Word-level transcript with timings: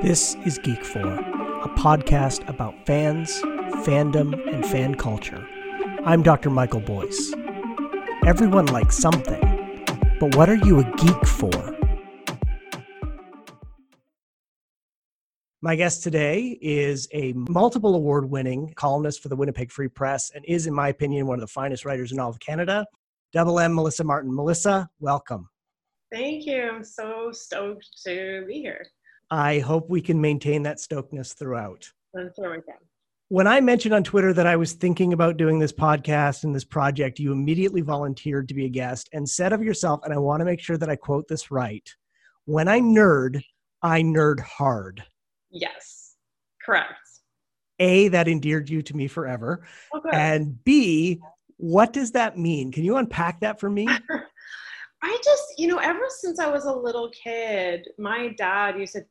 This 0.00 0.36
is 0.46 0.58
Geek 0.58 0.84
For, 0.84 1.00
a 1.00 1.68
podcast 1.70 2.48
about 2.48 2.86
fans, 2.86 3.32
fandom, 3.84 4.32
and 4.46 4.64
fan 4.64 4.94
culture. 4.94 5.44
I'm 6.04 6.22
Dr. 6.22 6.50
Michael 6.50 6.78
Boyce. 6.78 7.34
Everyone 8.24 8.66
likes 8.66 8.96
something, 8.96 9.40
but 10.20 10.36
what 10.36 10.48
are 10.48 10.54
you 10.54 10.78
a 10.78 10.84
geek 10.84 11.26
for? 11.26 11.76
My 15.62 15.74
guest 15.74 16.04
today 16.04 16.56
is 16.62 17.08
a 17.12 17.32
multiple 17.32 17.96
award 17.96 18.30
winning 18.30 18.72
columnist 18.76 19.20
for 19.20 19.28
the 19.28 19.36
Winnipeg 19.36 19.72
Free 19.72 19.88
Press 19.88 20.30
and 20.32 20.44
is, 20.44 20.68
in 20.68 20.74
my 20.74 20.90
opinion, 20.90 21.26
one 21.26 21.34
of 21.34 21.40
the 21.40 21.48
finest 21.48 21.84
writers 21.84 22.12
in 22.12 22.20
all 22.20 22.30
of 22.30 22.38
Canada. 22.38 22.86
Double 23.32 23.58
M 23.58 23.74
Melissa 23.74 24.04
Martin. 24.04 24.32
Melissa, 24.32 24.88
welcome. 25.00 25.48
Thank 26.12 26.46
you. 26.46 26.70
I'm 26.70 26.84
so 26.84 27.32
stoked 27.32 27.88
to 28.06 28.44
be 28.46 28.60
here. 28.60 28.86
I 29.30 29.58
hope 29.58 29.90
we 29.90 30.00
can 30.00 30.20
maintain 30.20 30.62
that 30.62 30.78
stokedness 30.78 31.34
throughout. 31.34 31.90
I'm 32.16 32.30
sure 32.34 32.50
we 32.50 32.62
can. 32.62 32.76
When 33.30 33.46
I 33.46 33.60
mentioned 33.60 33.94
on 33.94 34.04
Twitter 34.04 34.32
that 34.32 34.46
I 34.46 34.56
was 34.56 34.72
thinking 34.72 35.12
about 35.12 35.36
doing 35.36 35.58
this 35.58 35.72
podcast 35.72 36.44
and 36.44 36.54
this 36.54 36.64
project, 36.64 37.18
you 37.18 37.30
immediately 37.30 37.82
volunteered 37.82 38.48
to 38.48 38.54
be 38.54 38.64
a 38.64 38.70
guest 38.70 39.10
and 39.12 39.28
said 39.28 39.52
of 39.52 39.62
yourself, 39.62 40.00
and 40.04 40.14
I 40.14 40.18
want 40.18 40.40
to 40.40 40.46
make 40.46 40.60
sure 40.60 40.78
that 40.78 40.88
I 40.88 40.96
quote 40.96 41.28
this 41.28 41.50
right 41.50 41.86
when 42.48 42.66
I 42.66 42.80
nerd, 42.80 43.42
I 43.82 44.00
nerd 44.00 44.40
hard. 44.40 45.04
Yes, 45.50 46.14
correct. 46.64 46.94
A, 47.78 48.08
that 48.08 48.26
endeared 48.26 48.70
you 48.70 48.80
to 48.80 48.96
me 48.96 49.06
forever. 49.06 49.66
Okay. 49.94 50.08
And 50.10 50.64
B, 50.64 51.20
what 51.58 51.92
does 51.92 52.12
that 52.12 52.38
mean? 52.38 52.72
Can 52.72 52.84
you 52.84 52.96
unpack 52.96 53.40
that 53.40 53.60
for 53.60 53.68
me? 53.68 53.86
I 55.02 55.16
just, 55.24 55.58
you 55.58 55.68
know, 55.68 55.78
ever 55.78 56.06
since 56.08 56.40
I 56.40 56.50
was 56.50 56.64
a 56.64 56.72
little 56.72 57.10
kid, 57.10 57.88
my 57.98 58.30
dad 58.36 58.78
used 58.78 58.94
to 58.94 59.04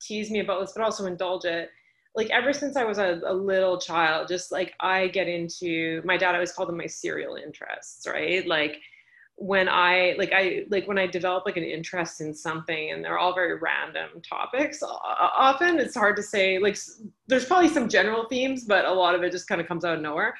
tease 0.00 0.30
me 0.30 0.40
about 0.40 0.60
this, 0.60 0.72
but 0.74 0.84
also 0.84 1.06
indulge 1.06 1.44
it. 1.44 1.70
Like 2.14 2.30
ever 2.30 2.52
since 2.52 2.76
I 2.76 2.84
was 2.84 2.98
a, 2.98 3.20
a 3.24 3.32
little 3.32 3.78
child, 3.78 4.28
just 4.28 4.52
like 4.52 4.74
I 4.80 5.08
get 5.08 5.28
into 5.28 6.02
my 6.04 6.16
dad 6.16 6.34
always 6.34 6.52
called 6.52 6.68
them 6.68 6.76
my 6.76 6.86
serial 6.86 7.36
interests, 7.36 8.06
right? 8.06 8.46
Like 8.46 8.78
when 9.36 9.70
I 9.70 10.14
like 10.18 10.32
I 10.34 10.66
like 10.68 10.86
when 10.86 10.98
I 10.98 11.06
develop 11.06 11.46
like 11.46 11.56
an 11.56 11.64
interest 11.64 12.20
in 12.20 12.34
something 12.34 12.90
and 12.90 13.02
they're 13.02 13.18
all 13.18 13.34
very 13.34 13.58
random 13.58 14.20
topics. 14.28 14.82
Often 14.82 15.78
it's 15.78 15.94
hard 15.94 16.16
to 16.16 16.22
say 16.22 16.58
like 16.58 16.76
there's 17.28 17.46
probably 17.46 17.68
some 17.68 17.88
general 17.88 18.26
themes, 18.28 18.64
but 18.64 18.84
a 18.84 18.92
lot 18.92 19.14
of 19.14 19.22
it 19.22 19.32
just 19.32 19.48
kind 19.48 19.60
of 19.60 19.66
comes 19.66 19.84
out 19.84 19.96
of 19.96 20.02
nowhere. 20.02 20.34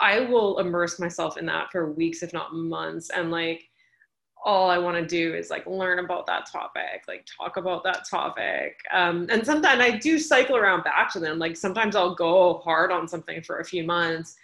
I 0.00 0.20
will 0.20 0.58
immerse 0.58 0.98
myself 0.98 1.36
in 1.36 1.46
that 1.46 1.70
for 1.70 1.92
weeks, 1.92 2.22
if 2.24 2.32
not 2.32 2.54
months, 2.54 3.10
and 3.10 3.30
like 3.30 3.69
all 4.44 4.70
I 4.70 4.78
want 4.78 4.96
to 4.96 5.06
do 5.06 5.34
is 5.34 5.50
like 5.50 5.66
learn 5.66 5.98
about 5.98 6.26
that 6.26 6.50
topic, 6.50 7.04
like 7.06 7.26
talk 7.26 7.56
about 7.56 7.84
that 7.84 8.08
topic. 8.08 8.76
Um, 8.92 9.26
and 9.30 9.44
sometimes 9.44 9.80
I 9.80 9.98
do 9.98 10.18
cycle 10.18 10.56
around 10.56 10.84
back 10.84 11.12
to 11.12 11.20
them. 11.20 11.38
Like 11.38 11.56
sometimes 11.56 11.94
I'll 11.94 12.14
go 12.14 12.54
hard 12.64 12.90
on 12.90 13.06
something 13.06 13.42
for 13.42 13.58
a 13.58 13.64
few 13.64 13.84
months 13.84 14.36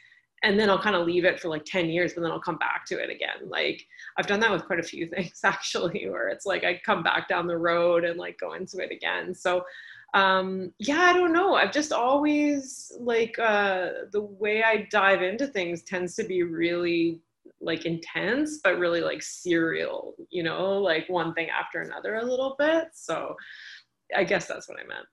and 0.42 0.60
then 0.60 0.68
I'll 0.68 0.82
kind 0.82 0.96
of 0.96 1.06
leave 1.06 1.24
it 1.24 1.40
for 1.40 1.48
like 1.48 1.64
10 1.64 1.88
years, 1.88 2.12
but 2.12 2.20
then 2.20 2.30
I'll 2.30 2.40
come 2.40 2.58
back 2.58 2.84
to 2.86 3.02
it 3.02 3.08
again. 3.08 3.48
Like 3.48 3.86
I've 4.18 4.26
done 4.26 4.40
that 4.40 4.50
with 4.50 4.66
quite 4.66 4.80
a 4.80 4.84
few 4.84 5.06
things 5.14 5.40
actually, 5.42 6.08
where 6.08 6.28
it's 6.28 6.46
like 6.46 6.64
I 6.64 6.80
come 6.84 7.02
back 7.02 7.28
down 7.28 7.46
the 7.46 7.58
road 7.58 8.04
and 8.04 8.18
like 8.18 8.38
go 8.38 8.52
into 8.52 8.78
it 8.78 8.92
again. 8.92 9.34
So 9.34 9.64
um 10.14 10.72
yeah 10.78 11.00
i 11.00 11.12
don't 11.12 11.32
know 11.32 11.54
i've 11.54 11.72
just 11.72 11.92
always 11.92 12.92
like 13.00 13.36
uh 13.38 13.90
the 14.12 14.20
way 14.20 14.62
i 14.62 14.86
dive 14.90 15.20
into 15.20 15.46
things 15.48 15.82
tends 15.82 16.14
to 16.14 16.22
be 16.22 16.42
really 16.42 17.20
like 17.60 17.86
intense 17.86 18.60
but 18.62 18.78
really 18.78 19.00
like 19.00 19.22
serial 19.22 20.14
you 20.30 20.42
know 20.42 20.78
like 20.78 21.08
one 21.08 21.32
thing 21.34 21.48
after 21.48 21.80
another 21.80 22.16
a 22.16 22.24
little 22.24 22.54
bit. 22.58 22.88
So 22.92 23.34
i 24.14 24.24
guess 24.24 24.46
that's 24.46 24.68
what 24.68 24.78
i 24.78 24.86
meant. 24.86 25.06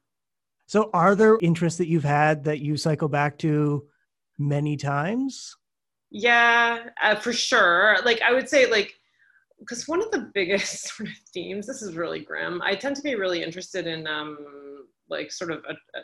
So 0.68 0.90
are 0.94 1.16
there 1.16 1.38
interests 1.42 1.78
that 1.78 1.88
you've 1.88 2.04
had 2.04 2.44
that 2.46 2.60
you 2.60 2.78
cycle 2.78 3.10
back 3.10 3.38
to 3.40 3.86
many 4.38 4.78
times? 4.78 5.56
Yeah 6.12 6.86
uh, 7.02 7.16
for 7.16 7.34
sure. 7.34 7.98
Like 8.04 8.22
i 8.22 8.34
would 8.34 8.50
say 8.50 8.70
like 8.70 8.94
because 9.60 9.88
one 9.88 10.02
of 10.02 10.12
the 10.12 10.30
biggest 10.34 10.88
sort 10.96 11.10
of 11.10 11.16
themes 11.34 11.68
this 11.68 11.82
is 11.82 11.96
really 11.96 12.20
grim 12.20 12.62
i 12.64 12.76
tend 12.76 12.96
to 12.96 13.02
be 13.02 13.16
really 13.16 13.42
interested 13.42 13.88
in 13.88 14.06
um 14.08 14.38
like 15.10 15.32
sort 15.32 15.52
of 15.52 15.64
a, 15.70 15.74
a 15.74 16.02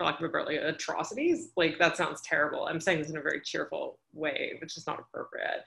for 0.00 0.06
lack 0.06 0.18
of 0.18 0.24
a 0.24 0.28
better 0.30 0.46
like 0.46 0.74
atrocities. 0.74 1.50
Like 1.56 1.78
that 1.78 1.96
sounds 1.96 2.22
terrible. 2.22 2.64
I'm 2.64 2.80
saying 2.80 3.00
this 3.00 3.10
in 3.10 3.18
a 3.18 3.22
very 3.22 3.42
cheerful 3.42 3.98
way, 4.14 4.54
which 4.60 4.78
is 4.78 4.86
not 4.86 4.98
appropriate. 4.98 5.62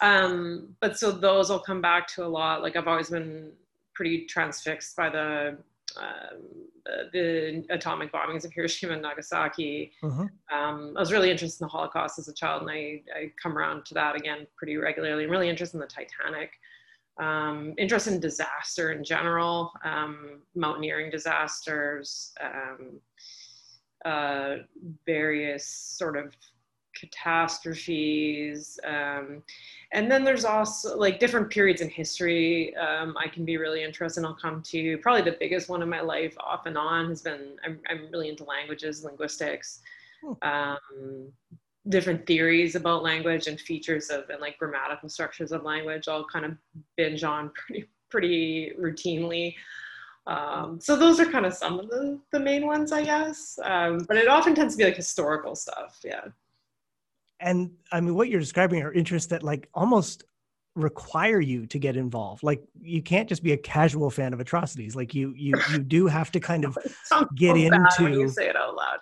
Um, 0.00 0.74
but 0.80 0.98
so 0.98 1.12
those 1.12 1.48
will 1.48 1.60
come 1.60 1.80
back 1.80 2.08
to 2.08 2.24
a 2.24 2.26
lot. 2.26 2.60
Like 2.62 2.74
I've 2.74 2.88
always 2.88 3.10
been 3.10 3.52
pretty 3.94 4.26
transfixed 4.26 4.96
by 4.96 5.10
the 5.10 5.58
um, 5.96 6.42
the, 6.84 7.08
the, 7.12 7.74
atomic 7.74 8.12
bombings 8.12 8.44
of 8.44 8.52
Hiroshima 8.52 8.92
and 8.92 9.02
Nagasaki. 9.02 9.92
Uh-huh. 10.02 10.26
Um, 10.54 10.94
I 10.96 11.00
was 11.00 11.10
really 11.10 11.30
interested 11.30 11.62
in 11.62 11.66
the 11.66 11.70
Holocaust 11.70 12.18
as 12.18 12.28
a 12.28 12.34
child, 12.34 12.62
and 12.62 12.70
I, 12.70 13.02
I 13.16 13.32
come 13.42 13.56
around 13.56 13.86
to 13.86 13.94
that 13.94 14.14
again 14.14 14.46
pretty 14.56 14.76
regularly. 14.76 15.24
I'm 15.24 15.30
really 15.30 15.48
interested 15.48 15.76
in 15.76 15.80
the 15.80 15.86
Titanic. 15.86 16.50
Um, 17.18 17.74
interested 17.78 18.12
in 18.12 18.20
disaster 18.20 18.92
in 18.92 19.02
general, 19.02 19.72
um, 19.82 20.40
mountaineering 20.54 21.10
disasters, 21.10 22.32
um, 22.40 23.00
uh, 24.04 24.56
various 25.06 25.66
sort 25.66 26.16
of 26.16 26.34
catastrophes. 26.98 28.78
Um, 28.84 29.42
and 29.92 30.10
then 30.10 30.24
there's 30.24 30.44
also 30.44 30.96
like 30.96 31.18
different 31.18 31.50
periods 31.50 31.80
in 31.80 31.88
history 31.88 32.74
um, 32.76 33.16
I 33.16 33.28
can 33.28 33.44
be 33.44 33.56
really 33.56 33.82
interested 33.82 34.20
in. 34.20 34.26
I'll 34.26 34.34
come 34.34 34.62
to 34.62 34.98
probably 34.98 35.22
the 35.22 35.36
biggest 35.38 35.68
one 35.68 35.82
in 35.82 35.88
my 35.88 36.00
life 36.00 36.36
off 36.38 36.66
and 36.66 36.76
on 36.76 37.08
has 37.08 37.22
been 37.22 37.56
I'm, 37.64 37.80
I'm 37.88 38.10
really 38.10 38.28
into 38.28 38.44
languages, 38.44 39.04
linguistics, 39.04 39.80
hmm. 40.22 40.32
um, 40.42 41.32
different 41.88 42.26
theories 42.26 42.74
about 42.74 43.02
language 43.02 43.46
and 43.46 43.60
features 43.60 44.10
of 44.10 44.28
and 44.30 44.40
like 44.40 44.58
grammatical 44.58 45.08
structures 45.08 45.52
of 45.52 45.62
language. 45.62 46.08
I'll 46.08 46.26
kind 46.26 46.44
of 46.44 46.56
binge 46.96 47.24
on 47.24 47.50
pretty 47.56 47.88
pretty 48.10 48.72
routinely. 48.80 49.54
Um, 50.28 50.78
so 50.78 50.94
those 50.94 51.18
are 51.18 51.24
kind 51.24 51.46
of 51.46 51.54
some 51.54 51.80
of 51.80 51.88
the, 51.88 52.20
the 52.32 52.38
main 52.38 52.66
ones, 52.66 52.92
I 52.92 53.02
guess. 53.02 53.58
Um, 53.64 54.04
but 54.06 54.18
it 54.18 54.28
often 54.28 54.54
tends 54.54 54.74
to 54.74 54.78
be 54.78 54.84
like 54.84 54.96
historical 54.96 55.56
stuff. 55.56 55.98
Yeah. 56.04 56.26
And 57.40 57.70
I 57.92 58.00
mean, 58.00 58.14
what 58.14 58.28
you're 58.28 58.40
describing 58.40 58.82
are 58.82 58.92
interests 58.92 59.28
that 59.30 59.42
like 59.42 59.68
almost 59.72 60.24
require 60.78 61.40
you 61.40 61.66
to 61.66 61.78
get 61.78 61.96
involved. 61.96 62.42
Like 62.42 62.62
you 62.80 63.02
can't 63.02 63.28
just 63.28 63.42
be 63.42 63.52
a 63.52 63.56
casual 63.56 64.10
fan 64.10 64.32
of 64.32 64.40
atrocities. 64.40 64.96
Like 64.96 65.14
you 65.14 65.34
you 65.36 65.54
you 65.72 65.78
do 65.78 66.06
have 66.06 66.30
to 66.32 66.40
kind 66.40 66.64
of 66.64 66.76
get 67.34 67.56
into. 67.56 68.10
You 68.10 68.28
say 68.28 68.48
it 68.48 68.56
out 68.56 68.74
loud, 68.74 68.98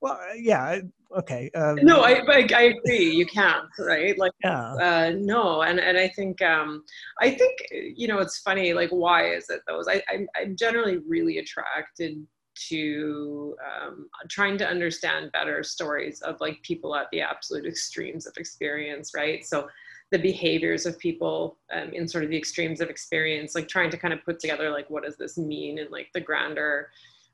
well, 0.00 0.18
yeah, 0.36 0.80
okay. 1.16 1.50
Um, 1.54 1.76
no, 1.82 2.02
I, 2.02 2.20
I, 2.28 2.46
I 2.54 2.62
agree. 2.62 3.10
You 3.10 3.26
can't, 3.26 3.66
right? 3.78 4.18
Like, 4.18 4.32
yeah. 4.42 4.74
Uh, 4.74 5.12
no, 5.16 5.62
and 5.62 5.80
and 5.80 5.96
I 5.96 6.08
think 6.08 6.42
um, 6.42 6.84
I 7.20 7.30
think 7.30 7.58
you 7.70 8.08
know 8.08 8.18
it's 8.18 8.38
funny. 8.38 8.72
Like, 8.72 8.90
why 8.90 9.30
is 9.30 9.48
it 9.50 9.60
those? 9.66 9.88
I 9.88 10.02
I'm, 10.10 10.28
I'm 10.36 10.56
generally 10.56 10.98
really 11.08 11.38
attracted 11.38 12.26
to 12.68 13.54
um, 13.64 14.08
trying 14.28 14.58
to 14.58 14.66
understand 14.66 15.30
better 15.32 15.62
stories 15.62 16.22
of 16.22 16.36
like 16.40 16.60
people 16.62 16.96
at 16.96 17.06
the 17.12 17.20
absolute 17.20 17.66
extremes 17.66 18.26
of 18.26 18.32
experience, 18.36 19.12
right? 19.14 19.44
So 19.44 19.68
the 20.12 20.18
behaviors 20.18 20.86
of 20.86 20.98
people 20.98 21.58
um, 21.72 21.90
in 21.92 22.06
sort 22.06 22.24
of 22.24 22.30
the 22.30 22.36
extremes 22.36 22.80
of 22.80 22.88
experience, 22.88 23.54
like 23.54 23.68
trying 23.68 23.90
to 23.90 23.98
kind 23.98 24.14
of 24.14 24.24
put 24.24 24.38
together 24.38 24.70
like 24.70 24.88
what 24.88 25.02
does 25.02 25.16
this 25.16 25.36
mean 25.36 25.78
in 25.78 25.90
like 25.90 26.08
the 26.14 26.20
grander 26.20 26.90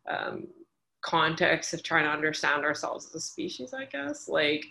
um, 0.09 0.47
context 1.03 1.75
of 1.75 1.83
trying 1.83 2.05
to 2.05 2.11
understand 2.11 2.65
ourselves 2.65 3.07
as 3.07 3.15
a 3.15 3.21
species, 3.21 3.75
I 3.75 3.85
guess. 3.85 4.29
Like 4.29 4.65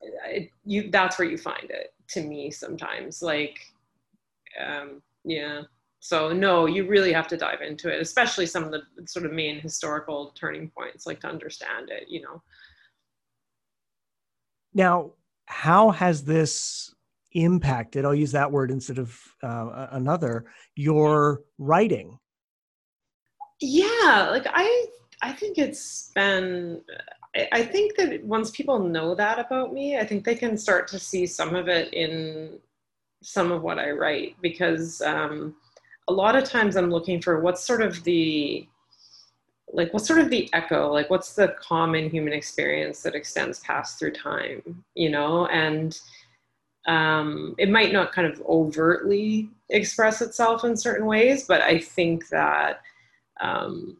it, 0.00 0.50
you, 0.64 0.90
that's 0.90 1.18
where 1.18 1.28
you 1.28 1.38
find 1.38 1.70
it 1.70 1.94
to 2.08 2.22
me 2.22 2.50
sometimes. 2.50 3.22
Like, 3.22 3.58
um, 4.64 5.02
yeah. 5.24 5.62
So 6.00 6.32
no, 6.32 6.66
you 6.66 6.86
really 6.86 7.12
have 7.12 7.28
to 7.28 7.36
dive 7.36 7.62
into 7.62 7.92
it, 7.92 8.00
especially 8.00 8.46
some 8.46 8.64
of 8.64 8.72
the 8.72 8.82
sort 9.06 9.24
of 9.24 9.32
main 9.32 9.60
historical 9.60 10.32
turning 10.38 10.70
points, 10.70 11.06
like 11.06 11.20
to 11.20 11.28
understand 11.28 11.90
it. 11.90 12.04
You 12.08 12.22
know. 12.22 12.42
Now, 14.74 15.12
how 15.46 15.90
has 15.90 16.24
this 16.24 16.94
impacted 17.42 18.04
i'll 18.04 18.14
use 18.14 18.32
that 18.32 18.50
word 18.50 18.70
instead 18.70 18.98
of 18.98 19.18
uh, 19.42 19.88
another 19.92 20.46
your 20.74 21.42
writing. 21.58 22.18
Yeah 23.60 24.28
like 24.30 24.46
i 24.48 24.86
i 25.22 25.32
think 25.32 25.58
it's 25.58 26.10
been 26.14 26.82
I 27.52 27.62
think 27.62 27.96
that 27.96 28.24
once 28.24 28.50
people 28.50 28.78
know 28.78 29.14
that 29.14 29.38
about 29.38 29.72
me, 29.72 29.98
I 29.98 30.06
think 30.06 30.24
they 30.24 30.34
can 30.34 30.56
start 30.56 30.88
to 30.88 30.98
see 30.98 31.26
some 31.26 31.54
of 31.54 31.68
it 31.68 31.92
in 31.92 32.58
some 33.22 33.52
of 33.52 33.62
what 33.62 33.78
I 33.78 33.90
write 33.90 34.36
because 34.40 35.02
um, 35.02 35.56
a 36.08 36.12
lot 36.12 36.36
of 36.36 36.44
times 36.44 36.76
I'm 36.76 36.90
looking 36.90 37.20
for 37.20 37.40
what's 37.40 37.64
sort 37.64 37.82
of 37.82 38.02
the 38.04 38.66
like 39.72 39.92
what's 39.92 40.06
sort 40.06 40.20
of 40.20 40.30
the 40.30 40.48
echo 40.52 40.92
like 40.92 41.10
what's 41.10 41.34
the 41.34 41.54
common 41.60 42.08
human 42.08 42.32
experience 42.32 43.02
that 43.02 43.16
extends 43.16 43.58
past 43.60 43.98
through 43.98 44.12
time 44.12 44.84
you 44.94 45.10
know? 45.10 45.46
And 45.46 45.98
um, 46.86 47.54
it 47.58 47.68
might 47.68 47.92
not 47.92 48.12
kind 48.12 48.26
of 48.26 48.40
overtly 48.42 49.48
express 49.70 50.22
itself 50.22 50.64
in 50.64 50.76
certain 50.76 51.06
ways, 51.06 51.44
but 51.46 51.60
I 51.60 51.78
think 51.78 52.28
that 52.28 52.80
um, 53.40 53.96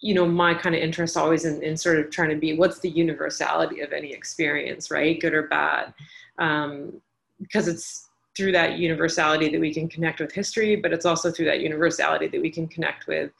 you 0.00 0.14
know 0.14 0.26
my 0.26 0.54
kind 0.54 0.74
of 0.74 0.80
interest 0.80 1.16
always 1.16 1.44
in, 1.44 1.62
in 1.62 1.76
sort 1.76 1.98
of 1.98 2.10
trying 2.10 2.30
to 2.30 2.36
be 2.36 2.56
what's 2.56 2.78
the 2.78 2.90
universality 2.90 3.80
of 3.80 3.92
any 3.92 4.12
experience 4.12 4.90
right? 4.90 5.20
Good 5.20 5.34
or 5.34 5.44
bad. 5.48 5.92
Um, 6.38 7.00
because 7.40 7.68
it's 7.68 8.08
through 8.36 8.52
that 8.52 8.78
universality 8.78 9.48
that 9.48 9.60
we 9.60 9.72
can 9.72 9.88
connect 9.88 10.20
with 10.20 10.32
history 10.32 10.76
but 10.76 10.92
it's 10.92 11.06
also 11.06 11.30
through 11.30 11.44
that 11.44 11.60
universality 11.60 12.26
that 12.28 12.40
we 12.40 12.50
can 12.50 12.66
connect 12.68 13.06
with 13.06 13.30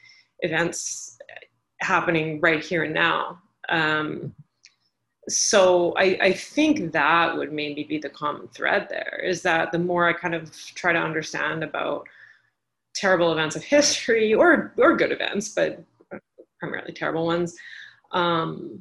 events 0.41 1.19
happening 1.81 2.41
right 2.41 2.65
here 2.65 2.85
and 2.85 2.95
now. 2.95 3.41
Um, 3.69 4.35
so 5.29 5.95
I, 5.97 6.19
I 6.21 6.33
think 6.33 6.93
that 6.93 7.37
would 7.37 7.53
maybe 7.53 7.85
be 7.85 7.99
the 7.99 8.09
common 8.09 8.49
thread 8.49 8.89
there 8.89 9.21
is 9.23 9.43
that 9.43 9.73
the 9.73 9.79
more 9.79 10.09
i 10.09 10.13
kind 10.13 10.35
of 10.35 10.51
try 10.75 10.93
to 10.93 10.99
understand 10.99 11.63
about 11.63 12.07
terrible 12.95 13.33
events 13.33 13.57
of 13.57 13.63
history 13.63 14.35
or 14.43 14.73
or 14.79 14.97
good 14.97 15.13
events 15.13 15.51
but 15.51 15.85
primarily 16.59 16.93
terrible 16.93 17.27
ones, 17.27 17.57
um, 18.13 18.81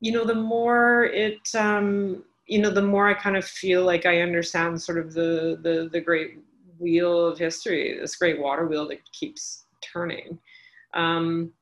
you 0.00 0.12
know, 0.12 0.24
the 0.24 0.34
more 0.34 1.04
it, 1.06 1.40
um, 1.56 2.24
you 2.46 2.60
know, 2.60 2.70
the 2.70 2.82
more 2.82 3.08
I 3.08 3.14
kind 3.14 3.36
of 3.36 3.44
feel 3.44 3.84
like 3.84 4.06
I 4.06 4.20
understand 4.20 4.80
sort 4.80 4.98
of 4.98 5.12
the 5.12 5.58
the 5.62 5.88
the 5.92 6.00
great 6.00 6.38
wheel 6.78 7.26
of 7.26 7.38
history, 7.38 7.98
this 8.00 8.16
great 8.16 8.40
water 8.40 8.66
wheel 8.66 8.88
that 8.88 9.00
keeps 9.12 9.66
turning. 9.80 10.38
Um, 10.94 11.52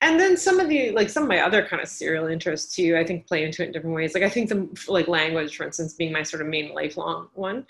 and 0.00 0.18
then 0.18 0.36
some 0.36 0.60
of 0.60 0.68
the 0.68 0.90
like 0.92 1.08
some 1.08 1.22
of 1.22 1.28
my 1.28 1.40
other 1.40 1.64
kind 1.64 1.82
of 1.82 1.88
serial 1.88 2.26
interests 2.26 2.74
too 2.74 2.96
i 2.96 3.04
think 3.04 3.26
play 3.26 3.44
into 3.44 3.62
it 3.62 3.66
in 3.66 3.72
different 3.72 3.94
ways. 3.94 4.14
Like 4.14 4.22
i 4.22 4.28
think 4.28 4.48
the 4.48 4.68
like 4.88 5.08
language 5.08 5.56
for 5.56 5.64
instance 5.64 5.94
being 5.94 6.12
my 6.12 6.22
sort 6.22 6.42
of 6.42 6.48
main 6.48 6.74
lifelong 6.74 7.28
one 7.34 7.66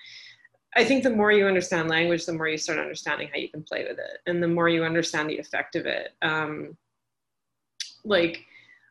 i 0.76 0.84
think 0.84 1.02
the 1.02 1.10
more 1.10 1.32
you 1.32 1.46
understand 1.46 1.88
language 1.88 2.26
the 2.26 2.32
more 2.32 2.48
you 2.48 2.58
start 2.58 2.78
understanding 2.78 3.28
how 3.32 3.38
you 3.38 3.48
can 3.48 3.62
play 3.62 3.84
with 3.88 3.98
it. 3.98 4.18
And 4.26 4.42
the 4.42 4.48
more 4.48 4.68
you 4.68 4.84
understand 4.84 5.30
the 5.30 5.38
effect 5.38 5.76
of 5.76 5.86
it 5.86 6.12
um, 6.22 6.76
like 8.04 8.44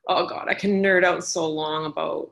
oh 0.07 0.27
god 0.27 0.47
i 0.47 0.53
can 0.53 0.81
nerd 0.81 1.03
out 1.03 1.23
so 1.23 1.49
long 1.49 1.85
about 1.85 2.31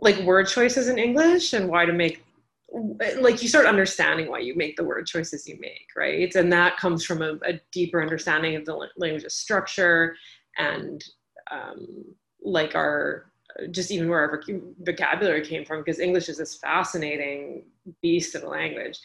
like 0.00 0.18
word 0.20 0.48
choices 0.48 0.88
in 0.88 0.98
english 0.98 1.52
and 1.52 1.68
why 1.68 1.84
to 1.84 1.92
make 1.92 2.24
like 2.72 3.42
you 3.42 3.48
start 3.48 3.66
understanding 3.66 4.30
why 4.30 4.38
you 4.38 4.54
make 4.54 4.76
the 4.76 4.84
word 4.84 5.06
choices 5.06 5.48
you 5.48 5.58
make 5.60 5.88
right? 5.96 6.34
And 6.34 6.52
that 6.52 6.76
comes 6.76 7.04
from 7.04 7.22
a, 7.22 7.38
a 7.44 7.60
deeper 7.72 8.02
understanding 8.02 8.56
of 8.56 8.64
the 8.64 8.88
language's 8.96 9.34
structure 9.34 10.16
and 10.58 11.04
um, 11.50 12.04
like 12.42 12.74
our 12.74 13.26
just 13.72 13.90
even 13.90 14.08
where 14.08 14.20
our 14.20 14.42
vocabulary 14.82 15.44
came 15.44 15.64
from 15.64 15.80
because 15.80 15.98
english 15.98 16.28
is 16.28 16.38
this 16.38 16.54
fascinating 16.54 17.64
beast 18.00 18.34
of 18.34 18.44
a 18.44 18.48
language. 18.48 18.98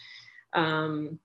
Um, 0.54 1.20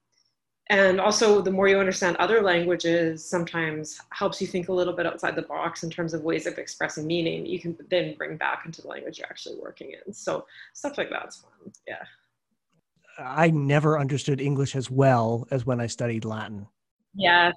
and 0.71 1.01
also 1.01 1.43
the 1.43 1.51
more 1.51 1.69
you 1.69 1.79
understand 1.79 2.17
other 2.17 2.41
languages 2.41 3.29
sometimes 3.29 4.01
helps 4.11 4.41
you 4.41 4.47
think 4.47 4.69
a 4.69 4.73
little 4.73 4.95
bit 4.95 5.05
outside 5.05 5.35
the 5.35 5.43
box 5.43 5.83
in 5.83 5.91
terms 5.91 6.15
of 6.15 6.23
ways 6.23 6.47
of 6.47 6.59
expressing 6.59 7.07
meaning 7.07 7.45
you 7.45 7.61
can 7.61 7.77
then 7.91 8.15
bring 8.17 8.37
back 8.37 8.63
into 8.65 8.81
the 8.81 8.89
language 8.89 9.19
you're 9.19 9.27
actually 9.27 9.57
working 9.61 9.93
in. 9.93 10.13
So 10.13 10.47
stuff 10.73 10.97
like 10.97 11.11
that's 11.11 11.37
fun. 11.37 11.73
Yeah 11.87 12.05
i 13.19 13.51
never 13.51 13.99
understood 13.99 14.41
english 14.41 14.77
as 14.77 14.91
well 14.91 15.47
as 15.51 15.67
when 15.67 15.81
i 15.81 15.87
studied 15.87 16.25
latin 16.25 16.67
yeah 17.15 17.53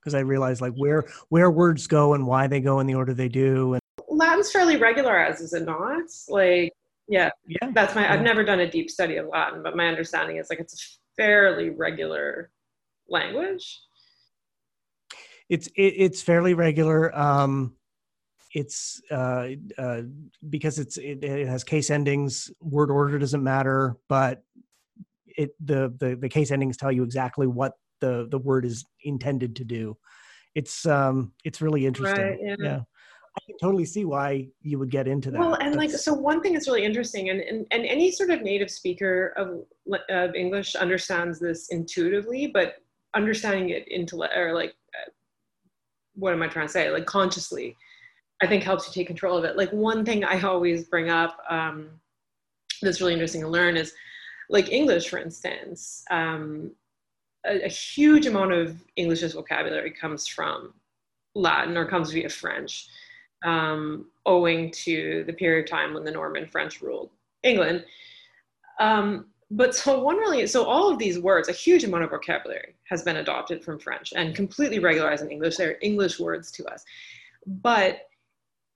because 0.00 0.14
i 0.14 0.20
realized 0.20 0.60
like 0.60 0.74
where 0.76 1.04
where 1.28 1.50
words 1.50 1.86
go 1.86 2.14
and 2.14 2.26
why 2.26 2.46
they 2.46 2.60
go 2.60 2.80
in 2.80 2.86
the 2.86 2.94
order 2.94 3.14
they 3.14 3.28
do 3.28 3.74
and 3.74 3.82
latin's 4.08 4.50
fairly 4.50 4.76
regularized 4.76 5.40
is 5.40 5.52
it 5.52 5.64
not 5.64 6.04
like 6.28 6.72
yeah 7.08 7.30
yeah 7.46 7.70
that's 7.72 7.94
my 7.94 8.02
yeah. 8.02 8.12
i've 8.12 8.22
never 8.22 8.44
done 8.44 8.60
a 8.60 8.70
deep 8.70 8.90
study 8.90 9.16
of 9.16 9.26
latin 9.26 9.62
but 9.62 9.76
my 9.76 9.86
understanding 9.86 10.36
is 10.36 10.48
like 10.50 10.60
it's 10.60 10.74
a 10.74 10.98
fairly 11.18 11.70
regular 11.70 12.50
language. 13.08 13.80
It's 15.48 15.66
it, 15.68 15.94
it's 15.96 16.22
fairly 16.22 16.54
regular. 16.54 17.16
Um, 17.16 17.74
it's 18.60 19.00
uh, 19.10 19.46
uh, 19.76 20.02
because 20.48 20.78
it's 20.82 20.96
it, 20.96 21.22
it 21.22 21.46
has 21.46 21.62
case 21.64 21.90
endings. 21.90 22.50
Word 22.60 22.90
order 22.90 23.18
doesn't 23.18 23.44
matter, 23.54 23.96
but 24.08 24.42
it 25.26 25.50
the, 25.64 25.94
the 26.00 26.16
the 26.16 26.28
case 26.28 26.50
endings 26.50 26.76
tell 26.76 26.92
you 26.92 27.04
exactly 27.04 27.46
what 27.46 27.72
the 28.00 28.26
the 28.30 28.38
word 28.38 28.64
is 28.64 28.84
intended 29.02 29.56
to 29.56 29.64
do. 29.64 29.96
It's 30.54 30.86
um 30.86 31.32
it's 31.44 31.60
really 31.60 31.86
interesting. 31.86 32.24
Right, 32.24 32.38
yeah. 32.42 32.56
yeah. 32.60 32.80
I 33.36 33.40
can 33.46 33.56
totally 33.60 33.84
see 33.84 34.04
why 34.04 34.48
you 34.62 34.80
would 34.80 34.90
get 34.90 35.06
into 35.06 35.30
that. 35.30 35.38
Well, 35.38 35.54
and 35.54 35.74
That's, 35.74 35.76
like, 35.76 35.90
so 35.90 36.12
one 36.12 36.40
thing 36.40 36.54
that's 36.54 36.66
really 36.66 36.84
interesting, 36.84 37.30
and, 37.30 37.40
and, 37.40 37.66
and 37.70 37.86
any 37.86 38.10
sort 38.10 38.30
of 38.30 38.42
native 38.42 38.68
speaker 38.68 39.32
of, 39.36 39.64
of 40.10 40.34
English 40.34 40.74
understands 40.74 41.38
this 41.38 41.68
intuitively, 41.70 42.48
but 42.48 42.82
understanding 43.14 43.68
it 43.70 43.86
into, 43.86 44.24
or 44.24 44.54
like, 44.54 44.74
uh, 44.96 45.10
what 46.14 46.32
am 46.32 46.42
I 46.42 46.48
trying 46.48 46.66
to 46.66 46.72
say? 46.72 46.90
Like 46.90 47.06
consciously, 47.06 47.76
I 48.42 48.46
think 48.46 48.62
helps 48.62 48.86
you 48.86 48.92
take 48.92 49.06
control 49.06 49.36
of 49.36 49.44
it. 49.44 49.56
Like 49.56 49.72
one 49.72 50.04
thing 50.04 50.24
I 50.24 50.40
always 50.40 50.84
bring 50.84 51.10
up 51.10 51.38
um, 51.48 51.90
that's 52.82 53.00
really 53.00 53.14
interesting 53.14 53.42
to 53.42 53.48
learn 53.48 53.76
is 53.76 53.92
like 54.48 54.70
English, 54.70 55.08
for 55.08 55.18
instance, 55.18 56.04
um, 56.10 56.72
a, 57.46 57.64
a 57.64 57.68
huge 57.68 58.26
amount 58.26 58.52
of 58.52 58.76
English's 58.96 59.34
vocabulary 59.34 59.90
comes 59.90 60.26
from 60.26 60.72
Latin 61.34 61.76
or 61.76 61.86
comes 61.86 62.12
via 62.12 62.28
French 62.28 62.88
um, 63.44 64.06
owing 64.26 64.70
to 64.70 65.24
the 65.26 65.32
period 65.32 65.64
of 65.64 65.70
time 65.70 65.94
when 65.94 66.04
the 66.04 66.10
Norman 66.10 66.46
French 66.46 66.80
ruled 66.80 67.10
England. 67.42 67.84
Um, 68.80 69.26
but 69.50 69.74
so 69.74 70.00
one 70.02 70.18
really, 70.18 70.46
so 70.46 70.64
all 70.64 70.90
of 70.90 70.98
these 70.98 71.18
words, 71.18 71.48
a 71.48 71.52
huge 71.52 71.84
amount 71.84 72.04
of 72.04 72.10
vocabulary 72.10 72.74
has 72.84 73.02
been 73.02 73.16
adopted 73.16 73.64
from 73.64 73.78
French 73.78 74.12
and 74.14 74.34
completely 74.34 74.78
regularized 74.78 75.24
in 75.24 75.30
English. 75.30 75.56
They're 75.56 75.78
English 75.80 76.20
words 76.20 76.50
to 76.52 76.66
us. 76.66 76.84
But 77.46 78.07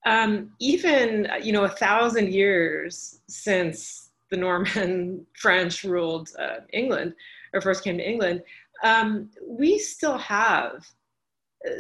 um, 0.05 0.51
even, 0.59 1.29
you 1.43 1.53
know, 1.53 1.65
a 1.65 1.69
thousand 1.69 2.33
years 2.33 3.21
since 3.29 4.11
the 4.31 4.37
Norman 4.37 5.27
French 5.35 5.85
ruled 5.85 6.31
uh, 6.39 6.61
England 6.73 7.15
or 7.53 7.61
first 7.61 7.85
came 7.85 7.99
to 7.99 8.09
England, 8.09 8.43
um, 8.83 9.31
we 9.47 9.79
still 9.79 10.19
have 10.19 10.87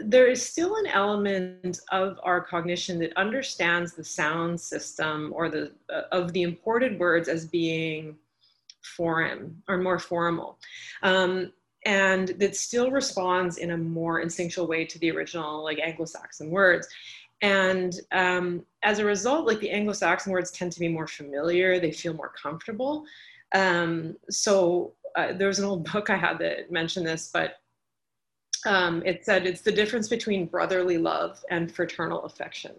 there 0.04 0.26
is 0.26 0.40
still 0.46 0.76
an 0.76 0.86
element 0.86 1.80
of 1.90 2.18
our 2.22 2.40
cognition 2.40 2.98
that 3.00 3.16
understands 3.16 3.94
the 3.94 4.04
sound 4.04 4.60
system 4.60 5.32
or 5.34 5.48
the 5.48 5.72
uh, 5.92 6.02
of 6.12 6.32
the 6.32 6.42
imported 6.42 6.98
words 6.98 7.28
as 7.28 7.46
being 7.46 8.16
foreign 8.96 9.60
or 9.68 9.78
more 9.78 9.98
formal 9.98 10.58
um, 11.02 11.52
and 11.84 12.28
that 12.38 12.54
still 12.54 12.90
responds 12.90 13.58
in 13.58 13.72
a 13.72 13.76
more 13.76 14.20
instinctual 14.20 14.68
way 14.68 14.84
to 14.84 14.98
the 15.00 15.10
original 15.10 15.64
like 15.64 15.78
anglo-saxon 15.80 16.50
words 16.50 16.86
and 17.42 18.00
um, 18.12 18.64
as 18.82 18.98
a 18.98 19.04
result 19.04 19.46
like 19.46 19.60
the 19.60 19.70
anglo-saxon 19.70 20.32
words 20.32 20.50
tend 20.50 20.72
to 20.72 20.80
be 20.80 20.88
more 20.88 21.06
familiar 21.06 21.78
they 21.78 21.92
feel 21.92 22.14
more 22.14 22.32
comfortable 22.40 23.04
um, 23.54 24.16
so 24.30 24.94
uh, 25.16 25.32
there 25.34 25.48
was 25.48 25.58
an 25.58 25.64
old 25.64 25.84
book 25.92 26.08
i 26.10 26.16
had 26.16 26.38
that 26.38 26.70
mentioned 26.70 27.06
this 27.06 27.30
but 27.32 27.56
um, 28.64 29.02
it 29.04 29.24
said 29.24 29.46
it's 29.46 29.62
the 29.62 29.72
difference 29.72 30.08
between 30.08 30.46
brotherly 30.46 30.98
love 30.98 31.44
and 31.50 31.72
fraternal 31.72 32.24
affection. 32.24 32.72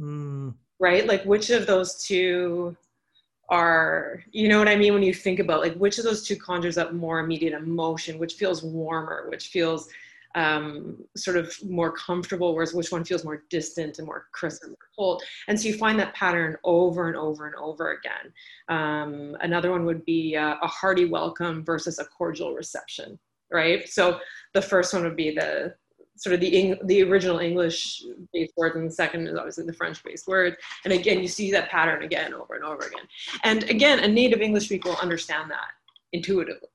Mm. 0.00 0.54
Right? 0.78 1.06
Like, 1.06 1.24
which 1.24 1.50
of 1.50 1.66
those 1.66 2.02
two 2.02 2.76
are, 3.48 4.22
you 4.32 4.48
know 4.48 4.58
what 4.58 4.68
I 4.68 4.76
mean? 4.76 4.94
When 4.94 5.02
you 5.02 5.14
think 5.14 5.38
about 5.38 5.60
like 5.60 5.74
which 5.74 5.98
of 5.98 6.04
those 6.04 6.26
two 6.26 6.36
conjures 6.36 6.78
up 6.78 6.92
more 6.92 7.20
immediate 7.20 7.54
emotion, 7.54 8.18
which 8.18 8.34
feels 8.34 8.62
warmer, 8.62 9.26
which 9.28 9.48
feels 9.48 9.88
um, 10.34 10.98
sort 11.16 11.36
of 11.36 11.54
more 11.62 11.92
comfortable, 11.92 12.54
whereas 12.54 12.74
which 12.74 12.92
one 12.92 13.04
feels 13.04 13.24
more 13.24 13.44
distant 13.50 13.98
and 13.98 14.06
more 14.06 14.26
crisp 14.32 14.62
and 14.62 14.70
more 14.70 14.88
cold. 14.96 15.22
And 15.48 15.60
so 15.60 15.68
you 15.68 15.74
find 15.74 15.98
that 16.00 16.14
pattern 16.14 16.56
over 16.64 17.08
and 17.08 17.16
over 17.16 17.46
and 17.46 17.54
over 17.56 17.92
again. 17.92 18.32
Um, 18.68 19.36
another 19.40 19.70
one 19.70 19.84
would 19.84 20.04
be 20.04 20.36
uh, 20.36 20.56
a 20.62 20.66
hearty 20.66 21.04
welcome 21.04 21.64
versus 21.64 21.98
a 21.98 22.04
cordial 22.04 22.54
reception 22.54 23.18
right? 23.52 23.88
So 23.88 24.18
the 24.54 24.62
first 24.62 24.92
one 24.92 25.04
would 25.04 25.16
be 25.16 25.34
the 25.34 25.74
sort 26.16 26.34
of 26.34 26.40
the 26.40 26.76
the 26.84 27.02
original 27.02 27.38
English 27.38 28.02
based 28.32 28.52
word, 28.56 28.76
and 28.76 28.88
the 28.88 28.92
second 28.94 29.28
is 29.28 29.36
obviously 29.36 29.66
the 29.66 29.72
French 29.72 30.02
based 30.02 30.26
word. 30.26 30.56
And 30.84 30.92
again, 30.92 31.20
you 31.20 31.28
see 31.28 31.50
that 31.52 31.70
pattern 31.70 32.02
again 32.02 32.34
over 32.34 32.54
and 32.54 32.64
over 32.64 32.86
again. 32.86 33.06
And 33.44 33.64
again, 33.64 34.00
a 34.00 34.08
native 34.08 34.40
English 34.40 34.66
speaker 34.66 34.90
will 34.90 34.96
understand 34.96 35.50
that 35.50 35.70
intuitively. 36.12 36.68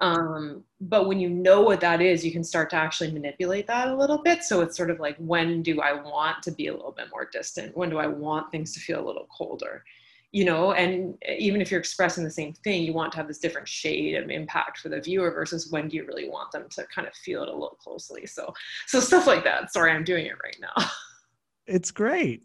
Um, 0.00 0.64
but 0.80 1.08
when 1.08 1.18
you 1.18 1.28
know 1.28 1.62
what 1.62 1.80
that 1.80 2.00
is, 2.00 2.24
you 2.24 2.32
can 2.32 2.44
start 2.44 2.70
to 2.70 2.76
actually 2.76 3.10
manipulate 3.10 3.66
that 3.66 3.88
a 3.88 3.96
little 3.96 4.22
bit. 4.22 4.44
So 4.44 4.60
it's 4.60 4.76
sort 4.76 4.90
of 4.90 5.00
like, 5.00 5.16
when 5.18 5.62
do 5.62 5.80
I 5.80 5.92
want 5.92 6.42
to 6.44 6.52
be 6.52 6.68
a 6.68 6.72
little 6.72 6.92
bit 6.92 7.06
more 7.10 7.28
distant? 7.30 7.76
When 7.76 7.90
do 7.90 7.98
I 7.98 8.06
want 8.06 8.50
things 8.52 8.72
to 8.74 8.80
feel 8.80 9.04
a 9.04 9.06
little 9.06 9.26
colder? 9.36 9.82
you 10.32 10.44
know 10.44 10.72
and 10.72 11.16
even 11.38 11.60
if 11.60 11.70
you're 11.70 11.80
expressing 11.80 12.22
the 12.22 12.30
same 12.30 12.52
thing 12.52 12.82
you 12.82 12.92
want 12.92 13.10
to 13.10 13.18
have 13.18 13.28
this 13.28 13.38
different 13.38 13.66
shade 13.66 14.14
of 14.14 14.30
impact 14.30 14.78
for 14.78 14.88
the 14.88 15.00
viewer 15.00 15.30
versus 15.30 15.70
when 15.70 15.88
do 15.88 15.96
you 15.96 16.04
really 16.04 16.28
want 16.28 16.50
them 16.52 16.66
to 16.70 16.84
kind 16.94 17.08
of 17.08 17.14
feel 17.14 17.42
it 17.42 17.48
a 17.48 17.52
little 17.52 17.78
closely 17.82 18.26
so 18.26 18.52
so 18.86 19.00
stuff 19.00 19.26
like 19.26 19.44
that 19.44 19.72
sorry 19.72 19.90
i'm 19.90 20.04
doing 20.04 20.26
it 20.26 20.36
right 20.44 20.56
now 20.60 20.86
it's 21.66 21.90
great 21.90 22.42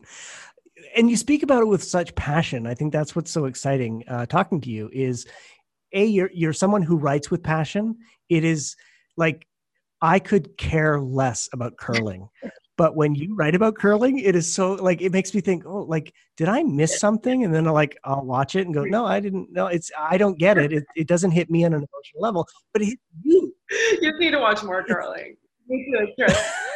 and 0.95 1.09
you 1.09 1.17
speak 1.17 1.43
about 1.43 1.61
it 1.61 1.67
with 1.67 1.83
such 1.83 2.15
passion 2.15 2.65
i 2.65 2.73
think 2.73 2.93
that's 2.93 3.15
what's 3.15 3.31
so 3.31 3.45
exciting 3.45 4.03
uh, 4.07 4.25
talking 4.25 4.61
to 4.61 4.69
you 4.69 4.89
is 4.93 5.25
a 5.93 6.05
you're, 6.05 6.31
you're 6.33 6.53
someone 6.53 6.81
who 6.81 6.97
writes 6.97 7.31
with 7.31 7.43
passion 7.43 7.95
it 8.29 8.43
is 8.43 8.75
like 9.17 9.47
I 10.01 10.19
could 10.19 10.57
care 10.57 10.99
less 10.99 11.49
about 11.53 11.77
curling. 11.77 12.27
but 12.77 12.95
when 12.95 13.15
you 13.15 13.35
write 13.35 13.55
about 13.55 13.75
curling, 13.75 14.19
it 14.19 14.35
is 14.35 14.51
so 14.51 14.73
like 14.73 15.01
it 15.01 15.11
makes 15.11 15.33
me 15.33 15.41
think, 15.41 15.65
oh, 15.65 15.83
like 15.83 16.13
did 16.35 16.49
I 16.49 16.63
miss 16.63 16.99
something? 16.99 17.43
And 17.43 17.53
then 17.53 17.65
like 17.65 17.97
I'll 18.03 18.25
watch 18.25 18.55
it 18.55 18.65
and 18.65 18.73
go, 18.73 18.83
no, 18.83 19.05
I 19.05 19.19
didn't. 19.19 19.51
No, 19.51 19.67
it's 19.67 19.91
I 19.97 20.17
don't 20.17 20.37
get 20.37 20.57
it. 20.57 20.73
It, 20.73 20.83
it 20.95 21.07
doesn't 21.07 21.31
hit 21.31 21.49
me 21.49 21.63
on 21.63 21.73
an 21.73 21.85
emotional 21.87 22.21
level, 22.21 22.47
but 22.73 22.81
it 22.81 22.85
hits 22.85 23.01
you. 23.23 23.53
You 24.01 24.19
need 24.19 24.31
to 24.31 24.39
watch 24.39 24.61
more 24.63 24.83
curling. 24.83 25.35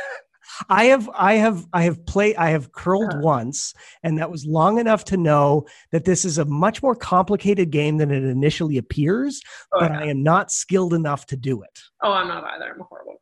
I 0.69 0.85
have 0.85 1.09
I 1.13 1.33
have 1.35 1.65
I 1.73 1.83
have 1.83 2.05
played 2.05 2.35
I 2.37 2.49
have 2.49 2.71
curled 2.71 3.11
uh-huh. 3.11 3.21
once 3.21 3.73
and 4.03 4.17
that 4.17 4.31
was 4.31 4.45
long 4.45 4.79
enough 4.79 5.03
to 5.05 5.17
know 5.17 5.65
that 5.91 6.05
this 6.05 6.25
is 6.25 6.37
a 6.37 6.45
much 6.45 6.81
more 6.81 6.95
complicated 6.95 7.69
game 7.71 7.97
than 7.97 8.11
it 8.11 8.23
initially 8.23 8.77
appears 8.77 9.41
oh, 9.73 9.79
but 9.79 9.91
yeah. 9.91 9.99
I 9.99 10.03
am 10.05 10.23
not 10.23 10.51
skilled 10.51 10.93
enough 10.93 11.25
to 11.27 11.37
do 11.37 11.61
it. 11.61 11.79
Oh, 12.03 12.11
I'm 12.11 12.27
not 12.27 12.43
either. 12.43 12.73
I'm 12.73 12.81
a 12.81 12.83
horrible 12.83 13.16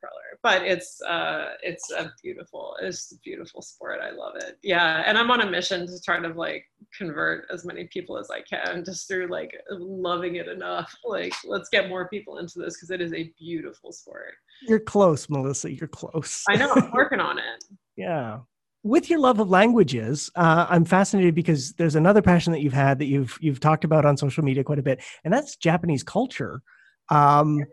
but 0.45 0.61
it's 0.61 1.01
uh, 1.01 1.53
it's 1.63 1.89
a 1.89 2.13
beautiful, 2.21 2.77
it's 2.79 3.11
a 3.11 3.17
beautiful 3.21 3.63
sport. 3.63 3.99
I 3.99 4.11
love 4.11 4.35
it. 4.35 4.59
Yeah, 4.61 5.01
and 5.03 5.17
I'm 5.17 5.31
on 5.31 5.41
a 5.41 5.49
mission 5.49 5.87
to 5.87 5.99
try 5.99 6.19
to 6.19 6.27
like 6.27 6.65
convert 6.95 7.47
as 7.51 7.65
many 7.65 7.85
people 7.85 8.15
as 8.19 8.29
I 8.29 8.41
can, 8.41 8.85
just 8.85 9.07
through 9.07 9.25
like 9.25 9.59
loving 9.71 10.35
it 10.35 10.47
enough. 10.47 10.95
Like, 11.03 11.33
let's 11.45 11.69
get 11.69 11.89
more 11.89 12.07
people 12.09 12.37
into 12.37 12.59
this 12.59 12.75
because 12.75 12.91
it 12.91 13.01
is 13.01 13.11
a 13.11 13.33
beautiful 13.39 13.91
sport. 13.91 14.35
You're 14.67 14.79
close, 14.79 15.27
Melissa. 15.31 15.73
You're 15.73 15.87
close. 15.87 16.43
I 16.47 16.57
know. 16.57 16.71
I'm 16.75 16.91
working 16.93 17.19
on 17.19 17.39
it. 17.39 17.63
yeah 17.97 18.41
with 18.83 19.09
your 19.09 19.17
love 19.17 19.39
of 19.39 19.49
languages, 19.49 20.29
uh, 20.35 20.67
I'm 20.69 20.85
fascinated 20.85 21.33
because 21.33 21.73
there's 21.73 21.95
another 21.95 22.21
passion 22.21 22.53
that 22.53 22.61
you've 22.61 22.71
had 22.71 22.99
that 22.99 23.07
you've 23.07 23.35
you've 23.41 23.59
talked 23.59 23.83
about 23.83 24.05
on 24.05 24.15
social 24.15 24.43
media 24.43 24.63
quite 24.63 24.77
a 24.77 24.83
bit, 24.83 25.01
and 25.23 25.33
that's 25.33 25.55
Japanese 25.55 26.03
culture. 26.03 26.61
Um, 27.09 27.65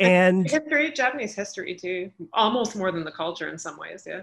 and 0.00 0.48
history 0.48 0.90
japanese 0.92 1.34
history 1.34 1.74
too 1.74 2.10
almost 2.32 2.76
more 2.76 2.92
than 2.92 3.04
the 3.04 3.10
culture 3.10 3.48
in 3.48 3.58
some 3.58 3.78
ways 3.78 4.04
yeah 4.06 4.22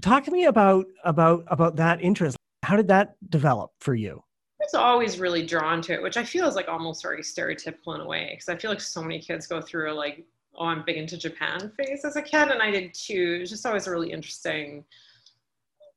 talk 0.00 0.24
to 0.24 0.30
me 0.30 0.44
about 0.44 0.86
about 1.04 1.44
about 1.48 1.76
that 1.76 2.02
interest 2.02 2.36
how 2.62 2.76
did 2.76 2.88
that 2.88 3.16
develop 3.30 3.70
for 3.80 3.94
you 3.94 4.22
I 4.60 4.64
was 4.64 4.74
always 4.74 5.18
really 5.18 5.44
drawn 5.44 5.82
to 5.82 5.92
it 5.92 6.02
which 6.02 6.16
i 6.16 6.24
feel 6.24 6.46
is 6.46 6.54
like 6.54 6.68
almost 6.68 7.02
very 7.02 7.22
stereotypical 7.22 7.94
in 7.94 8.00
a 8.00 8.06
way 8.06 8.30
because 8.32 8.48
i 8.48 8.56
feel 8.56 8.70
like 8.70 8.80
so 8.80 9.02
many 9.02 9.20
kids 9.20 9.46
go 9.46 9.60
through 9.60 9.92
a 9.92 9.94
like 9.94 10.24
oh 10.56 10.66
i'm 10.66 10.84
big 10.84 10.96
into 10.96 11.16
japan 11.16 11.72
phase 11.76 12.04
as 12.04 12.16
a 12.16 12.22
kid 12.22 12.48
and 12.48 12.62
i 12.62 12.70
did 12.70 12.92
too 12.94 13.34
it 13.36 13.40
was 13.40 13.50
just 13.50 13.66
always 13.66 13.86
a 13.86 13.90
really 13.90 14.12
interesting 14.12 14.84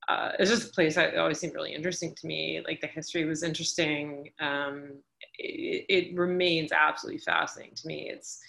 uh, 0.07 0.31
it's 0.37 0.51
just 0.51 0.69
a 0.69 0.73
place 0.73 0.95
that 0.95 1.17
always 1.17 1.39
seemed 1.39 1.55
really 1.55 1.73
interesting 1.73 2.13
to 2.15 2.27
me. 2.27 2.61
Like 2.65 2.79
the 2.81 2.87
history 2.87 3.25
was 3.25 3.43
interesting. 3.43 4.29
Um, 4.39 4.99
it, 5.39 5.85
it, 5.89 6.17
remains 6.17 6.71
absolutely 6.71 7.21
fascinating 7.21 7.75
to 7.75 7.87
me. 7.87 8.09
It's 8.09 8.39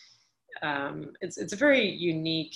um, 0.62 1.12
it's 1.20 1.38
it's 1.38 1.52
a 1.52 1.56
very 1.56 1.88
unique, 1.88 2.54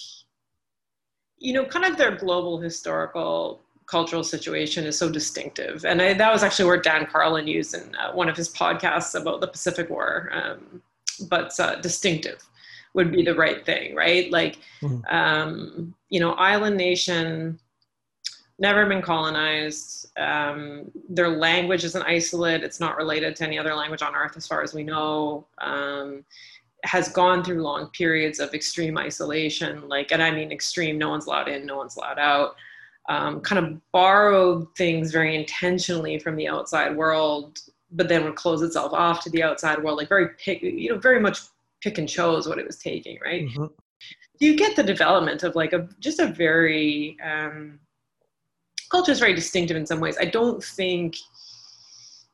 you 1.39 1.53
know, 1.53 1.65
kind 1.65 1.85
of 1.85 1.97
their 1.97 2.17
global 2.17 2.59
historical 2.59 3.61
cultural 3.87 4.23
situation 4.23 4.85
is 4.85 4.97
so 4.97 5.11
distinctive, 5.11 5.85
and 5.85 6.01
I, 6.01 6.15
that 6.15 6.33
was 6.33 6.43
actually 6.43 6.67
where 6.67 6.81
Dan 6.81 7.07
Carlin 7.07 7.47
used 7.47 7.75
in 7.75 7.95
uh, 7.97 8.13
one 8.13 8.29
of 8.29 8.37
his 8.37 8.49
podcasts 8.53 9.21
about 9.21 9.41
the 9.41 9.49
Pacific 9.49 9.91
War. 9.91 10.31
Um, 10.33 10.83
but 11.29 11.59
uh, 11.61 11.77
distinctive 11.77 12.49
would 12.95 13.13
be 13.13 13.23
the 13.23 13.35
right 13.35 13.65
thing, 13.65 13.95
right? 13.95 14.31
Like, 14.31 14.59
mm-hmm. 14.81 15.15
um, 15.15 15.95
you 16.09 16.21
know, 16.21 16.33
island 16.33 16.77
nation, 16.77 17.59
never 18.59 18.87
been 18.87 19.03
colonized. 19.03 20.07
Um, 20.19 20.91
their 21.09 21.29
language 21.29 21.85
is 21.85 21.95
an 21.95 22.03
isolate. 22.03 22.63
It's 22.63 22.81
not 22.81 22.97
related 22.97 23.37
to 23.37 23.45
any 23.45 23.59
other 23.59 23.75
language 23.75 24.03
on 24.03 24.15
earth, 24.15 24.37
as 24.37 24.47
far 24.47 24.63
as 24.63 24.75
we 24.75 24.83
know. 24.83 25.47
Has 26.85 27.09
gone 27.11 27.45
through 27.45 27.63
long 27.63 27.89
periods 27.91 28.39
of 28.41 28.55
extreme 28.55 28.97
isolation, 28.97 29.89
like, 29.89 30.13
and 30.13 30.23
I 30.23 30.31
mean 30.31 30.51
extreme, 30.51 30.99
no 30.99 31.11
one's 31.11 31.27
allowed 31.27 31.49
in, 31.49 31.67
no 31.67 31.77
one's 31.77 31.97
allowed 31.97 32.19
out, 32.19 32.57
um, 33.09 33.41
kind 33.41 33.65
of 33.65 33.93
borrowed 33.93 34.67
things 34.77 35.11
very 35.11 35.35
intentionally 35.37 36.19
from 36.19 36.37
the 36.37 36.49
outside 36.49 36.97
world, 36.97 37.59
but 37.93 38.09
then 38.09 38.25
would 38.25 38.37
close 38.37 38.63
itself 38.63 38.93
off 38.93 39.23
to 39.25 39.31
the 39.31 39.43
outside 39.43 39.83
world, 39.83 39.99
like 39.99 40.09
very 40.09 40.29
pick, 40.39 40.63
you 40.63 40.91
know, 40.91 40.99
very 40.99 41.21
much 41.21 41.41
pick 41.81 41.99
and 41.99 42.09
chose 42.09 42.49
what 42.49 42.59
it 42.59 42.67
was 42.67 42.77
taking, 42.77 43.19
right? 43.25 43.47
Mm-hmm. 43.47 43.67
You 44.39 44.57
get 44.57 44.77
the 44.77 44.83
development 44.83 45.43
of 45.43 45.55
like 45.55 45.73
a 45.73 45.89
just 45.99 46.21
a 46.21 46.27
very 46.29 47.17
um, 47.23 47.79
culture 48.91 49.13
is 49.13 49.19
very 49.19 49.35
distinctive 49.35 49.77
in 49.77 49.87
some 49.87 50.01
ways. 50.01 50.17
I 50.21 50.27
don't 50.27 50.63
think 50.63 51.17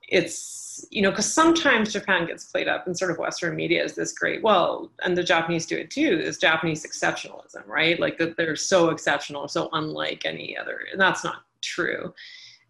it's 0.08 0.65
you 0.90 1.02
know, 1.02 1.10
because 1.10 1.32
sometimes 1.32 1.92
Japan 1.92 2.26
gets 2.26 2.44
played 2.44 2.68
up 2.68 2.86
in 2.86 2.94
sort 2.94 3.10
of 3.10 3.18
Western 3.18 3.54
media 3.54 3.84
as 3.84 3.94
this 3.94 4.12
great, 4.12 4.42
well, 4.42 4.90
and 5.04 5.16
the 5.16 5.22
Japanese 5.22 5.66
do 5.66 5.76
it 5.76 5.90
too, 5.90 6.20
is 6.22 6.38
Japanese 6.38 6.84
exceptionalism, 6.84 7.66
right? 7.66 7.98
Like 8.00 8.18
that 8.18 8.36
they're 8.36 8.56
so 8.56 8.90
exceptional, 8.90 9.48
so 9.48 9.68
unlike 9.72 10.24
any 10.24 10.56
other, 10.56 10.80
and 10.90 11.00
that's 11.00 11.24
not 11.24 11.42
true. 11.62 12.12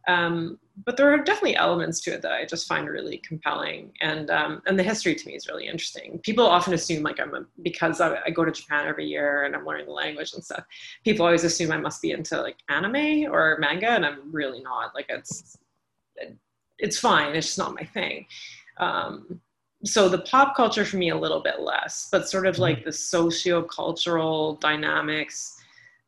Um, 0.09 0.59
but 0.85 0.97
there 0.97 1.11
are 1.13 1.19
definitely 1.19 1.57
elements 1.57 2.01
to 2.03 2.13
it 2.13 2.23
that 2.23 2.33
I 2.33 2.45
just 2.45 2.69
find 2.69 2.89
really 2.89 3.19
compelling, 3.19 3.93
and 4.01 4.31
um, 4.31 4.63
and 4.67 4.79
the 4.79 4.83
history 4.83 5.15
to 5.15 5.27
me 5.27 5.35
is 5.35 5.49
really 5.49 5.67
interesting. 5.67 6.21
People 6.21 6.47
often 6.47 6.75
assume 6.75 7.03
like 7.03 7.19
I'm 7.19 7.35
a, 7.35 7.45
because 7.63 8.01
I, 8.01 8.19
I, 8.25 8.31
go 8.31 8.45
to 8.45 8.53
Japan 8.53 8.87
every 8.87 9.07
year 9.07 9.45
and 9.45 9.57
I'm 9.57 9.65
learning 9.65 9.87
the 9.87 9.93
language 9.93 10.35
and 10.35 10.45
stuff. 10.45 10.65
People 11.03 11.25
always 11.25 11.45
assume 11.45 11.73
I 11.73 11.79
must 11.79 12.03
be 12.03 12.13
into 12.13 12.41
like 12.41 12.59
anime 12.69 13.33
or 13.33 13.57
manga, 13.59 13.89
and 13.91 14.07
I'm 14.07 14.31
really 14.31 14.61
not. 14.61 14.95
Like 14.95 15.07
it's 15.09 15.59
it's 16.79 16.99
fine. 16.99 17.35
It's 17.35 17.47
just 17.47 17.59
not 17.59 17.75
my 17.75 17.85
thing. 17.85 18.27
Um, 18.79 19.41
so 19.85 20.09
the 20.09 20.19
pop 20.19 20.57
culture 20.57 20.85
for 20.85 20.97
me 20.97 21.11
a 21.11 21.17
little 21.17 21.41
bit 21.41 21.61
less, 21.61 22.09
but 22.11 22.29
sort 22.29 22.47
of 22.47 22.55
mm-hmm. 22.55 22.63
like 22.63 22.85
the 22.85 22.93
socio-cultural 22.93 24.57
dynamics, 24.57 25.57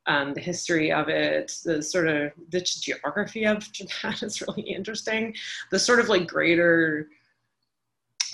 um, 0.06 0.34
the 0.34 0.40
history 0.40 0.90
of 0.90 1.08
it, 1.08 1.52
the 1.64 1.82
sort 1.82 2.08
of 2.08 2.32
the 2.50 2.60
geography 2.60 3.46
of 3.46 3.70
Japan 3.72 4.14
is 4.22 4.40
really 4.40 4.62
interesting. 4.62 5.34
The 5.70 5.78
sort 5.78 6.00
of 6.00 6.08
like 6.08 6.26
greater, 6.26 7.08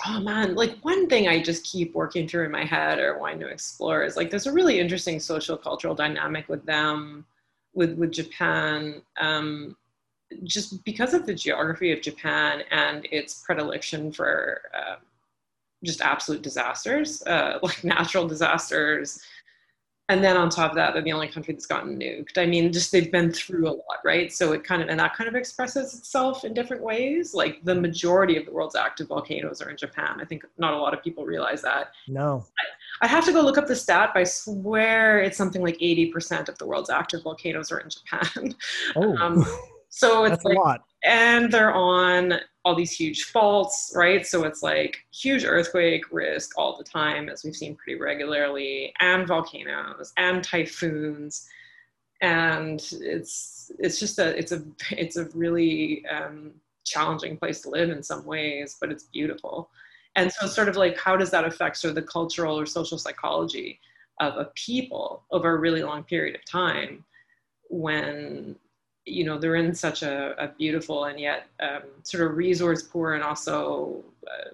oh 0.07 0.21
man, 0.21 0.55
like 0.55 0.77
one 0.81 1.07
thing 1.07 1.27
I 1.27 1.43
just 1.43 1.65
keep 1.65 1.93
working 1.93 2.27
through 2.27 2.45
in 2.45 2.51
my 2.51 2.65
head 2.65 2.99
or 2.99 3.19
wanting 3.19 3.41
to 3.41 3.47
explore 3.47 4.03
is 4.03 4.15
like 4.15 4.29
there's 4.29 4.47
a 4.47 4.53
really 4.53 4.79
interesting 4.79 5.19
social 5.19 5.57
cultural 5.57 5.95
dynamic 5.95 6.47
with 6.49 6.65
them, 6.65 7.25
with 7.73 7.93
with 7.97 8.11
Japan. 8.11 9.01
Um, 9.19 9.75
just 10.43 10.83
because 10.83 11.13
of 11.13 11.25
the 11.25 11.33
geography 11.33 11.91
of 11.91 12.01
Japan 12.01 12.63
and 12.71 13.07
its 13.11 13.43
predilection 13.45 14.11
for 14.11 14.61
uh, 14.73 14.95
just 15.83 16.01
absolute 16.01 16.41
disasters, 16.41 17.21
uh, 17.23 17.59
like 17.63 17.83
natural 17.83 18.27
disasters. 18.27 19.21
And 20.07 20.23
then 20.23 20.37
on 20.37 20.51
top 20.51 20.69
of 20.69 20.75
that, 20.75 20.93
they're 20.93 21.01
the 21.01 21.11
only 21.11 21.27
country 21.27 21.51
that's 21.55 21.65
gotten 21.65 21.99
nuked. 21.99 22.37
I 22.37 22.45
mean, 22.45 22.71
just 22.71 22.91
they've 22.91 23.11
been 23.11 23.31
through 23.31 23.67
a 23.67 23.73
lot, 23.73 23.97
right? 24.03 24.31
So 24.31 24.51
it 24.51 24.63
kind 24.63 24.83
of, 24.83 24.87
and 24.89 24.99
that 24.99 25.15
kind 25.15 25.27
of 25.27 25.35
expresses 25.35 25.97
itself 25.97 26.45
in 26.45 26.53
different 26.53 26.83
ways. 26.83 27.33
Like 27.33 27.63
the 27.63 27.73
majority 27.73 28.37
of 28.37 28.45
the 28.45 28.51
world's 28.51 28.75
active 28.75 29.07
volcanoes 29.07 29.63
are 29.63 29.69
in 29.71 29.77
Japan. 29.77 30.19
I 30.21 30.25
think 30.25 30.45
not 30.59 30.75
a 30.75 30.77
lot 30.77 30.93
of 30.93 31.03
people 31.03 31.25
realize 31.25 31.63
that. 31.63 31.93
No. 32.07 32.45
I, 33.01 33.05
I 33.05 33.07
have 33.07 33.25
to 33.25 33.31
go 33.31 33.41
look 33.41 33.57
up 33.57 33.65
the 33.65 33.75
stat, 33.75 34.11
but 34.13 34.19
I 34.19 34.25
swear 34.25 35.21
it's 35.21 35.37
something 35.37 35.63
like 35.63 35.79
80% 35.79 36.49
of 36.49 36.57
the 36.59 36.67
world's 36.67 36.91
active 36.91 37.23
volcanoes 37.23 37.71
are 37.71 37.79
in 37.79 37.89
Japan. 37.89 38.53
Oh. 38.95 39.17
Um, 39.17 39.43
so 39.95 40.25
it's 40.25 40.31
That's 40.31 40.43
like, 40.43 40.57
a 40.57 40.59
lot. 40.59 40.81
and 41.05 41.49
they're 41.49 41.73
on 41.73 42.33
all 42.65 42.75
these 42.75 42.91
huge 42.91 43.23
faults, 43.25 43.93
right? 43.95 44.27
So 44.27 44.43
it's 44.43 44.61
like 44.61 44.97
huge 45.13 45.45
earthquake 45.45 46.03
risk 46.11 46.57
all 46.57 46.75
the 46.75 46.83
time, 46.83 47.29
as 47.29 47.45
we've 47.45 47.55
seen 47.55 47.77
pretty 47.77 47.97
regularly, 47.97 48.93
and 48.99 49.25
volcanoes 49.25 50.11
and 50.17 50.43
typhoons, 50.43 51.47
and 52.19 52.81
it's 52.99 53.71
it's 53.79 53.97
just 53.97 54.19
a 54.19 54.37
it's 54.37 54.51
a 54.51 54.63
it's 54.91 55.15
a 55.15 55.29
really 55.33 56.05
um, 56.07 56.51
challenging 56.83 57.37
place 57.37 57.61
to 57.61 57.69
live 57.69 57.89
in 57.89 58.03
some 58.03 58.25
ways, 58.25 58.75
but 58.81 58.91
it's 58.91 59.03
beautiful. 59.03 59.69
And 60.17 60.29
so, 60.29 60.45
sort 60.45 60.67
of 60.67 60.75
like, 60.75 60.97
how 60.99 61.15
does 61.15 61.31
that 61.31 61.45
affect 61.45 61.77
sort 61.77 61.91
of 61.91 61.95
the 61.95 62.01
cultural 62.01 62.59
or 62.59 62.65
social 62.65 62.97
psychology 62.97 63.79
of 64.19 64.35
a 64.35 64.51
people 64.55 65.23
over 65.31 65.55
a 65.55 65.59
really 65.59 65.83
long 65.83 66.03
period 66.03 66.35
of 66.35 66.43
time 66.43 67.05
when 67.69 68.57
you 69.05 69.23
know 69.23 69.37
they're 69.37 69.55
in 69.55 69.73
such 69.73 70.03
a, 70.03 70.35
a 70.43 70.47
beautiful 70.57 71.05
and 71.05 71.19
yet 71.19 71.47
um, 71.59 71.83
sort 72.03 72.29
of 72.29 72.35
resource 72.35 72.83
poor 72.83 73.13
and 73.13 73.23
also 73.23 74.03
uh, 74.27 74.49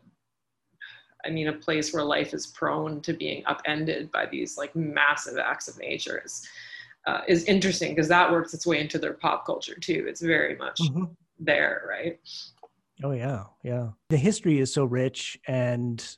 i 1.26 1.30
mean 1.30 1.48
a 1.48 1.54
place 1.54 1.94
where 1.94 2.04
life 2.04 2.34
is 2.34 2.48
prone 2.48 3.02
to 3.02 3.14
being 3.14 3.44
upended 3.46 4.12
by 4.12 4.26
these 4.26 4.58
like 4.58 4.76
massive 4.76 5.38
acts 5.38 5.68
of 5.68 5.78
nature 5.80 6.22
is, 6.26 6.48
uh, 7.08 7.22
is 7.28 7.44
interesting 7.46 7.96
because 7.96 8.08
that 8.08 8.32
works 8.32 8.54
its 8.54 8.68
way 8.68 8.80
into 8.80 9.00
their 9.00 9.14
pop 9.14 9.46
culture 9.46 9.76
too. 9.76 10.06
It's 10.08 10.22
very 10.22 10.56
much 10.56 10.80
mm-hmm. 10.80 11.06
there 11.40 11.84
right? 11.90 12.20
Oh 13.04 13.12
yeah. 13.12 13.46
Yeah. 13.64 13.90
The 14.10 14.18
history 14.18 14.60
is 14.60 14.74
so 14.74 14.86
rich 14.86 15.40
and 15.48 16.18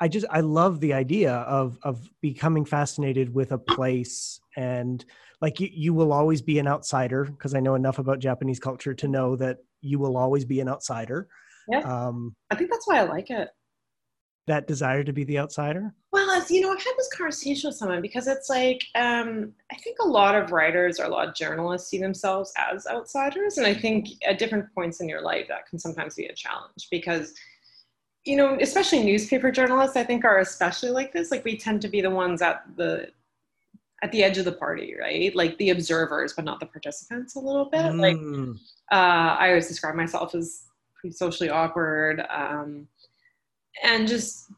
i 0.00 0.08
just 0.08 0.26
i 0.30 0.40
love 0.40 0.80
the 0.80 0.92
idea 0.92 1.32
of 1.32 1.78
of 1.82 2.08
becoming 2.20 2.64
fascinated 2.64 3.34
with 3.34 3.52
a 3.52 3.58
place 3.58 4.40
and 4.56 5.04
like 5.40 5.60
you, 5.60 5.68
you 5.72 5.94
will 5.94 6.12
always 6.12 6.42
be 6.42 6.58
an 6.58 6.68
outsider 6.68 7.24
because 7.24 7.54
I 7.54 7.60
know 7.60 7.74
enough 7.74 7.98
about 7.98 8.18
Japanese 8.18 8.60
culture 8.60 8.94
to 8.94 9.08
know 9.08 9.36
that 9.36 9.58
you 9.80 9.98
will 9.98 10.16
always 10.16 10.44
be 10.44 10.60
an 10.60 10.68
outsider. 10.68 11.28
Yeah. 11.68 11.80
Um, 11.80 12.34
I 12.50 12.54
think 12.56 12.70
that's 12.70 12.86
why 12.86 12.98
I 12.98 13.02
like 13.02 13.30
it. 13.30 13.48
That 14.46 14.66
desire 14.66 15.04
to 15.04 15.12
be 15.12 15.24
the 15.24 15.38
outsider. 15.38 15.94
Well, 16.12 16.30
as 16.30 16.50
you 16.50 16.60
know, 16.60 16.72
I've 16.72 16.82
had 16.82 16.94
this 16.98 17.08
conversation 17.14 17.68
with 17.68 17.76
someone 17.76 18.02
because 18.02 18.26
it's 18.26 18.50
like 18.50 18.82
um, 18.96 19.52
I 19.70 19.76
think 19.76 19.98
a 20.00 20.08
lot 20.08 20.34
of 20.34 20.50
writers 20.50 20.98
or 20.98 21.04
a 21.04 21.08
lot 21.08 21.28
of 21.28 21.34
journalists 21.34 21.88
see 21.88 21.98
themselves 21.98 22.52
as 22.56 22.86
outsiders, 22.86 23.58
and 23.58 23.66
I 23.66 23.74
think 23.74 24.08
at 24.26 24.38
different 24.38 24.66
points 24.74 25.00
in 25.00 25.08
your 25.08 25.22
life 25.22 25.46
that 25.48 25.66
can 25.68 25.78
sometimes 25.78 26.16
be 26.16 26.26
a 26.26 26.34
challenge 26.34 26.88
because 26.90 27.32
you 28.24 28.36
know, 28.36 28.58
especially 28.60 29.02
newspaper 29.02 29.50
journalists, 29.50 29.96
I 29.96 30.04
think 30.04 30.24
are 30.24 30.40
especially 30.40 30.90
like 30.90 31.12
this. 31.12 31.30
Like 31.30 31.44
we 31.44 31.56
tend 31.56 31.80
to 31.82 31.88
be 31.88 32.00
the 32.00 32.10
ones 32.10 32.42
at 32.42 32.64
the 32.76 33.08
at 34.02 34.12
the 34.12 34.22
edge 34.22 34.38
of 34.38 34.44
the 34.44 34.52
party, 34.52 34.94
right? 34.98 35.34
Like 35.34 35.58
the 35.58 35.70
observers, 35.70 36.32
but 36.32 36.44
not 36.44 36.60
the 36.60 36.66
participants 36.66 37.36
a 37.36 37.40
little 37.40 37.66
bit. 37.66 37.80
Mm. 37.80 38.00
Like 38.00 38.56
uh, 38.90 39.36
I 39.38 39.48
always 39.48 39.68
describe 39.68 39.94
myself 39.94 40.34
as 40.34 40.64
pretty 40.94 41.14
socially 41.14 41.50
awkward. 41.50 42.24
Um, 42.30 42.88
and 43.82 44.08
just 44.08 44.50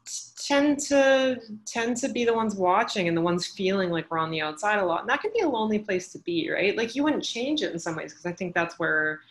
tend 0.47 0.79
to 0.79 1.39
tend 1.65 1.95
to 1.97 2.09
be 2.09 2.25
the 2.25 2.33
ones 2.33 2.55
watching 2.55 3.07
and 3.07 3.15
the 3.15 3.21
ones 3.21 3.45
feeling 3.45 3.89
like 3.89 4.09
we're 4.09 4.17
on 4.17 4.31
the 4.31 4.41
outside 4.41 4.79
a 4.79 4.85
lot 4.85 5.01
and 5.01 5.09
that 5.09 5.21
can 5.21 5.31
be 5.33 5.41
a 5.41 5.47
lonely 5.47 5.79
place 5.79 6.11
to 6.11 6.19
be 6.19 6.49
right 6.49 6.75
like 6.75 6.95
you 6.95 7.03
wouldn't 7.03 7.23
change 7.23 7.61
it 7.61 7.71
in 7.71 7.79
some 7.79 7.95
ways 7.95 8.11
because 8.11 8.25
i 8.25 8.33
think 8.33 8.53
that's 8.53 8.79
where 8.79 9.21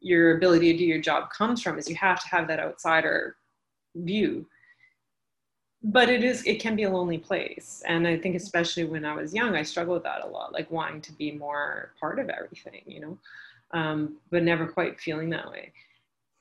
your 0.00 0.36
ability 0.36 0.72
to 0.72 0.78
do 0.78 0.84
your 0.84 1.00
job 1.00 1.30
comes 1.30 1.62
from 1.62 1.78
is 1.78 1.88
you 1.88 1.94
have 1.94 2.20
to 2.20 2.28
have 2.28 2.48
that 2.48 2.58
outsider 2.58 3.36
view 3.94 4.46
but 5.82 6.08
it 6.10 6.22
is 6.22 6.44
it 6.46 6.60
can 6.60 6.76
be 6.76 6.82
a 6.82 6.90
lonely 6.90 7.18
place 7.18 7.82
and 7.86 8.06
i 8.06 8.16
think 8.16 8.36
especially 8.36 8.84
when 8.84 9.04
i 9.04 9.14
was 9.14 9.32
young 9.32 9.56
i 9.56 9.62
struggled 9.62 9.94
with 9.94 10.02
that 10.02 10.22
a 10.22 10.26
lot 10.26 10.52
like 10.52 10.70
wanting 10.70 11.00
to 11.00 11.12
be 11.12 11.32
more 11.32 11.92
part 11.98 12.18
of 12.18 12.28
everything 12.28 12.82
you 12.86 13.00
know 13.00 13.18
um, 13.72 14.16
but 14.30 14.42
never 14.42 14.66
quite 14.66 15.00
feeling 15.00 15.30
that 15.30 15.50
way 15.50 15.72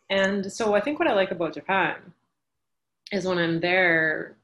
and 0.10 0.52
so 0.52 0.74
i 0.74 0.82
think 0.82 1.00
what 1.00 1.08
i 1.08 1.14
like 1.14 1.32
about 1.32 1.54
japan 1.54 1.96
is 3.12 3.26
when 3.26 3.38
I'm 3.38 3.60
there, 3.60 4.38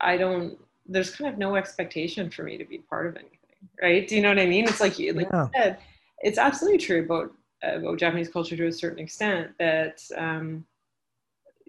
I 0.00 0.16
don't, 0.16 0.58
there's 0.86 1.14
kind 1.14 1.32
of 1.32 1.38
no 1.38 1.56
expectation 1.56 2.30
for 2.30 2.42
me 2.42 2.56
to 2.56 2.64
be 2.64 2.78
part 2.78 3.06
of 3.06 3.16
anything, 3.16 3.38
right? 3.82 4.06
Do 4.06 4.16
you 4.16 4.22
know 4.22 4.28
what 4.28 4.38
I 4.38 4.46
mean? 4.46 4.64
It's 4.64 4.80
like, 4.80 4.98
you, 4.98 5.12
like 5.12 5.28
yeah. 5.32 5.44
you 5.44 5.50
said, 5.54 5.78
it's 6.20 6.38
absolutely 6.38 6.78
true 6.78 7.04
about, 7.04 7.32
about 7.62 7.98
Japanese 7.98 8.28
culture 8.28 8.56
to 8.56 8.66
a 8.66 8.72
certain 8.72 8.98
extent 8.98 9.50
that, 9.58 10.02
um, 10.16 10.64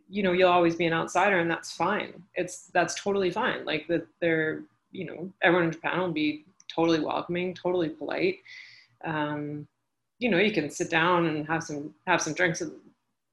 you 0.10 0.24
know, 0.24 0.32
you'll 0.32 0.50
always 0.50 0.76
be 0.76 0.86
an 0.86 0.94
outsider 0.94 1.40
and 1.40 1.50
that's 1.50 1.72
fine. 1.72 2.24
It's, 2.36 2.68
that's 2.74 3.02
totally 3.02 3.32
fine. 3.32 3.64
Like 3.66 3.88
that 3.88 4.08
they're, 4.20 4.64
you 4.92 5.06
know, 5.06 5.32
everyone 5.42 5.68
in 5.68 5.72
Japan 5.72 6.00
will 6.00 6.12
be 6.12 6.46
totally 6.68 7.00
welcoming, 7.00 7.54
totally 7.54 7.90
polite. 7.90 8.40
Um, 9.04 9.68
you 10.18 10.30
know, 10.30 10.38
you 10.38 10.52
can 10.52 10.70
sit 10.70 10.90
down 10.90 11.28
and 11.28 11.48
have 11.48 11.64
some, 11.64 11.94
have 12.08 12.22
some 12.22 12.34
drinks 12.34 12.62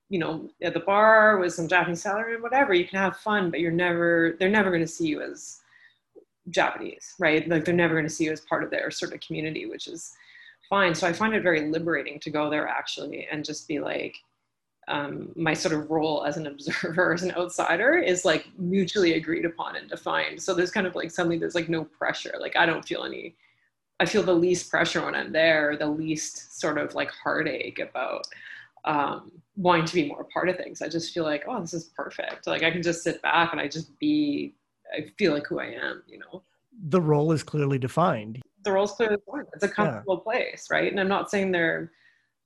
you 0.09 0.19
know, 0.19 0.49
at 0.63 0.75
the 0.75 0.81
bar 0.81 1.39
with 1.39 1.53
some 1.53 1.67
Japanese 1.67 2.03
salary 2.03 2.35
and 2.35 2.43
whatever, 2.43 2.73
you 2.75 2.87
can 2.87 2.99
have 2.99 3.17
fun, 3.17 3.51
but 3.51 3.61
you're 3.61 3.73
never, 3.73 4.37
they're 4.39 4.49
never 4.49 4.71
going 4.71 4.83
to 4.83 4.87
see 4.87 5.07
you 5.07 5.21
as 5.21 5.61
Japanese, 6.51 7.15
right? 7.19 7.49
Like 7.49 7.65
they're 7.65 7.75
never 7.75 7.95
going 7.95 8.07
to 8.07 8.11
see 8.11 8.25
you 8.25 8.33
as 8.33 8.41
part 8.43 8.63
of 8.63 8.71
their 8.71 8.91
sort 8.91 9.13
of 9.13 9.21
community, 9.21 9.67
which 9.67 9.89
is 9.89 10.15
fine. 10.69 10.95
So 10.95 11.09
I 11.09 11.13
find 11.13 11.35
it 11.35 11.43
very 11.43 11.69
liberating 11.71 12.21
to 12.21 12.31
go 12.31 12.49
there 12.49 12.69
actually 12.69 13.27
and 13.31 13.45
just 13.45 13.67
be 13.67 13.81
like, 13.81 14.17
um, 14.89 15.33
my 15.35 15.53
sort 15.53 15.75
of 15.75 15.91
role 15.91 16.25
as 16.25 16.37
an 16.37 16.47
observer, 16.47 17.13
as 17.15 17.23
an 17.23 17.33
outsider, 17.33 17.97
is 17.97 18.25
like 18.25 18.47
mutually 18.59 19.15
agreed 19.15 19.45
upon 19.45 19.77
and 19.77 19.89
defined. 19.89 20.41
So 20.41 20.55
there's 20.55 20.71
kind 20.71 20.87
of 20.87 20.95
like 20.95 21.11
suddenly 21.11 21.39
there's 21.39 21.55
like 21.55 21.69
no 21.69 21.85
pressure. 21.85 22.35
Like 22.39 22.57
I 22.57 22.67
don't 22.67 22.87
feel 22.87 23.05
any. 23.05 23.37
I 23.99 24.05
feel 24.05 24.23
the 24.23 24.35
least 24.35 24.71
pressure 24.71 25.05
when 25.05 25.15
I'm 25.15 25.33
there, 25.33 25.77
the 25.77 25.87
least 25.87 26.61
sort 26.61 26.77
of 26.77 26.95
like 26.95 27.11
heartache 27.11 27.79
about 27.79 28.27
um, 28.85 29.33
wanting 29.57 29.87
to 29.87 29.95
be 29.95 30.09
more 30.09 30.21
a 30.21 30.25
part 30.27 30.49
of 30.49 30.57
things. 30.57 30.83
I 30.83 30.89
just 30.89 31.13
feel 31.13 31.25
like, 31.25 31.45
oh, 31.49 31.61
this 31.61 31.75
is 31.75 31.85
perfect. 31.85 32.47
Like 32.47 32.63
I 32.63 32.71
can 32.71 32.83
just 32.83 33.03
sit 33.03 33.21
back 33.23 33.53
and 33.53 33.61
I 33.61 33.69
just 33.69 33.99
be, 33.99 34.55
I 34.95 35.07
feel 35.19 35.33
like 35.33 35.47
who 35.47 35.59
I 35.61 35.67
am, 35.67 36.03
you 36.07 36.19
know? 36.19 36.43
The 36.89 37.01
role 37.01 37.33
is 37.33 37.43
clearly 37.43 37.79
defined. 37.79 38.43
The 38.65 38.73
role 38.73 38.85
is 38.85 38.93
clearly 38.93 39.17
defined. 39.17 39.47
It's 39.55 39.65
a 39.65 39.69
comfortable 39.69 40.23
yeah. 40.27 40.33
place, 40.33 40.69
right? 40.71 40.91
And 40.91 41.01
I'm 41.01 41.09
not 41.09 41.31
saying 41.31 41.53
they're 41.53 41.91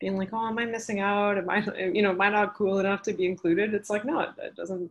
being 0.00 0.16
like, 0.16 0.30
oh, 0.33 0.48
am 0.48 0.59
I 0.59 0.64
missing 0.64 1.01
out? 1.01 1.38
Am 1.38 1.48
I, 1.48 1.59
you 1.79 2.03
know, 2.03 2.11
am 2.11 2.20
I 2.20 2.31
not 2.31 2.55
cool 2.55 2.79
enough 2.79 3.03
to 3.03 3.12
be 3.12 3.27
included? 3.27 3.74
It's 3.74 3.90
like, 3.90 4.05
no, 4.05 4.20
it 4.20 4.57
doesn't, 4.57 4.90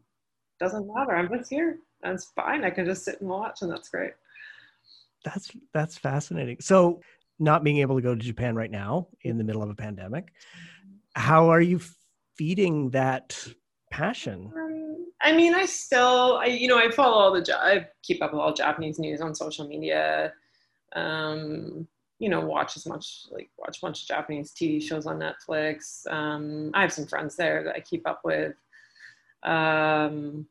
doesn't 0.60 0.88
matter. 0.94 1.16
I'm 1.16 1.30
just 1.30 1.50
here. 1.50 1.80
That's 2.02 2.26
fine. 2.36 2.64
I 2.64 2.70
can 2.70 2.86
just 2.86 3.04
sit 3.04 3.20
and 3.20 3.30
watch 3.30 3.62
and 3.62 3.72
that's 3.72 3.90
great. 3.90 4.14
That's, 5.26 5.52
that's 5.74 5.98
fascinating. 5.98 6.58
So 6.62 7.02
not 7.40 7.64
being 7.64 7.80
able 7.80 7.96
to 7.96 8.02
go 8.02 8.16
to 8.16 8.22
Japan 8.22 8.56
right 8.56 8.72
now 8.72 9.08
in 9.24 9.38
the 9.38 9.44
middle 9.44 9.64
of 9.64 9.70
a 9.70 9.76
pandemic, 9.76 10.32
how 11.16 11.50
are 11.50 11.62
you 11.62 11.82
feeding 12.38 12.92
that 12.92 13.38
passion? 13.92 14.52
Um, 14.56 15.08
I 15.22 15.34
mean, 15.34 15.54
I 15.54 15.66
still, 15.66 16.38
I 16.38 16.46
you 16.46 16.68
know, 16.68 16.78
I 16.78 16.90
follow 16.92 17.18
all 17.18 17.34
the, 17.34 17.58
I 17.58 17.88
keep 18.04 18.22
up 18.22 18.32
with 18.32 18.40
all 18.40 18.54
Japanese 18.54 19.00
news 19.00 19.20
on 19.20 19.36
social 19.36 19.68
media. 19.68 20.34
Um, 20.96 21.88
you 22.20 22.30
know, 22.30 22.42
watch 22.42 22.76
as 22.78 22.86
much, 22.86 23.26
like 23.32 23.50
watch 23.58 23.78
a 23.78 23.82
bunch 23.82 24.02
of 24.02 24.08
Japanese 24.08 24.52
TV 24.52 24.82
shows 24.82 25.06
on 25.06 25.20
Netflix. 25.20 26.06
Um, 26.12 26.72
I 26.74 26.82
have 26.82 26.94
some 26.94 27.08
friends 27.08 27.36
there 27.36 27.64
that 27.64 27.76
I 27.76 27.80
keep 27.80 28.08
up 28.08 28.22
with. 28.24 28.56
Um, 29.44 30.46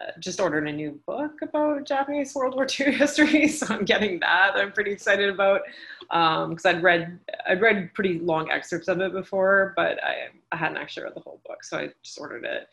uh, 0.00 0.12
just 0.20 0.38
ordered 0.38 0.68
a 0.68 0.72
new 0.72 1.00
book 1.06 1.42
about 1.42 1.84
Japanese 1.84 2.32
World 2.34 2.54
War 2.54 2.66
II 2.78 2.92
history, 2.96 3.48
so 3.48 3.66
I'm 3.74 3.84
getting 3.84 4.20
that. 4.20 4.52
I'm 4.54 4.70
pretty 4.70 4.92
excited 4.92 5.28
about 5.28 5.62
because 6.00 6.64
um, 6.64 6.76
I'd 6.76 6.82
read 6.82 7.18
I'd 7.48 7.60
read 7.60 7.92
pretty 7.94 8.20
long 8.20 8.50
excerpts 8.50 8.86
of 8.86 9.00
it 9.00 9.12
before, 9.12 9.72
but 9.76 10.02
I 10.04 10.28
I 10.52 10.56
hadn't 10.56 10.78
actually 10.78 11.04
read 11.04 11.16
the 11.16 11.20
whole 11.20 11.40
book, 11.44 11.64
so 11.64 11.78
I 11.78 11.88
just 12.02 12.20
ordered 12.20 12.44
it. 12.44 12.68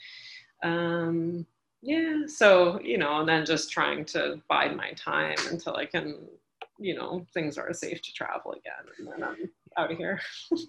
Um, 0.63 1.47
yeah, 1.81 2.23
so 2.27 2.79
you 2.81 2.97
know, 2.97 3.19
and 3.19 3.29
then 3.29 3.45
just 3.45 3.71
trying 3.71 4.05
to 4.05 4.41
bide 4.47 4.75
my 4.75 4.91
time 4.91 5.35
until 5.49 5.75
I 5.75 5.85
can, 5.85 6.17
you 6.77 6.95
know, 6.95 7.25
things 7.33 7.57
are 7.57 7.71
safe 7.73 8.01
to 8.01 8.13
travel 8.13 8.51
again, 8.51 8.73
and 8.97 9.07
then 9.07 9.23
I'm 9.23 9.49
out 9.77 9.91
of 9.91 9.97
here. 9.97 10.19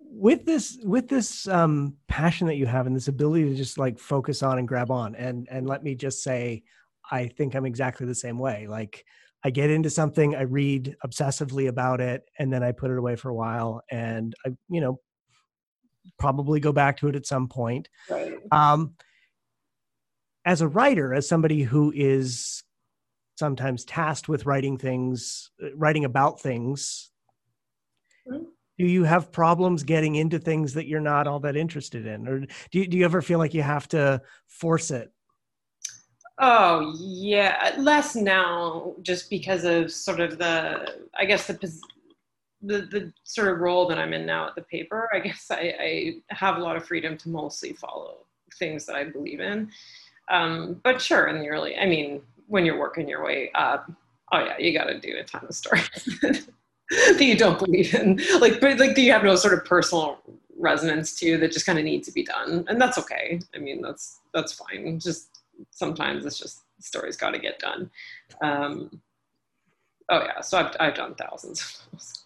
with 0.00 0.44
this 0.44 0.78
with 0.84 1.08
this 1.08 1.48
um 1.48 1.96
passion 2.08 2.46
that 2.46 2.56
you 2.56 2.66
have 2.66 2.86
and 2.86 2.94
this 2.94 3.08
ability 3.08 3.48
to 3.48 3.54
just 3.54 3.78
like 3.78 3.98
focus 3.98 4.42
on 4.42 4.58
and 4.58 4.68
grab 4.68 4.90
on 4.90 5.14
and 5.14 5.48
and 5.50 5.66
let 5.66 5.82
me 5.82 5.94
just 5.94 6.22
say 6.22 6.62
i 7.10 7.26
think 7.26 7.54
i'm 7.54 7.64
exactly 7.64 8.06
the 8.06 8.14
same 8.14 8.38
way 8.38 8.66
like 8.66 9.04
i 9.44 9.50
get 9.50 9.70
into 9.70 9.88
something 9.88 10.36
i 10.36 10.42
read 10.42 10.94
obsessively 11.06 11.68
about 11.68 12.00
it 12.00 12.28
and 12.38 12.52
then 12.52 12.62
i 12.62 12.70
put 12.70 12.90
it 12.90 12.98
away 12.98 13.16
for 13.16 13.30
a 13.30 13.34
while 13.34 13.82
and 13.90 14.34
i 14.44 14.50
you 14.68 14.80
know 14.80 15.00
probably 16.18 16.60
go 16.60 16.72
back 16.72 16.98
to 16.98 17.08
it 17.08 17.16
at 17.16 17.26
some 17.26 17.48
point 17.48 17.88
right. 18.10 18.34
um 18.52 18.94
as 20.44 20.60
a 20.60 20.68
writer 20.68 21.14
as 21.14 21.26
somebody 21.26 21.62
who 21.62 21.92
is 21.96 22.63
sometimes 23.36 23.84
tasked 23.84 24.28
with 24.28 24.46
writing 24.46 24.78
things 24.78 25.50
writing 25.74 26.04
about 26.04 26.40
things. 26.40 27.10
Mm-hmm 28.28 28.44
do 28.78 28.86
you 28.86 29.04
have 29.04 29.30
problems 29.30 29.82
getting 29.82 30.16
into 30.16 30.38
things 30.38 30.74
that 30.74 30.86
you're 30.86 31.00
not 31.00 31.26
all 31.26 31.40
that 31.40 31.56
interested 31.56 32.06
in? 32.06 32.26
Or 32.26 32.40
do 32.40 32.48
you, 32.72 32.86
do 32.86 32.96
you 32.96 33.04
ever 33.04 33.22
feel 33.22 33.38
like 33.38 33.54
you 33.54 33.62
have 33.62 33.88
to 33.88 34.20
force 34.46 34.90
it? 34.90 35.12
Oh 36.40 36.94
yeah 36.98 37.76
less 37.78 38.16
now 38.16 38.94
just 39.02 39.30
because 39.30 39.62
of 39.62 39.92
sort 39.92 40.18
of 40.18 40.36
the 40.36 41.04
i 41.16 41.24
guess 41.24 41.46
the 41.46 41.54
the, 42.60 42.80
the 42.90 43.12
sort 43.22 43.52
of 43.52 43.60
role 43.60 43.86
that 43.86 44.00
i'm 44.00 44.12
in 44.12 44.26
now 44.26 44.48
at 44.48 44.56
the 44.56 44.62
paper 44.62 45.08
i 45.14 45.20
guess 45.20 45.46
i, 45.52 45.72
I 45.78 46.14
have 46.30 46.56
a 46.56 46.60
lot 46.60 46.74
of 46.74 46.84
freedom 46.84 47.16
to 47.18 47.28
mostly 47.28 47.72
follow 47.74 48.26
things 48.58 48.84
that 48.86 48.96
i 48.96 49.04
believe 49.04 49.38
in. 49.38 49.70
Um, 50.28 50.80
but 50.82 51.00
sure 51.00 51.28
in 51.28 51.38
the 51.38 51.48
early 51.48 51.76
i 51.76 51.86
mean 51.86 52.20
when 52.46 52.64
you're 52.64 52.78
working 52.78 53.08
your 53.08 53.24
way 53.24 53.50
up 53.54 53.90
oh 54.32 54.38
yeah 54.38 54.58
you 54.58 54.76
got 54.76 54.84
to 54.84 54.98
do 54.98 55.16
a 55.18 55.24
ton 55.24 55.44
of 55.48 55.54
stories 55.54 56.18
that 56.90 57.20
you 57.20 57.36
don't 57.36 57.58
believe 57.58 57.94
in. 57.94 58.20
Like 58.40 58.60
but 58.60 58.78
like 58.78 58.94
do 58.94 59.02
you 59.02 59.12
have 59.12 59.24
no 59.24 59.36
sort 59.36 59.54
of 59.54 59.64
personal 59.64 60.18
resonance 60.56 61.18
to 61.20 61.36
that 61.38 61.52
just 61.52 61.66
kind 61.66 61.78
of 61.78 61.84
need 61.84 62.04
to 62.04 62.12
be 62.12 62.22
done. 62.22 62.64
And 62.68 62.80
that's 62.80 62.98
okay. 62.98 63.40
I 63.54 63.58
mean 63.58 63.80
that's 63.82 64.20
that's 64.32 64.52
fine. 64.52 64.98
Just 64.98 65.40
sometimes 65.70 66.24
it's 66.24 66.38
just 66.38 66.62
stories 66.80 67.16
got 67.16 67.30
to 67.30 67.38
get 67.38 67.58
done. 67.58 67.90
Um 68.42 69.00
oh 70.10 70.22
yeah 70.22 70.40
so 70.40 70.58
i've, 70.58 70.76
I've 70.78 70.94
done 70.94 71.14
thousands 71.14 71.62
of 71.62 71.92
those 71.92 72.23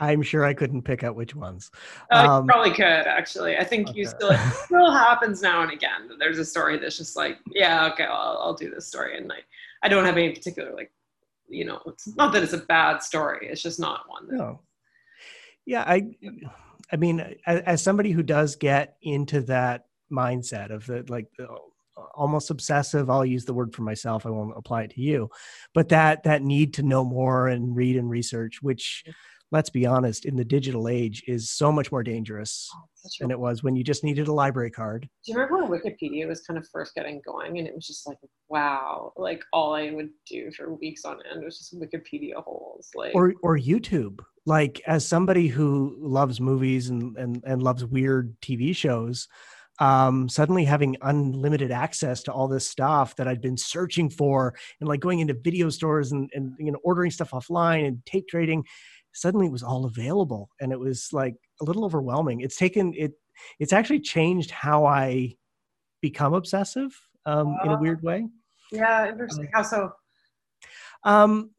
I'm 0.00 0.22
sure 0.22 0.44
I 0.44 0.54
couldn't 0.54 0.82
pick 0.82 1.04
out 1.04 1.14
which 1.14 1.34
ones. 1.34 1.70
Um, 2.10 2.46
probably 2.46 2.72
could 2.72 2.84
actually. 2.84 3.56
I 3.56 3.64
think 3.64 3.88
okay. 3.88 3.98
you 3.98 4.06
still 4.06 4.30
it 4.30 4.40
still 4.64 4.90
happens 4.90 5.42
now 5.42 5.62
and 5.62 5.72
again. 5.72 6.08
That 6.08 6.18
there's 6.18 6.38
a 6.38 6.44
story 6.44 6.78
that's 6.78 6.96
just 6.96 7.16
like, 7.16 7.38
yeah, 7.50 7.88
okay, 7.92 8.04
I'll, 8.04 8.38
I'll 8.42 8.54
do 8.54 8.70
this 8.70 8.86
story, 8.86 9.16
and 9.16 9.32
I 9.32 9.36
I 9.82 9.88
don't 9.88 10.04
have 10.04 10.16
any 10.16 10.32
particular 10.32 10.74
like 10.74 10.90
you 11.48 11.64
know, 11.64 11.80
it's 11.86 12.14
not 12.16 12.32
that 12.32 12.42
it's 12.42 12.52
a 12.52 12.58
bad 12.58 13.02
story. 13.02 13.48
It's 13.48 13.62
just 13.62 13.80
not 13.80 14.08
one. 14.08 14.28
That, 14.28 14.36
no. 14.36 14.60
Yeah, 15.64 15.82
I, 15.86 16.10
I 16.92 16.96
mean, 16.96 17.36
as, 17.46 17.60
as, 17.60 17.82
somebody 17.82 18.10
who 18.10 18.22
does 18.22 18.56
get 18.56 18.96
into 19.02 19.40
that 19.42 19.86
mindset 20.10 20.70
of 20.70 20.86
the 20.86 21.04
like 21.08 21.26
the, 21.36 21.46
almost 22.14 22.50
obsessive 22.50 23.10
i'll 23.10 23.26
use 23.26 23.44
the 23.44 23.52
word 23.52 23.74
for 23.74 23.82
myself 23.82 24.24
i 24.24 24.30
won't 24.30 24.56
apply 24.56 24.82
it 24.82 24.90
to 24.90 25.00
you 25.00 25.28
but 25.74 25.88
that 25.88 26.22
that 26.22 26.42
need 26.42 26.72
to 26.72 26.82
know 26.82 27.04
more 27.04 27.48
and 27.48 27.76
read 27.76 27.96
and 27.96 28.08
research 28.08 28.62
which 28.62 29.04
let's 29.50 29.70
be 29.70 29.86
honest, 29.86 30.24
in 30.24 30.36
the 30.36 30.44
digital 30.44 30.88
age 30.88 31.22
is 31.26 31.50
so 31.50 31.72
much 31.72 31.90
more 31.90 32.02
dangerous 32.02 32.68
Oh, 32.74 33.08
than 33.20 33.30
it 33.30 33.38
was 33.38 33.62
when 33.62 33.76
you 33.76 33.84
just 33.84 34.04
needed 34.04 34.28
a 34.28 34.32
library 34.32 34.70
card. 34.70 35.08
Do 35.24 35.32
you 35.32 35.38
remember 35.38 35.64
when 35.64 35.80
Wikipedia 35.80 36.26
was 36.28 36.42
kind 36.42 36.58
of 36.58 36.66
first 36.72 36.94
getting 36.94 37.22
going 37.24 37.58
and 37.58 37.66
it 37.66 37.74
was 37.74 37.86
just 37.86 38.06
like, 38.06 38.18
wow, 38.48 39.12
like 39.16 39.42
all 39.52 39.74
I 39.74 39.90
would 39.90 40.10
do 40.28 40.50
for 40.56 40.74
weeks 40.74 41.04
on 41.04 41.18
end 41.32 41.44
was 41.44 41.58
just 41.58 41.78
Wikipedia 41.78 42.42
holes. 42.42 42.88
Like, 42.94 43.14
Or 43.14 43.34
or 43.42 43.56
YouTube. 43.58 44.20
Like 44.46 44.80
as 44.86 45.06
somebody 45.06 45.46
who 45.46 45.96
loves 45.98 46.40
movies 46.40 46.88
and 46.90 47.16
and, 47.16 47.42
and 47.46 47.62
loves 47.62 47.84
weird 47.84 48.36
TV 48.40 48.74
shows, 48.74 49.28
um, 49.80 50.28
suddenly 50.28 50.64
having 50.64 50.96
unlimited 51.02 51.70
access 51.70 52.22
to 52.24 52.32
all 52.32 52.48
this 52.48 52.66
stuff 52.68 53.14
that 53.16 53.28
I'd 53.28 53.40
been 53.40 53.56
searching 53.56 54.10
for 54.10 54.54
and 54.80 54.88
like 54.88 55.00
going 55.00 55.20
into 55.20 55.34
video 55.34 55.70
stores 55.70 56.12
and, 56.12 56.28
and 56.34 56.54
you 56.58 56.72
know 56.72 56.78
ordering 56.82 57.10
stuff 57.10 57.30
offline 57.30 57.86
and 57.86 58.04
tape 58.04 58.26
trading, 58.28 58.64
suddenly 59.12 59.46
it 59.46 59.52
was 59.52 59.62
all 59.62 59.84
available. 59.84 60.50
And 60.60 60.72
it 60.72 60.78
was 60.78 61.12
like 61.12 61.36
a 61.60 61.64
little 61.64 61.84
overwhelming. 61.84 62.40
It's 62.40 62.56
taken 62.56 62.92
it 62.96 63.12
it's 63.60 63.72
actually 63.72 64.00
changed 64.00 64.50
how 64.50 64.84
I 64.84 65.36
become 66.00 66.34
obsessive 66.34 66.90
um, 67.26 67.56
in 67.64 67.70
a 67.70 67.74
Ah. 67.74 67.80
weird 67.80 68.02
way. 68.02 68.26
yeah, 68.72 69.08
interesting. 69.08 69.48
How 69.52 69.62
so? 69.62 69.92
Um, 71.04 71.50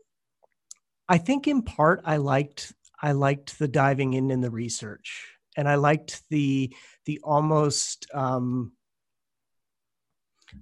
I 1.08 1.18
think 1.18 1.48
in 1.48 1.62
part 1.62 2.02
I 2.06 2.18
liked 2.18 2.74
I 3.02 3.14
liked 3.14 3.58
the 3.60 3.68
diving 3.68 4.14
in 4.14 4.30
and 4.32 4.44
the 4.44 4.52
research, 4.52 5.26
and 5.56 5.68
I 5.70 5.76
liked 5.76 6.24
the 6.30 6.74
the 7.06 7.20
almost 7.24 8.08
um, 8.14 8.74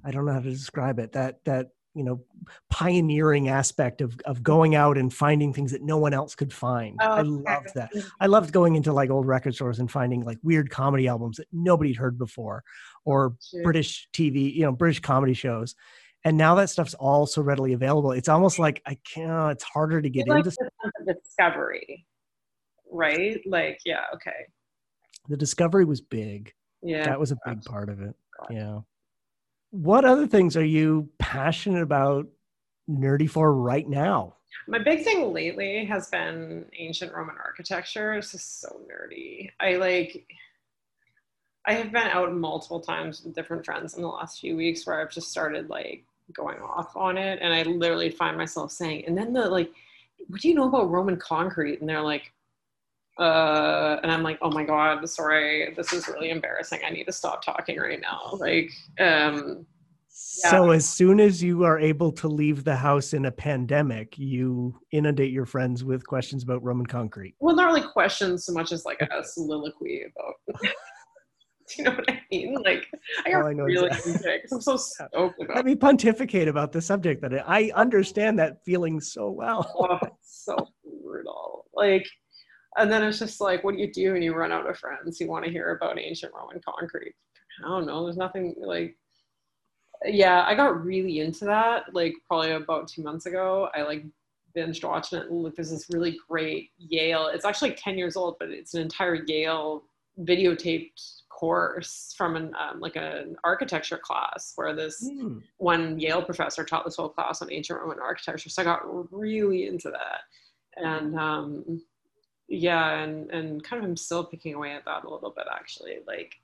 I 0.06 0.12
don't 0.12 0.26
know 0.26 0.34
how 0.34 0.42
to 0.42 0.50
describe 0.50 1.00
it 1.00 1.14
that 1.14 1.44
that 1.46 1.70
you 1.98 2.04
know 2.04 2.22
pioneering 2.70 3.50
aspect 3.50 4.02
of 4.02 4.18
of 4.26 4.44
going 4.44 4.76
out 4.76 4.98
and 4.98 5.14
finding 5.14 5.52
things 5.52 5.72
that 5.72 5.82
no 5.82 5.98
one 5.98 6.14
else 6.14 6.36
could 6.36 6.54
find. 6.54 6.96
I 7.02 7.22
loved 7.22 7.74
that. 7.76 7.92
I 8.20 8.28
loved 8.28 8.54
going 8.54 8.76
into 8.76 8.94
like 8.94 9.10
old 9.10 9.26
record 9.26 9.56
stores 9.56 9.80
and 9.80 9.92
finding 9.92 10.22
like 10.22 10.38
weird 10.44 10.70
comedy 10.70 11.08
albums 11.08 11.38
that 11.38 11.48
nobody'd 11.52 11.98
heard 11.98 12.18
before, 12.18 12.64
or 13.06 13.36
Sure. 13.42 13.64
British 13.64 14.08
TV, 14.14 14.54
you 14.54 14.62
know, 14.62 14.72
British 14.72 15.00
comedy 15.00 15.34
shows. 15.34 15.76
And 16.24 16.38
now 16.38 16.56
that 16.56 16.70
stuff's 16.70 16.94
all 16.94 17.26
so 17.26 17.42
readily 17.42 17.74
available. 17.74 18.12
It's 18.12 18.30
almost 18.30 18.60
like 18.60 18.82
I 18.86 18.98
can't. 19.04 19.52
It's 19.52 19.64
harder 19.64 20.02
to 20.02 20.10
get 20.10 20.28
like 20.28 20.40
into. 20.40 20.50
the 20.50 20.56
sense 20.56 20.72
of 20.84 21.16
discovery, 21.24 22.06
right? 22.92 23.40
Like, 23.46 23.80
yeah, 23.86 24.04
okay. 24.14 24.46
The 25.30 25.38
discovery 25.38 25.86
was 25.86 26.02
big. 26.02 26.54
Yeah. 26.82 27.04
That 27.04 27.20
was 27.20 27.32
a 27.32 27.38
big 27.46 27.64
part 27.64 27.90
of 27.90 28.02
it. 28.02 28.16
God. 28.40 28.48
Yeah. 28.52 28.80
What 29.72 30.06
other 30.06 30.28
things 30.28 30.56
are 30.56 30.66
you 30.66 31.10
passionate 31.20 31.82
about, 31.82 32.28
nerdy 32.90 33.30
for 33.30 33.54
right 33.54 33.88
now? 33.88 34.36
My 34.68 34.80
big 34.80 35.04
thing 35.04 35.34
lately 35.34 35.86
has 35.86 36.10
been 36.10 36.66
ancient 36.78 37.14
Roman 37.14 37.36
architecture. 37.44 38.14
It's 38.14 38.32
just 38.32 38.62
so 38.62 38.82
nerdy. 38.90 39.50
I 39.60 39.76
like, 39.76 40.26
I 41.66 41.74
have 41.74 41.92
been 41.92 42.08
out 42.08 42.34
multiple 42.34 42.80
times 42.80 43.24
with 43.24 43.36
different 43.36 43.66
friends 43.66 43.96
in 43.96 44.02
the 44.02 44.08
last 44.08 44.40
few 44.40 44.56
weeks 44.56 44.86
where 44.86 45.02
I've 45.02 45.12
just 45.12 45.30
started 45.30 45.70
like 45.70 46.06
going 46.34 46.60
off 46.60 46.96
on 46.96 47.18
it. 47.18 47.40
And 47.42 47.54
I 47.54 47.64
literally 47.64 48.10
find 48.10 48.38
myself 48.38 48.72
saying, 48.72 49.06
and 49.06 49.18
then 49.18 49.34
the 49.34 49.50
like, 49.50 49.72
what 50.28 50.42
do 50.42 50.48
you 50.48 50.56
know 50.56 50.68
about 50.68 50.90
Roman 50.90 51.18
concrete? 51.18 51.80
And 51.82 51.90
they're 51.90 52.02
like, 52.02 52.32
uh, 53.20 54.00
and 54.04 54.12
I'm 54.12 54.24
like, 54.24 54.38
oh 54.42 54.52
my 54.52 54.64
God, 54.64 55.08
sorry, 55.10 55.74
this 55.76 55.94
is 55.94 56.08
really 56.08 56.30
embarrassing. 56.30 56.80
I 56.86 56.90
need 56.92 57.06
to 57.06 57.12
stop 57.12 57.44
talking 57.44 57.78
right 57.80 58.00
now. 58.02 58.38
Like, 58.40 58.70
um, 59.00 59.66
So 60.10 60.72
as 60.72 60.88
soon 60.88 61.20
as 61.20 61.42
you 61.42 61.64
are 61.64 61.80
able 61.80 62.12
to 62.14 62.28
leave 62.28 62.64
the 62.64 62.76
house 62.76 63.14
in 63.14 63.26
a 63.26 63.32
pandemic, 63.32 64.18
you 64.18 64.80
inundate 64.92 65.32
your 65.32 65.46
friends 65.46 65.84
with 65.84 66.06
questions 66.06 66.44
about 66.44 66.64
Roman 66.64 66.86
concrete. 66.86 67.36
well, 67.40 67.56
not 67.56 67.68
really 67.68 67.88
questions 67.88 68.46
so 68.46 68.54
much 68.54 68.72
as 68.72 68.86
like 68.86 69.02
a 69.02 69.24
soliloquy 69.24 70.04
about. 70.04 70.62
Do 71.70 71.76
you 71.80 71.84
know 71.84 71.92
what 71.96 72.10
I 72.10 72.22
mean? 72.32 72.56
Like, 72.64 72.88
I 73.26 73.32
got 73.32 73.44
Oh, 73.44 73.48
I 73.48 73.54
know 73.54 73.64
really 73.64 73.88
exactly. 73.88 74.40
I'm 74.54 74.62
so 74.62 74.78
stoked 74.78 75.42
about 75.42 75.58
Let 75.58 75.66
me 75.66 75.76
pontificate 75.76 76.48
about 76.48 76.72
the 76.72 76.82
subject 76.82 77.22
that 77.24 77.34
I 77.46 77.72
understand 77.76 78.40
that 78.40 78.64
feeling 78.64 79.02
so 79.02 79.30
well. 79.30 79.70
oh, 79.78 79.98
it's 80.08 80.46
so 80.46 80.56
brutal. 81.04 81.66
Like, 81.74 82.06
and 82.78 82.92
then 82.92 83.04
it's 83.04 83.20
just 83.20 83.42
like, 83.42 83.64
what 83.64 83.76
do 83.76 83.82
you 83.82 83.92
do 83.92 84.14
when 84.14 84.22
you 84.22 84.34
run 84.34 84.52
out 84.52 84.70
of 84.70 84.78
friends 84.78 85.18
who 85.18 85.28
want 85.28 85.46
to 85.46 85.52
hear 85.52 85.72
about 85.72 86.00
ancient 86.00 86.34
Roman 86.34 86.62
concrete? 86.68 87.14
I 87.64 87.68
don't 87.68 87.86
know. 87.88 88.04
There's 88.04 88.18
nothing 88.18 88.56
like, 88.60 88.96
yeah, 90.06 90.44
I 90.46 90.54
got 90.56 90.84
really 90.84 91.20
into 91.22 91.46
that 91.46 91.94
like 91.94 92.14
probably 92.28 92.52
about 92.52 92.88
two 92.88 93.02
months 93.04 93.26
ago. 93.26 93.70
I 93.76 93.82
like 93.82 94.06
binged 94.56 94.88
watching 94.88 95.20
it. 95.20 95.32
Look, 95.32 95.56
there's 95.56 95.72
this 95.72 95.88
really 95.92 96.18
great 96.30 96.70
Yale. 96.78 97.28
It's 97.34 97.46
actually 97.46 97.72
10 97.72 97.98
years 97.98 98.16
old, 98.16 98.36
but 98.40 98.50
it's 98.50 98.74
an 98.76 98.82
entire 98.82 99.24
Yale 99.26 99.84
videotaped 100.20 101.22
course 101.30 102.14
from 102.18 102.36
an 102.36 102.52
um, 102.60 102.80
like 102.80 102.96
an 102.96 103.36
architecture 103.44 104.00
class 104.02 104.54
where 104.56 104.76
this 104.76 105.08
Hmm. 105.08 105.40
one 105.58 106.00
Yale 106.00 106.24
professor 106.24 106.64
taught 106.64 106.86
this 106.86 106.96
whole 106.96 107.10
class 107.10 107.42
on 107.42 107.52
ancient 107.52 107.80
Roman 107.80 108.00
architecture. 108.00 108.50
So 108.50 108.62
I 108.62 108.66
got 108.66 108.82
really 109.14 109.68
into 109.68 109.92
that. 109.92 110.22
And 110.78 111.18
um, 111.18 111.82
yeah, 112.48 113.00
and, 113.00 113.30
and 113.32 113.64
kind 113.64 113.84
of 113.84 113.90
I'm 113.90 113.98
still 113.98 114.24
picking 114.24 114.54
away 114.54 114.74
at 114.74 114.86
that 114.86 115.04
a 115.04 115.10
little 115.10 115.34
bit 115.36 115.46
actually. 115.52 115.98
Like, 116.08 116.36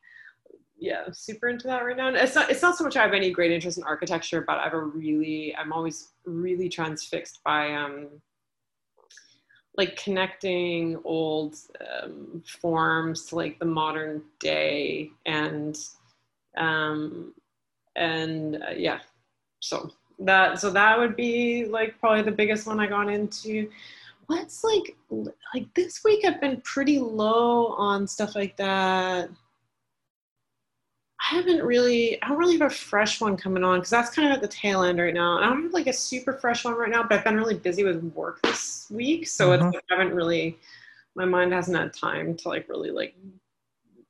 yeah, 0.77 1.05
super 1.11 1.47
into 1.47 1.67
that 1.67 1.85
right 1.85 1.95
now. 1.95 2.09
And 2.09 2.17
it's 2.17 2.35
not 2.35 2.49
it's 2.49 2.61
not 2.61 2.77
so 2.77 2.83
much 2.83 2.97
I 2.97 3.03
have 3.03 3.13
any 3.13 3.31
great 3.31 3.51
interest 3.51 3.77
in 3.77 3.83
architecture, 3.83 4.41
but 4.45 4.57
I 4.57 4.65
have 4.65 4.73
a 4.73 4.83
really 4.83 5.55
I'm 5.55 5.71
always 5.71 6.09
really 6.25 6.69
transfixed 6.69 7.39
by 7.43 7.73
um 7.73 8.09
like 9.75 9.95
connecting 9.95 10.99
old 11.03 11.55
um, 12.03 12.43
forms 12.61 13.25
to 13.25 13.35
like 13.35 13.59
the 13.59 13.65
modern 13.65 14.21
day 14.39 15.09
and 15.25 15.77
um 16.57 17.33
and 17.95 18.57
uh, 18.57 18.73
yeah 18.75 18.99
so 19.59 19.89
that 20.19 20.59
so 20.59 20.69
that 20.69 20.99
would 20.99 21.15
be 21.15 21.65
like 21.65 21.99
probably 21.99 22.21
the 22.21 22.31
biggest 22.31 22.67
one 22.67 22.79
i 22.79 22.85
got 22.85 23.09
into 23.09 23.67
what's 24.27 24.63
like 24.63 24.95
like 25.53 25.73
this 25.75 26.01
week 26.03 26.25
i've 26.25 26.41
been 26.41 26.61
pretty 26.61 26.99
low 26.99 27.67
on 27.67 28.07
stuff 28.07 28.35
like 28.35 28.55
that. 28.57 29.29
I 31.31 31.35
haven't 31.35 31.63
really 31.63 32.21
i 32.21 32.27
don't 32.27 32.37
really 32.37 32.57
have 32.57 32.71
a 32.71 32.73
fresh 32.75 33.21
one 33.21 33.37
coming 33.37 33.63
on 33.63 33.79
because 33.79 33.89
that's 33.89 34.09
kind 34.09 34.27
of 34.27 34.35
at 34.35 34.41
the 34.41 34.47
tail 34.47 34.83
end 34.83 34.99
right 34.99 35.13
now. 35.13 35.39
I 35.39 35.45
don't 35.45 35.63
have 35.63 35.73
like 35.73 35.87
a 35.87 35.93
super 35.93 36.33
fresh 36.33 36.65
one 36.65 36.75
right 36.75 36.89
now 36.89 37.03
but 37.03 37.19
i've 37.19 37.23
been 37.23 37.37
really 37.37 37.55
busy 37.55 37.83
with 37.83 38.03
work 38.13 38.41
this 38.43 38.87
week 38.91 39.27
so 39.27 39.53
it's 39.53 39.63
mm-hmm. 39.63 39.73
like, 39.73 39.83
i 39.91 39.95
haven't 39.95 40.15
really 40.15 40.57
my 41.15 41.25
mind 41.25 41.53
hasn't 41.53 41.77
had 41.77 41.93
time 41.93 42.35
to 42.37 42.49
like 42.49 42.67
really 42.67 42.91
like 42.91 43.15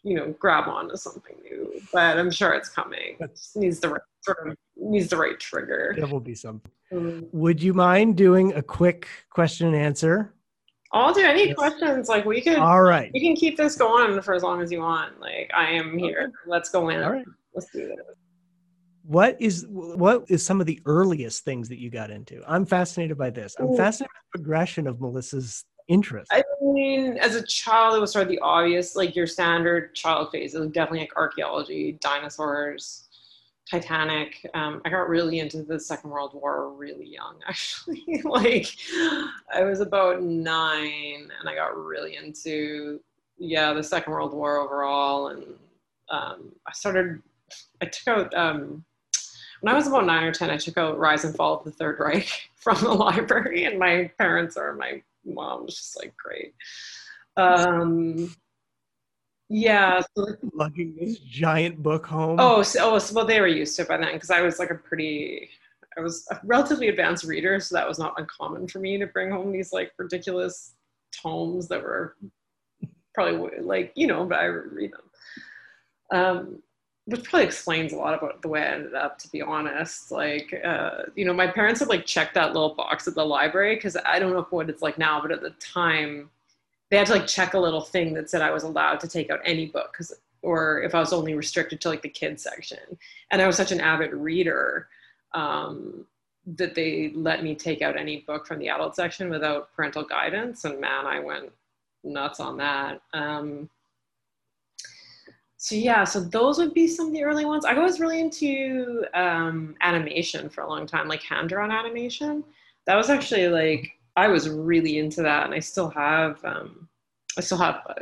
you 0.04 0.16
know 0.16 0.34
grab 0.40 0.68
onto 0.68 0.96
something 0.96 1.36
new 1.44 1.82
but 1.94 2.18
i'm 2.18 2.30
sure 2.32 2.54
it's 2.54 2.70
coming 2.70 3.16
it 3.20 3.30
just 3.36 3.56
needs 3.56 3.80
the 3.80 3.90
right 3.90 4.02
sort 4.22 4.48
of 4.48 4.56
needs 4.76 5.10
the 5.10 5.18
right 5.18 5.40
trigger 5.40 5.94
There 5.98 6.08
will 6.08 6.20
be 6.20 6.36
something. 6.36 6.72
Mm. 6.94 7.28
Would 7.34 7.62
you 7.62 7.74
mind 7.74 8.16
doing 8.16 8.54
a 8.54 8.62
quick 8.62 9.08
question 9.30 9.68
and 9.68 9.76
answer? 9.76 10.34
i'll 10.92 11.14
do 11.14 11.22
any 11.22 11.48
Yes. 11.48 11.56
questions 11.58 12.08
like 12.10 12.24
we 12.26 12.40
could 12.42 12.58
All 12.60 12.82
right. 12.84 13.10
we 13.14 13.20
can 13.22 13.36
keep 13.36 13.58
this 13.58 13.76
going 13.76 14.22
for 14.22 14.34
as 14.34 14.44
long 14.44 14.62
as 14.62 14.72
you 14.72 14.80
want 14.80 15.20
like 15.20 15.50
i 15.56 15.66
am 15.70 15.98
here 15.98 16.32
let's 16.46 16.70
go 16.70 16.90
in 16.90 17.02
All 17.04 17.12
right. 17.12 17.26
let's 17.56 17.70
do 17.72 17.88
this 17.88 17.98
What 19.06 19.36
is 19.42 19.66
what 19.70 20.26
is 20.30 20.46
some 20.46 20.60
of 20.62 20.68
the 20.68 20.80
earliest 20.86 21.44
things 21.44 21.68
that 21.70 21.80
you 21.80 21.90
got 21.90 22.10
into? 22.10 22.42
I'm 22.48 22.66
fascinated 22.66 23.18
by 23.18 23.32
this. 23.32 23.54
I'm 23.60 23.72
Ooh. 23.72 23.76
fascinated 23.78 24.14
by 24.14 24.20
the 24.32 24.38
progression 24.40 24.88
of 24.88 25.02
Melissa's 25.02 25.66
interest. 25.88 26.32
I 26.32 26.44
mean, 26.62 27.18
as 27.18 27.36
a 27.36 27.44
child, 27.46 27.96
it 27.96 28.00
was 28.00 28.12
sort 28.12 28.24
of 28.24 28.30
the 28.30 28.40
obvious, 28.40 28.96
like 28.96 29.16
your 29.16 29.28
standard 29.28 29.94
child 29.96 30.32
phase. 30.32 30.56
It 30.56 30.60
was 30.60 30.70
definitely 30.70 31.00
like 31.00 31.16
archaeology, 31.16 31.98
dinosaurs, 32.02 33.04
Titanic. 33.70 34.46
Um, 34.54 34.82
I 34.86 34.90
got 34.90 35.10
really 35.10 35.40
into 35.40 35.64
the 35.64 35.80
Second 35.80 36.10
World 36.10 36.34
War 36.34 36.72
really 36.74 37.08
young, 37.08 37.40
actually. 37.48 38.22
like, 38.24 38.68
I 39.54 39.64
was 39.64 39.80
about 39.80 40.22
nine, 40.22 41.30
and 41.40 41.50
I 41.50 41.56
got 41.56 41.76
really 41.76 42.18
into 42.18 43.00
yeah 43.38 43.74
the 43.74 43.84
Second 43.84 44.14
World 44.14 44.34
War 44.34 44.58
overall, 44.58 45.30
and 45.30 45.44
um, 46.10 46.52
I 46.68 46.74
started. 46.74 47.22
I 47.82 47.86
took 47.86 48.08
out 48.08 48.34
um, 48.34 48.84
when 49.62 49.74
I 49.74 49.78
was 49.78 49.88
about 49.88 50.06
nine 50.06 50.24
or 50.24 50.32
ten. 50.32 50.50
I 50.50 50.58
took 50.58 50.78
out 50.78 51.00
Rise 51.00 51.24
and 51.24 51.36
Fall 51.36 51.58
of 51.58 51.64
the 51.64 51.72
Third 51.72 52.00
Reich 52.00 52.50
from 52.56 52.80
the 52.82 52.94
library, 52.94 53.66
and 53.66 53.80
my 53.80 54.12
parents 54.18 54.58
or 54.58 54.74
my 54.74 55.02
mom 55.26 55.66
was 55.66 55.76
just 55.76 55.98
like, 55.98 56.16
great. 56.18 56.54
Um, 57.38 58.34
yeah. 59.50 60.02
So, 60.16 60.28
Lugging 60.54 60.96
this 61.00 61.20
giant 61.20 61.82
book 61.82 62.06
home. 62.06 62.38
oh, 62.40 62.64
so, 62.64 62.96
oh, 62.96 63.00
so, 63.00 63.16
well, 63.16 63.26
they 63.26 63.40
were 63.40 63.48
used 63.48 63.76
to 63.76 63.84
it 63.84 63.88
by 63.88 63.98
then 63.98 64.14
because 64.14 64.32
I 64.32 64.42
was 64.42 64.60
like 64.60 64.72
a 64.72 64.76
pretty, 64.76 65.50
I 65.98 66.02
was 66.02 66.28
a 66.32 66.40
relatively 66.44 66.88
advanced 66.88 67.24
reader, 67.24 67.60
so 67.60 67.76
that 67.76 67.88
was 67.88 68.00
not 68.00 68.16
uncommon 68.18 68.68
for 68.68 68.80
me 68.80 68.98
to 68.98 69.08
bring 69.08 69.32
home 69.32 69.52
these 69.52 69.72
like 69.74 69.92
ridiculous 69.98 70.74
tomes 71.22 71.68
that 71.68 71.84
were 71.84 72.16
probably 73.14 73.60
like 73.62 73.92
you 73.96 74.08
know, 74.08 74.26
but 74.26 74.40
I 74.40 74.46
read 74.46 74.92
them. 74.92 75.02
Um, 76.12 76.64
which 77.06 77.24
probably 77.24 77.46
explains 77.46 77.92
a 77.92 77.98
lot 77.98 78.14
about 78.14 78.42
the 78.42 78.48
way 78.48 78.62
I 78.62 78.68
ended 78.68 78.94
up, 78.94 79.18
to 79.20 79.28
be 79.30 79.42
honest. 79.42 80.12
Like, 80.12 80.54
uh, 80.64 81.04
you 81.16 81.26
know, 81.26 81.34
my 81.34 81.48
parents 81.48 81.82
had 81.82 81.90
like 81.90 82.06
checked 82.06 82.34
that 82.36 82.54
little 82.54 82.76
box 82.76 83.08
at 83.08 83.16
the 83.16 83.26
library 83.26 83.76
because 83.76 83.98
I 84.06 84.20
don't 84.20 84.32
know 84.32 84.48
what 84.50 84.70
it's 84.70 84.82
like 84.82 84.98
now, 84.98 85.22
but 85.22 85.32
at 85.32 85.42
the 85.42 85.52
time, 85.60 86.30
they 86.90 86.98
had 86.98 87.08
to 87.08 87.14
like 87.14 87.28
check 87.28 87.56
a 87.56 87.60
little 87.60 87.82
thing 87.82 88.14
that 88.14 88.30
said 88.30 88.42
I 88.42 88.52
was 88.52 88.64
allowed 88.64 89.00
to 89.02 89.08
take 89.08 89.30
out 89.30 89.40
any 89.44 89.66
book 89.66 89.92
because 89.92 90.14
or 90.44 90.84
if 90.84 90.94
I 90.94 91.00
was 91.00 91.14
only 91.14 91.34
restricted 91.34 91.82
to 91.82 91.90
like 91.90 92.02
the 92.02 92.10
kids 92.10 92.44
section. 92.44 92.78
And 93.32 93.42
I 93.42 93.48
was 93.48 93.56
such 93.56 93.72
an 93.72 93.80
avid 93.80 94.14
reader 94.14 94.90
um, 95.34 96.06
that 96.46 96.76
they 96.76 97.12
let 97.16 97.44
me 97.44 97.56
take 97.56 97.82
out 97.82 97.98
any 97.98 98.20
book 98.28 98.46
from 98.46 98.60
the 98.60 98.70
adult 98.70 98.96
section 98.96 99.30
without 99.30 99.74
parental 99.74 100.04
guidance. 100.04 100.66
And 100.66 100.80
man, 100.80 101.08
I 101.08 101.20
went 101.20 101.52
nuts 102.04 102.40
on 102.40 102.58
that. 102.58 103.02
Um, 103.14 103.70
so 105.64 105.76
yeah, 105.76 106.04
so 106.04 106.20
those 106.20 106.58
would 106.58 106.74
be 106.74 106.88
some 106.88 107.08
of 107.08 107.14
the 107.14 107.24
early 107.24 107.46
ones. 107.46 107.64
I 107.64 107.74
was 107.74 108.02
really 108.02 108.20
into 108.20 109.06
um, 109.14 109.78
animation 109.80 110.50
for 110.50 110.60
a 110.60 110.68
long 110.68 110.86
time, 110.86 111.08
like 111.08 111.24
hand 111.24 111.48
drawn 111.48 111.72
animation. 111.72 112.44
That 112.86 112.98
was 112.98 113.10
actually 113.10 113.48
like 113.48 113.94
I 114.18 114.28
was 114.28 114.50
really 114.50 115.00
into 115.00 115.22
that, 115.22 115.46
and 115.46 115.54
I 115.54 115.60
still 115.60 115.88
have. 115.92 116.44
Um, 116.44 116.90
I 117.38 117.42
still 117.42 117.60
have 117.60 117.82
uh, 117.88 117.94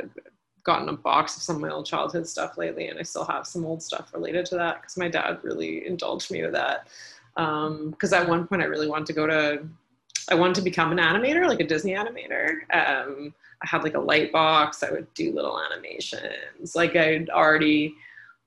gotten 0.64 0.88
a 0.88 0.92
box 0.92 1.36
of 1.36 1.44
some 1.44 1.54
of 1.54 1.62
my 1.62 1.70
old 1.70 1.86
childhood 1.86 2.26
stuff 2.26 2.58
lately, 2.58 2.88
and 2.88 2.98
I 2.98 3.02
still 3.02 3.24
have 3.26 3.46
some 3.46 3.64
old 3.64 3.80
stuff 3.80 4.12
related 4.12 4.44
to 4.46 4.56
that 4.56 4.82
because 4.82 4.96
my 4.96 5.08
dad 5.08 5.38
really 5.44 5.86
indulged 5.86 6.32
me 6.32 6.42
with 6.42 6.54
that. 6.54 6.88
Because 7.36 8.12
um, 8.12 8.22
at 8.22 8.28
one 8.28 8.44
point, 8.48 8.62
I 8.62 8.64
really 8.64 8.88
wanted 8.88 9.06
to 9.06 9.12
go 9.12 9.28
to. 9.28 9.62
I 10.28 10.34
wanted 10.34 10.56
to 10.56 10.62
become 10.62 10.90
an 10.90 10.98
animator, 10.98 11.46
like 11.46 11.60
a 11.60 11.66
Disney 11.66 11.92
animator. 11.92 12.62
I 13.62 13.66
had 13.66 13.82
like 13.82 13.94
a 13.94 14.00
light 14.00 14.32
box. 14.32 14.82
I 14.82 14.90
would 14.90 15.12
do 15.14 15.32
little 15.32 15.60
animations. 15.60 16.74
Like 16.74 16.96
I'd 16.96 17.30
already, 17.30 17.94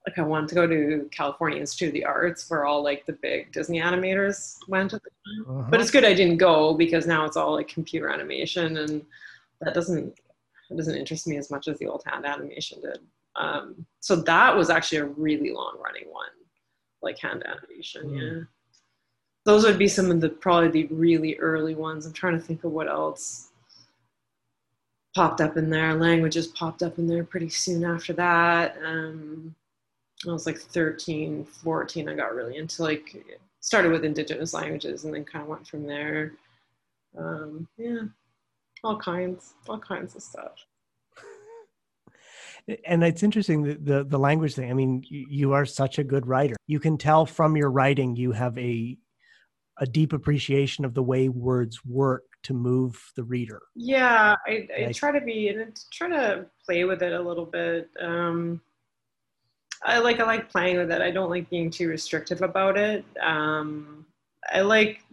like 0.07 0.17
I 0.17 0.21
wanted 0.21 0.49
to 0.49 0.55
go 0.55 0.67
to 0.67 1.09
California 1.11 1.59
Institute 1.59 1.89
of 1.89 1.93
the 1.93 2.05
Arts 2.05 2.49
where 2.49 2.65
all 2.65 2.83
like 2.83 3.05
the 3.05 3.13
big 3.13 3.51
Disney 3.51 3.79
animators 3.79 4.57
went 4.67 4.93
at 4.93 5.01
the 5.03 5.09
time. 5.09 5.59
Uh-huh. 5.59 5.67
But 5.69 5.81
it's 5.81 5.91
good 5.91 6.05
I 6.05 6.13
didn't 6.13 6.37
go 6.37 6.73
because 6.73 7.07
now 7.07 7.25
it's 7.25 7.37
all 7.37 7.53
like 7.53 7.67
computer 7.67 8.09
animation 8.09 8.77
and 8.77 9.05
that 9.61 9.73
doesn't 9.73 10.17
it 10.69 10.77
doesn't 10.77 10.95
interest 10.95 11.27
me 11.27 11.37
as 11.37 11.51
much 11.51 11.67
as 11.67 11.77
the 11.77 11.87
old 11.87 12.03
hand 12.05 12.25
animation 12.25 12.81
did. 12.81 12.99
Um, 13.35 13.85
so 13.99 14.15
that 14.15 14.55
was 14.55 14.69
actually 14.69 14.99
a 14.99 15.05
really 15.05 15.51
long 15.51 15.77
running 15.83 16.09
one, 16.09 16.27
like 17.01 17.19
hand 17.19 17.43
animation. 17.45 18.09
Mm. 18.09 18.21
Yeah, 18.21 18.43
those 19.45 19.63
would 19.63 19.77
be 19.77 19.87
some 19.87 20.09
of 20.09 20.21
the 20.21 20.29
probably 20.29 20.69
the 20.69 20.93
really 20.93 21.35
early 21.37 21.75
ones. 21.75 22.05
I'm 22.05 22.13
trying 22.13 22.39
to 22.39 22.43
think 22.43 22.63
of 22.63 22.71
what 22.71 22.87
else 22.87 23.51
popped 25.15 25.39
up 25.39 25.55
in 25.57 25.69
there. 25.69 25.93
Languages 25.95 26.47
popped 26.47 26.83
up 26.83 26.99
in 26.99 27.07
there 27.07 27.23
pretty 27.23 27.49
soon 27.49 27.85
after 27.85 28.13
that. 28.13 28.77
Um, 28.85 29.55
I 30.27 30.31
was 30.31 30.45
like 30.45 30.59
13, 30.59 31.45
14. 31.45 32.09
I 32.09 32.15
got 32.15 32.35
really 32.35 32.57
into 32.57 32.83
like, 32.83 33.25
started 33.61 33.91
with 33.91 34.03
indigenous 34.03 34.53
languages 34.53 35.05
and 35.05 35.13
then 35.13 35.23
kind 35.23 35.43
of 35.43 35.49
went 35.49 35.67
from 35.67 35.87
there. 35.87 36.33
Um, 37.17 37.67
yeah, 37.77 38.01
all 38.83 38.97
kinds, 38.97 39.53
all 39.67 39.79
kinds 39.79 40.15
of 40.15 40.21
stuff. 40.21 40.53
And 42.83 43.03
it's 43.03 43.21
interesting 43.21 43.61
the, 43.61 43.75
the, 43.75 44.03
the 44.05 44.17
language 44.17 44.55
thing. 44.55 44.71
I 44.71 44.73
mean, 44.73 45.03
you, 45.07 45.27
you 45.29 45.53
are 45.53 45.67
such 45.67 45.99
a 45.99 46.03
good 46.03 46.25
writer. 46.25 46.55
You 46.65 46.79
can 46.79 46.97
tell 46.97 47.27
from 47.27 47.55
your 47.55 47.69
writing 47.69 48.15
you 48.15 48.31
have 48.31 48.57
a 48.57 48.97
a 49.79 49.85
deep 49.85 50.13
appreciation 50.13 50.85
of 50.85 50.93
the 50.93 51.03
way 51.03 51.29
words 51.29 51.83
work 51.85 52.23
to 52.43 52.53
move 52.53 53.11
the 53.15 53.23
reader. 53.23 53.61
Yeah, 53.75 54.35
I, 54.47 54.67
I 54.87 54.91
try 54.91 55.11
to 55.11 55.23
be 55.23 55.49
and 55.49 55.77
try 55.91 56.09
to 56.09 56.45
play 56.65 56.85
with 56.85 57.01
it 57.01 57.13
a 57.13 57.21
little 57.21 57.45
bit. 57.45 57.89
Um, 57.99 58.61
I 59.83 59.99
like 59.99 60.19
I 60.19 60.23
like 60.23 60.49
playing 60.49 60.77
with 60.77 60.91
it. 60.91 61.01
I 61.01 61.11
don't 61.11 61.29
like 61.29 61.49
being 61.49 61.69
too 61.69 61.87
restrictive 61.87 62.41
about 62.41 62.77
it. 62.77 63.03
Um, 63.21 64.05
I 64.51 64.61
like 64.61 65.03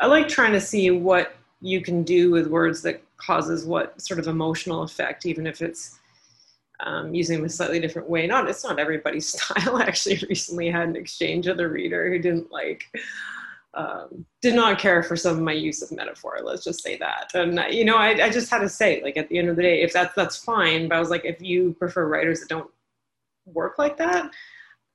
I 0.00 0.06
like 0.06 0.28
trying 0.28 0.52
to 0.52 0.60
see 0.60 0.90
what 0.90 1.34
you 1.60 1.80
can 1.80 2.04
do 2.04 2.30
with 2.30 2.46
words 2.46 2.82
that 2.82 3.02
causes 3.16 3.64
what 3.64 4.00
sort 4.00 4.20
of 4.20 4.28
emotional 4.28 4.82
effect, 4.82 5.26
even 5.26 5.46
if 5.46 5.60
it's 5.60 5.98
um, 6.80 7.12
using 7.12 7.38
them 7.38 7.46
a 7.46 7.48
slightly 7.48 7.80
different 7.80 8.08
way. 8.08 8.26
Not 8.26 8.48
it's 8.48 8.64
not 8.64 8.78
everybody's 8.78 9.28
style. 9.32 9.76
I 9.76 9.82
actually 9.82 10.22
recently 10.28 10.70
had 10.70 10.88
an 10.88 10.96
exchange 10.96 11.48
with 11.48 11.60
a 11.60 11.68
reader 11.68 12.10
who 12.10 12.18
didn't 12.18 12.52
like 12.52 12.84
um, 13.74 14.24
did 14.40 14.54
not 14.54 14.78
care 14.78 15.02
for 15.02 15.16
some 15.16 15.36
of 15.36 15.42
my 15.42 15.52
use 15.52 15.82
of 15.82 15.92
metaphor. 15.92 16.38
Let's 16.42 16.64
just 16.64 16.82
say 16.82 16.96
that. 16.98 17.30
And 17.34 17.60
you 17.70 17.84
know, 17.84 17.96
I, 17.96 18.24
I 18.24 18.30
just 18.30 18.50
had 18.50 18.60
to 18.60 18.68
say, 18.68 19.02
like, 19.02 19.16
at 19.16 19.28
the 19.28 19.38
end 19.38 19.48
of 19.48 19.56
the 19.56 19.62
day, 19.62 19.82
if 19.82 19.92
that's 19.92 20.14
that's 20.14 20.36
fine. 20.36 20.88
But 20.88 20.96
I 20.96 21.00
was 21.00 21.10
like, 21.10 21.24
if 21.24 21.40
you 21.40 21.74
prefer 21.78 22.08
writers 22.08 22.40
that 22.40 22.48
don't 22.48 22.70
work 23.46 23.78
like 23.78 23.96
that, 23.98 24.30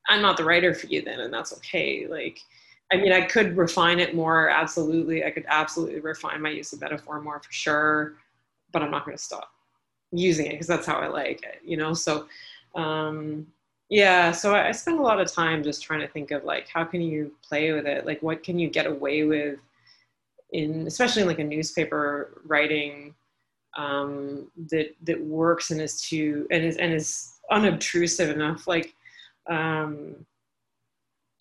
I'm 0.07 0.21
not 0.21 0.37
the 0.37 0.43
writer 0.43 0.73
for 0.73 0.87
you 0.87 1.01
then, 1.01 1.19
and 1.19 1.33
that's 1.33 1.53
okay. 1.53 2.07
Like, 2.07 2.39
I 2.91 2.97
mean, 2.97 3.11
I 3.11 3.21
could 3.21 3.55
refine 3.57 3.99
it 3.99 4.15
more. 4.15 4.49
Absolutely, 4.49 5.23
I 5.23 5.31
could 5.31 5.45
absolutely 5.47 5.99
refine 5.99 6.41
my 6.41 6.49
use 6.49 6.73
of 6.73 6.81
metaphor 6.81 7.21
more 7.21 7.39
for 7.39 7.51
sure. 7.51 8.15
But 8.71 8.81
I'm 8.81 8.91
not 8.91 9.05
going 9.05 9.15
to 9.15 9.23
stop 9.23 9.51
using 10.11 10.47
it 10.47 10.53
because 10.53 10.67
that's 10.67 10.87
how 10.87 10.97
I 10.97 11.07
like 11.07 11.43
it. 11.43 11.61
You 11.63 11.77
know, 11.77 11.93
so. 11.93 12.27
Um, 12.75 13.45
yeah 13.93 14.31
so 14.31 14.55
I, 14.55 14.71
spend 14.71 14.97
a 14.97 15.03
lot 15.03 15.19
of 15.19 15.31
time 15.31 15.63
just 15.63 15.83
trying 15.83 15.99
to 15.99 16.07
think 16.07 16.31
of 16.31 16.43
like 16.43 16.67
how 16.67 16.83
can 16.83 16.99
you 16.99 17.31
play 17.47 17.71
with 17.73 17.85
it 17.85 18.07
like 18.07 18.23
what 18.23 18.43
can 18.43 18.57
you 18.57 18.67
get 18.69 18.87
away 18.87 19.23
with 19.23 19.59
in 20.51 20.87
especially 20.87 21.21
in 21.21 21.27
like 21.27 21.39
a 21.39 21.43
newspaper 21.43 22.41
writing 22.45 23.13
um, 23.77 24.51
that 24.69 24.95
that 25.03 25.23
works 25.23 25.69
and 25.69 25.79
is 25.79 26.01
to 26.09 26.47
and 26.49 26.63
is 26.63 26.77
and 26.77 26.91
is 26.91 27.33
unobtrusive 27.51 28.29
enough 28.29 28.67
like 28.67 28.95
um, 29.47 30.25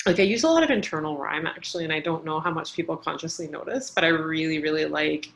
like 0.05 0.19
I 0.19 0.25
use 0.25 0.43
a 0.43 0.49
lot 0.49 0.63
of 0.63 0.71
internal 0.71 1.17
rhyme 1.17 1.47
actually, 1.47 1.85
and 1.85 1.93
I 1.93 2.01
don't 2.01 2.25
know 2.25 2.41
how 2.41 2.51
much 2.51 2.75
people 2.75 2.97
consciously 2.97 3.49
notice, 3.49 3.91
but 3.91 4.05
I 4.05 4.09
really, 4.09 4.61
really 4.61 4.85
like 4.85 5.31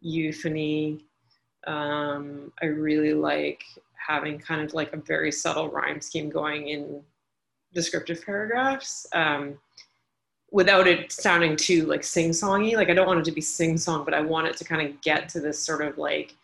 euphony. 0.00 1.04
Um, 1.66 2.52
I 2.60 2.66
really 2.66 3.14
like 3.14 3.62
having 4.08 4.38
kind 4.38 4.62
of 4.62 4.72
like 4.72 4.92
a 4.94 4.96
very 4.96 5.30
subtle 5.30 5.68
rhyme 5.68 6.00
scheme 6.00 6.30
going 6.30 6.68
in 6.68 7.02
descriptive 7.74 8.24
paragraphs 8.24 9.06
um, 9.12 9.58
without 10.50 10.88
it 10.88 11.12
sounding 11.12 11.54
too 11.54 11.84
like 11.84 12.02
sing-songy. 12.02 12.74
Like 12.74 12.88
i 12.88 12.94
don't 12.94 13.06
want 13.06 13.20
it 13.20 13.24
to 13.26 13.32
be 13.32 13.42
sing-song 13.42 14.04
but 14.04 14.14
i 14.14 14.20
want 14.20 14.48
it 14.48 14.56
to 14.56 14.64
kind 14.64 14.88
of 14.88 15.00
get 15.02 15.28
to 15.30 15.40
this 15.40 15.58
sort 15.58 15.82
of 15.82 15.98
like 15.98 16.34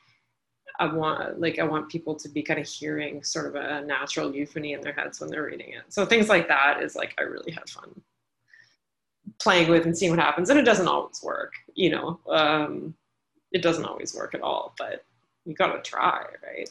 i 0.78 0.86
want 0.86 1.40
like 1.40 1.58
i 1.58 1.64
want 1.64 1.88
people 1.88 2.14
to 2.14 2.28
be 2.28 2.42
kind 2.42 2.60
of 2.60 2.66
hearing 2.66 3.22
sort 3.22 3.46
of 3.46 3.54
a 3.54 3.84
natural 3.86 4.34
euphony 4.34 4.74
in 4.74 4.82
their 4.82 4.92
heads 4.92 5.20
when 5.20 5.30
they're 5.30 5.44
reading 5.44 5.72
it. 5.72 5.84
So 5.88 6.04
things 6.04 6.28
like 6.28 6.48
that 6.48 6.82
is 6.82 6.94
like 6.94 7.14
i 7.18 7.22
really 7.22 7.52
have 7.52 7.68
fun 7.68 7.98
playing 9.40 9.70
with 9.70 9.86
and 9.86 9.96
seeing 9.96 10.10
what 10.10 10.20
happens. 10.20 10.50
And 10.50 10.58
it 10.58 10.64
doesn't 10.64 10.86
always 10.86 11.22
work 11.22 11.52
you 11.74 11.90
know? 11.90 12.20
Um, 12.28 12.94
it 13.52 13.62
doesn't 13.62 13.86
always 13.86 14.14
work 14.14 14.34
at 14.34 14.42
all 14.42 14.74
but 14.76 15.02
you 15.46 15.54
gotta 15.54 15.80
try 15.80 16.26
right 16.42 16.70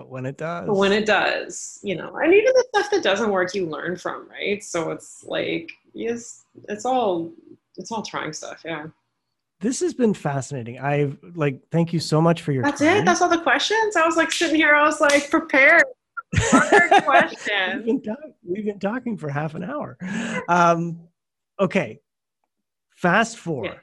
but 0.00 0.08
when 0.08 0.24
it 0.24 0.38
does 0.38 0.66
but 0.66 0.76
when 0.76 0.92
it 0.92 1.04
does 1.04 1.78
you 1.82 1.94
know 1.94 2.16
and 2.16 2.32
even 2.32 2.52
the 2.54 2.64
stuff 2.70 2.90
that 2.90 3.02
doesn't 3.02 3.30
work 3.30 3.54
you 3.54 3.66
learn 3.66 3.96
from 3.96 4.26
right? 4.30 4.64
So 4.64 4.90
it's 4.92 5.22
like 5.24 5.70
yes 5.92 6.44
it's 6.70 6.86
all 6.86 7.30
it's 7.76 7.92
all 7.92 8.02
trying 8.02 8.32
stuff 8.32 8.62
yeah. 8.64 8.86
This 9.60 9.80
has 9.80 9.92
been 9.92 10.14
fascinating. 10.14 10.78
I've 10.78 11.18
like 11.34 11.60
thank 11.70 11.92
you 11.92 12.00
so 12.00 12.18
much 12.18 12.40
for 12.40 12.52
your 12.52 12.62
that's 12.62 12.80
time. 12.80 13.02
it 13.02 13.04
that's 13.04 13.20
all 13.20 13.28
the 13.28 13.42
questions? 13.42 13.94
I 13.94 14.06
was 14.06 14.16
like 14.16 14.32
sitting 14.32 14.56
here 14.56 14.74
i 14.74 14.86
was 14.86 15.02
like 15.02 15.28
prepared 15.28 15.82
we've, 16.32 17.84
been 17.84 18.00
talk- 18.00 18.18
we've 18.42 18.64
been 18.64 18.78
talking 18.78 19.18
for 19.18 19.28
half 19.28 19.54
an 19.54 19.64
hour. 19.64 19.98
Um 20.48 21.00
okay. 21.58 22.00
Fast 22.96 23.36
four 23.36 23.66
yeah. 23.66 23.74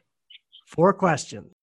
four 0.65 0.93
questions 0.93 1.53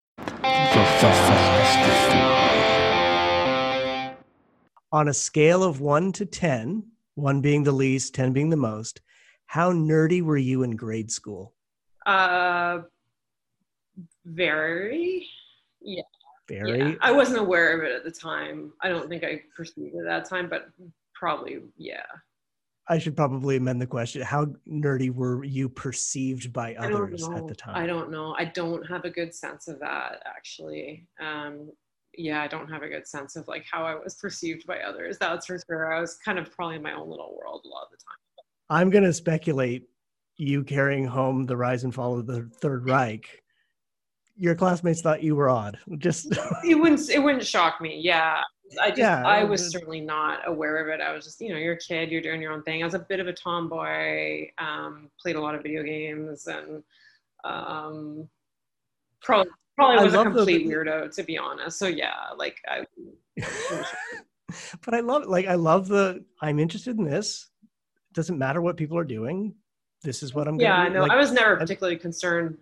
on 4.94 5.08
a 5.08 5.12
scale 5.12 5.64
of 5.64 5.80
one 5.80 6.12
to 6.12 6.24
10, 6.24 6.84
one 7.16 7.40
being 7.40 7.64
the 7.64 7.72
least, 7.72 8.14
10 8.14 8.32
being 8.32 8.48
the 8.48 8.56
most, 8.56 9.00
how 9.46 9.72
nerdy 9.72 10.22
were 10.22 10.36
you 10.36 10.62
in 10.62 10.76
grade 10.76 11.10
school? 11.10 11.52
Uh, 12.06 12.78
very. 14.24 15.26
Yeah. 15.80 16.02
Very. 16.48 16.78
Yeah. 16.78 16.94
I 17.00 17.10
wasn't 17.10 17.40
aware 17.40 17.76
of 17.76 17.84
it 17.84 17.92
at 17.92 18.04
the 18.04 18.10
time. 18.12 18.72
I 18.82 18.88
don't 18.88 19.08
think 19.08 19.24
I 19.24 19.42
perceived 19.56 19.96
it 19.96 19.98
at 19.98 20.04
that 20.04 20.28
time, 20.28 20.48
but 20.48 20.68
probably, 21.12 21.58
yeah. 21.76 22.06
I 22.86 22.98
should 22.98 23.16
probably 23.16 23.56
amend 23.56 23.82
the 23.82 23.88
question. 23.88 24.22
How 24.22 24.46
nerdy 24.68 25.12
were 25.12 25.42
you 25.42 25.68
perceived 25.68 26.52
by 26.52 26.76
others 26.76 27.28
at 27.30 27.48
the 27.48 27.54
time? 27.56 27.74
I 27.74 27.86
don't 27.86 28.12
know. 28.12 28.36
I 28.38 28.44
don't 28.44 28.84
have 28.84 29.04
a 29.04 29.10
good 29.10 29.34
sense 29.34 29.66
of 29.66 29.80
that 29.80 30.22
actually. 30.24 31.08
Um, 31.18 31.72
yeah, 32.16 32.42
I 32.42 32.48
don't 32.48 32.70
have 32.70 32.82
a 32.82 32.88
good 32.88 33.06
sense 33.06 33.36
of 33.36 33.46
like 33.48 33.64
how 33.70 33.84
I 33.84 33.94
was 33.94 34.14
perceived 34.14 34.66
by 34.66 34.78
others. 34.80 35.18
That's 35.18 35.46
for 35.46 35.58
sure. 35.66 35.94
I 35.94 36.00
was 36.00 36.16
kind 36.24 36.38
of 36.38 36.50
probably 36.50 36.76
in 36.76 36.82
my 36.82 36.92
own 36.92 37.08
little 37.08 37.36
world 37.38 37.62
a 37.64 37.68
lot 37.68 37.84
of 37.84 37.90
the 37.90 37.96
time. 37.96 38.46
I'm 38.70 38.90
going 38.90 39.04
to 39.04 39.12
speculate 39.12 39.88
you 40.36 40.64
carrying 40.64 41.04
home 41.04 41.44
the 41.44 41.56
rise 41.56 41.84
and 41.84 41.94
fall 41.94 42.18
of 42.18 42.26
the 42.26 42.48
Third 42.60 42.88
Reich. 42.88 43.42
Your 44.36 44.54
classmates 44.54 45.00
thought 45.00 45.22
you 45.22 45.36
were 45.36 45.48
odd. 45.48 45.78
Just 45.98 46.26
it 46.64 46.74
wouldn't 46.74 47.08
it 47.08 47.22
wouldn't 47.22 47.46
shock 47.46 47.80
me. 47.80 48.00
Yeah, 48.02 48.40
I 48.80 48.88
just 48.88 48.98
yeah, 48.98 49.24
I 49.24 49.44
was 49.44 49.70
certainly 49.70 50.00
not 50.00 50.40
aware 50.46 50.78
of 50.78 50.88
it. 50.88 51.00
I 51.00 51.12
was 51.12 51.24
just 51.24 51.40
you 51.40 51.50
know 51.50 51.56
you're 51.56 51.74
a 51.74 51.78
kid, 51.78 52.10
you're 52.10 52.20
doing 52.20 52.42
your 52.42 52.52
own 52.52 52.62
thing. 52.62 52.82
I 52.82 52.86
was 52.86 52.94
a 52.94 52.98
bit 52.98 53.20
of 53.20 53.28
a 53.28 53.32
tomboy. 53.32 54.48
Um, 54.58 55.10
played 55.20 55.36
a 55.36 55.40
lot 55.40 55.54
of 55.54 55.62
video 55.62 55.82
games 55.84 56.48
and 56.48 56.82
um, 57.44 58.28
probably 59.22 59.52
probably 59.76 59.98
I 59.98 60.04
was 60.04 60.14
a 60.14 60.22
complete 60.22 60.66
weirdo 60.66 61.14
to 61.14 61.22
be 61.22 61.38
honest. 61.38 61.78
So 61.78 61.86
yeah, 61.86 62.30
like 62.36 62.60
I 62.68 62.84
but 64.84 64.94
I 64.94 65.00
love 65.00 65.26
like 65.26 65.46
I 65.46 65.54
love 65.54 65.88
the 65.88 66.24
I'm 66.40 66.58
interested 66.58 66.98
in 66.98 67.04
this. 67.04 67.50
It 67.62 68.14
doesn't 68.14 68.38
matter 68.38 68.60
what 68.60 68.76
people 68.76 68.98
are 68.98 69.04
doing. 69.04 69.54
This 70.02 70.22
is 70.22 70.34
what 70.34 70.46
I'm 70.46 70.60
yeah, 70.60 70.76
I 70.76 70.88
know. 70.88 71.02
Like, 71.02 71.12
I 71.12 71.16
was 71.16 71.32
never 71.32 71.56
I- 71.56 71.58
particularly 71.58 71.96
concerned. 71.96 72.58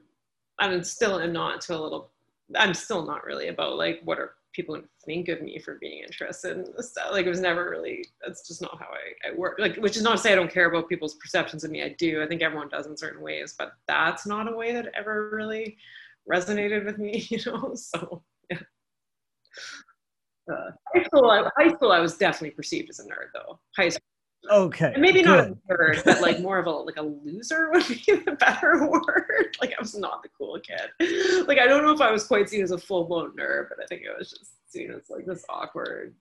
I'm 0.58 0.84
still 0.84 1.18
am 1.18 1.32
not 1.32 1.60
to 1.62 1.76
a 1.76 1.80
little. 1.80 2.10
I'm 2.56 2.74
still 2.74 3.04
not 3.04 3.24
really 3.24 3.48
about 3.48 3.76
like 3.76 4.00
what 4.04 4.18
are 4.18 4.34
people 4.52 4.78
think 5.04 5.28
of 5.28 5.40
me 5.40 5.58
for 5.58 5.78
being 5.80 6.02
interested 6.02 6.58
in 6.58 6.66
this 6.76 6.90
stuff. 6.90 7.08
Like 7.10 7.26
it 7.26 7.30
was 7.30 7.40
never 7.40 7.68
really. 7.68 8.04
That's 8.24 8.46
just 8.46 8.62
not 8.62 8.78
how 8.78 8.86
I, 8.86 9.30
I 9.30 9.34
work. 9.34 9.58
Like, 9.58 9.76
which 9.76 9.96
is 9.96 10.02
not 10.02 10.12
to 10.12 10.18
say 10.18 10.32
I 10.32 10.36
don't 10.36 10.52
care 10.52 10.66
about 10.66 10.88
people's 10.88 11.14
perceptions 11.14 11.64
of 11.64 11.70
me. 11.70 11.82
I 11.82 11.90
do. 11.98 12.22
I 12.22 12.26
think 12.26 12.42
everyone 12.42 12.68
does 12.68 12.86
in 12.86 12.96
certain 12.96 13.22
ways, 13.22 13.54
but 13.58 13.72
that's 13.88 14.26
not 14.26 14.52
a 14.52 14.56
way 14.56 14.72
that 14.72 14.92
ever 14.94 15.30
really 15.32 15.78
resonated 16.30 16.84
with 16.84 16.98
me. 16.98 17.26
You 17.30 17.38
know, 17.46 17.74
so 17.74 18.22
yeah. 18.50 18.58
Uh, 20.50 20.70
high 20.94 21.04
school, 21.04 21.30
I, 21.30 21.48
high 21.56 21.72
school, 21.72 21.92
I 21.92 22.00
was 22.00 22.16
definitely 22.16 22.50
perceived 22.50 22.90
as 22.90 22.98
a 22.98 23.04
nerd, 23.04 23.30
though. 23.32 23.60
High 23.76 23.90
school. 23.90 24.02
okay. 24.50 24.92
And 24.92 25.00
maybe 25.00 25.22
not 25.22 25.38
a 25.40 25.56
nerd, 25.70 26.04
but 26.04 26.20
like 26.20 26.40
more 26.40 26.58
of 26.58 26.66
a 26.66 26.70
like 26.70 26.96
a 26.96 27.02
loser 27.02 27.70
would 27.70 27.86
be 27.86 27.94
the 28.06 28.36
better 28.38 28.88
word. 28.88 29.56
Like 29.60 29.74
I 29.78 29.80
was 29.80 29.94
not 29.96 30.22
the 30.22 30.28
cool 30.36 30.58
kid. 30.60 31.46
Like 31.46 31.58
I 31.58 31.66
don't 31.66 31.84
know 31.84 31.92
if 31.92 32.00
I 32.00 32.10
was 32.10 32.24
quite 32.24 32.48
seen 32.48 32.62
as 32.62 32.72
a 32.72 32.78
full 32.78 33.04
blown 33.04 33.36
nerd, 33.36 33.68
but 33.68 33.78
I 33.80 33.86
think 33.86 34.02
I 34.12 34.18
was 34.18 34.30
just 34.30 34.50
seen 34.68 34.90
as 34.90 35.08
like 35.08 35.24
this 35.24 35.44
awkward. 35.48 36.16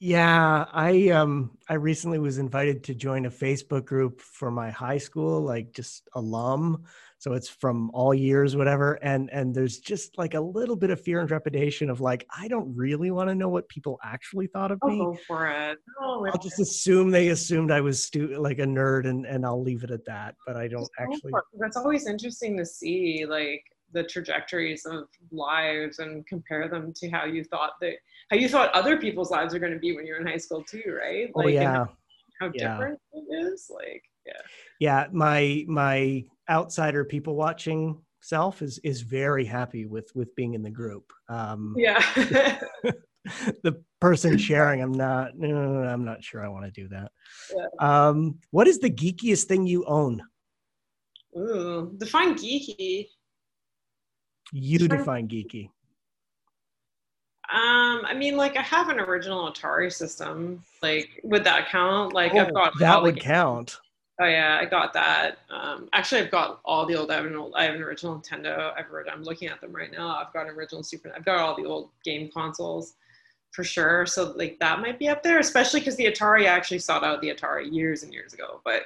Yeah, 0.00 0.66
I 0.72 1.08
um 1.08 1.58
I 1.68 1.74
recently 1.74 2.18
was 2.18 2.38
invited 2.38 2.84
to 2.84 2.94
join 2.94 3.26
a 3.26 3.30
Facebook 3.30 3.84
group 3.84 4.20
for 4.20 4.50
my 4.50 4.70
high 4.70 4.98
school, 4.98 5.40
like 5.40 5.72
just 5.72 6.08
alum. 6.14 6.84
So 7.20 7.32
it's 7.32 7.48
from 7.48 7.90
all 7.92 8.14
years, 8.14 8.56
whatever. 8.56 8.94
And 9.02 9.28
and 9.32 9.54
there's 9.54 9.78
just 9.78 10.16
like 10.16 10.34
a 10.34 10.40
little 10.40 10.76
bit 10.76 10.90
of 10.90 11.00
fear 11.00 11.18
and 11.18 11.28
trepidation 11.28 11.90
of 11.90 12.00
like, 12.00 12.24
I 12.36 12.46
don't 12.46 12.72
really 12.76 13.10
want 13.10 13.28
to 13.28 13.34
know 13.34 13.48
what 13.48 13.68
people 13.68 13.98
actually 14.04 14.46
thought 14.46 14.70
of 14.70 14.78
I'll 14.82 14.88
me. 14.88 14.98
go 14.98 15.18
for 15.26 15.48
it. 15.48 15.78
Oh, 16.00 16.24
I'll 16.26 16.38
just 16.38 16.60
assume 16.60 17.10
they 17.10 17.28
assumed 17.28 17.72
I 17.72 17.80
was 17.80 18.02
stu- 18.02 18.38
like 18.40 18.60
a 18.60 18.64
nerd 18.64 19.08
and, 19.08 19.26
and 19.26 19.44
I'll 19.44 19.60
leave 19.62 19.82
it 19.82 19.90
at 19.90 20.04
that. 20.04 20.36
But 20.46 20.56
I 20.56 20.68
don't 20.68 20.88
actually. 21.00 21.32
That's 21.58 21.76
always 21.76 22.06
interesting 22.06 22.56
to 22.58 22.64
see, 22.64 23.26
like 23.28 23.64
the 23.92 24.04
trajectories 24.04 24.84
of 24.86 25.04
lives 25.32 25.98
and 25.98 26.24
compare 26.26 26.68
them 26.68 26.92
to 26.94 27.08
how 27.10 27.24
you 27.24 27.42
thought 27.42 27.72
that 27.80 27.94
how 28.30 28.36
you 28.36 28.46
thought 28.48 28.70
other 28.74 28.98
people's 28.98 29.30
lives 29.30 29.54
are 29.54 29.58
going 29.58 29.72
to 29.72 29.78
be 29.78 29.96
when 29.96 30.06
you're 30.06 30.20
in 30.20 30.26
high 30.26 30.36
school 30.36 30.62
too, 30.62 30.82
right? 31.00 31.30
Oh 31.34 31.40
Like 31.40 31.46
and 31.46 31.54
yeah. 31.54 31.86
how 32.38 32.50
Yeah. 32.54 32.72
different 32.74 33.00
it 33.14 33.34
is. 33.34 33.70
Like 33.74 34.04
yeah. 34.26 34.40
Yeah, 34.78 35.06
my 35.10 35.64
my 35.66 36.22
outsider 36.50 37.04
people 37.04 37.34
watching 37.36 38.00
self 38.20 38.62
is 38.62 38.78
is 38.84 39.02
very 39.02 39.44
happy 39.44 39.86
with 39.86 40.10
with 40.14 40.34
being 40.34 40.54
in 40.54 40.62
the 40.62 40.70
group. 40.70 41.12
Um 41.28 41.74
Yeah. 41.76 42.02
the 43.62 43.82
person 44.00 44.38
sharing 44.38 44.80
i'm 44.80 44.92
not 44.92 45.36
no, 45.36 45.48
no, 45.48 45.82
no, 45.82 45.88
i'm 45.88 46.04
not 46.04 46.24
sure 46.24 46.42
i 46.42 46.48
want 46.48 46.64
to 46.64 46.70
do 46.70 46.88
that 46.88 47.10
Yeah. 47.54 47.66
um 48.10 48.38
what 48.52 48.66
is 48.66 48.78
the 48.78 48.88
geekiest 48.88 49.44
thing 49.44 49.66
you 49.66 49.84
own 49.84 50.22
Ooh, 51.36 51.92
define 51.98 52.34
geeky. 52.34 53.08
you 54.52 54.78
Sure. 54.78 54.88
define 54.88 55.28
geeky 55.28 55.68
Um, 57.50 58.04
I 58.06 58.14
mean, 58.14 58.36
like 58.36 58.56
I 58.56 58.62
have 58.62 58.88
an 58.88 59.00
original 59.00 59.50
Atari 59.50 59.90
system. 59.92 60.62
Like, 60.82 61.08
would 61.24 61.44
that 61.44 61.68
count? 61.70 62.12
Like, 62.12 62.32
Oh, 62.34 62.38
I've 62.40 62.54
got 62.54 62.72
that 62.78 63.02
would 63.02 63.20
count 63.20 63.78
Oh 64.20 64.26
yeah, 64.26 64.58
I 64.60 64.64
got 64.64 64.92
that. 64.94 65.38
Um, 65.48 65.88
actually, 65.92 66.22
I've 66.22 66.30
got 66.30 66.60
all 66.64 66.84
the 66.86 66.96
old. 66.96 67.10
I 67.10 67.16
have 67.16 67.26
an 67.26 67.36
old. 67.36 67.54
I 67.56 67.64
have 67.64 67.74
an 67.76 67.82
original 67.82 68.18
Nintendo. 68.18 68.72
I've 68.76 68.86
heard, 68.86 69.08
I'm 69.08 69.22
looking 69.22 69.48
at 69.48 69.60
them 69.60 69.72
right 69.72 69.92
now. 69.92 70.16
I've 70.16 70.32
got 70.32 70.46
an 70.48 70.54
original 70.56 70.82
Super. 70.82 71.12
I've 71.14 71.24
got 71.24 71.38
all 71.38 71.54
the 71.56 71.64
old 71.64 71.90
game 72.04 72.28
consoles, 72.34 72.94
for 73.52 73.62
sure. 73.62 74.06
So 74.06 74.32
like 74.36 74.58
that 74.58 74.80
might 74.80 74.98
be 74.98 75.08
up 75.08 75.22
there, 75.22 75.38
especially 75.38 75.80
because 75.80 75.94
the 75.96 76.06
Atari 76.06 76.42
I 76.42 76.46
actually 76.46 76.80
sought 76.80 77.04
out 77.04 77.20
the 77.20 77.32
Atari 77.32 77.72
years 77.72 78.02
and 78.02 78.12
years 78.12 78.32
ago. 78.34 78.60
But 78.64 78.82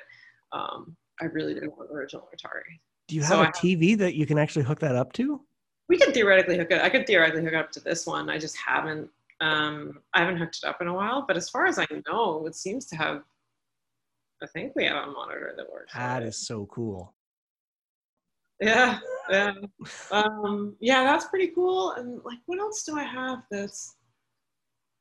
um, 0.53 0.95
I 1.21 1.25
really 1.27 1.55
didn't 1.55 1.77
want 1.79 1.88
the 1.88 1.95
original 1.97 2.29
Atari. 2.37 2.79
do 3.09 3.16
you 3.16 3.23
So 3.23 3.29
have 3.29 3.38
I 3.38 3.42
a 3.42 3.47
have- 3.47 3.55
tv 3.55 3.97
that 3.99 4.14
you 4.14 4.27
can 4.27 4.37
actually 4.38 4.64
hook 4.66 4.81
that 4.81 4.97
up 4.97 5.14
to 5.14 5.40
We 5.88 5.97
could 5.97 6.12
theoretically 6.12 6.59
hook 6.59 6.71
it. 6.73 6.83
I 6.83 6.90
could 6.90 7.07
theoretically 7.07 7.42
hook 7.42 7.55
it 7.55 7.57
up 7.59 7.73
to 7.73 7.81
this 7.81 8.07
one. 8.07 8.29
I 8.29 8.37
just 8.37 8.57
haven't. 8.59 9.09
Um, 9.40 10.01
I 10.12 10.21
haven't 10.21 10.37
hooked 10.37 10.59
it 10.62 10.66
up 10.68 10.83
in 10.83 10.88
a 10.88 10.95
while. 10.95 11.25
But 11.27 11.38
as 11.38 11.49
far 11.49 11.64
as 11.66 11.79
I 11.79 11.87
know, 12.07 12.45
it 12.47 12.55
seems 12.55 12.85
to 12.88 12.97
have. 12.97 13.23
I 14.42 14.46
think 14.46 14.74
we 14.74 14.85
have 14.85 15.09
a 15.09 15.11
monitor 15.11 15.55
that 15.57 15.70
works. 15.70 15.92
that 15.94 16.22
is 16.22 16.37
so 16.37 16.66
cool 16.66 17.14
Yeah, 18.61 18.98
yeah, 19.31 19.52
um, 20.11 20.76
yeah. 20.81 21.05
That's 21.05 21.26
pretty 21.26 21.48
cool. 21.48 21.92
And 21.92 22.20
like, 22.24 22.38
what 22.46 22.59
else 22.59 22.83
do 22.85 22.98
I 22.98 23.05
have? 23.05 23.42
That's 23.50 23.96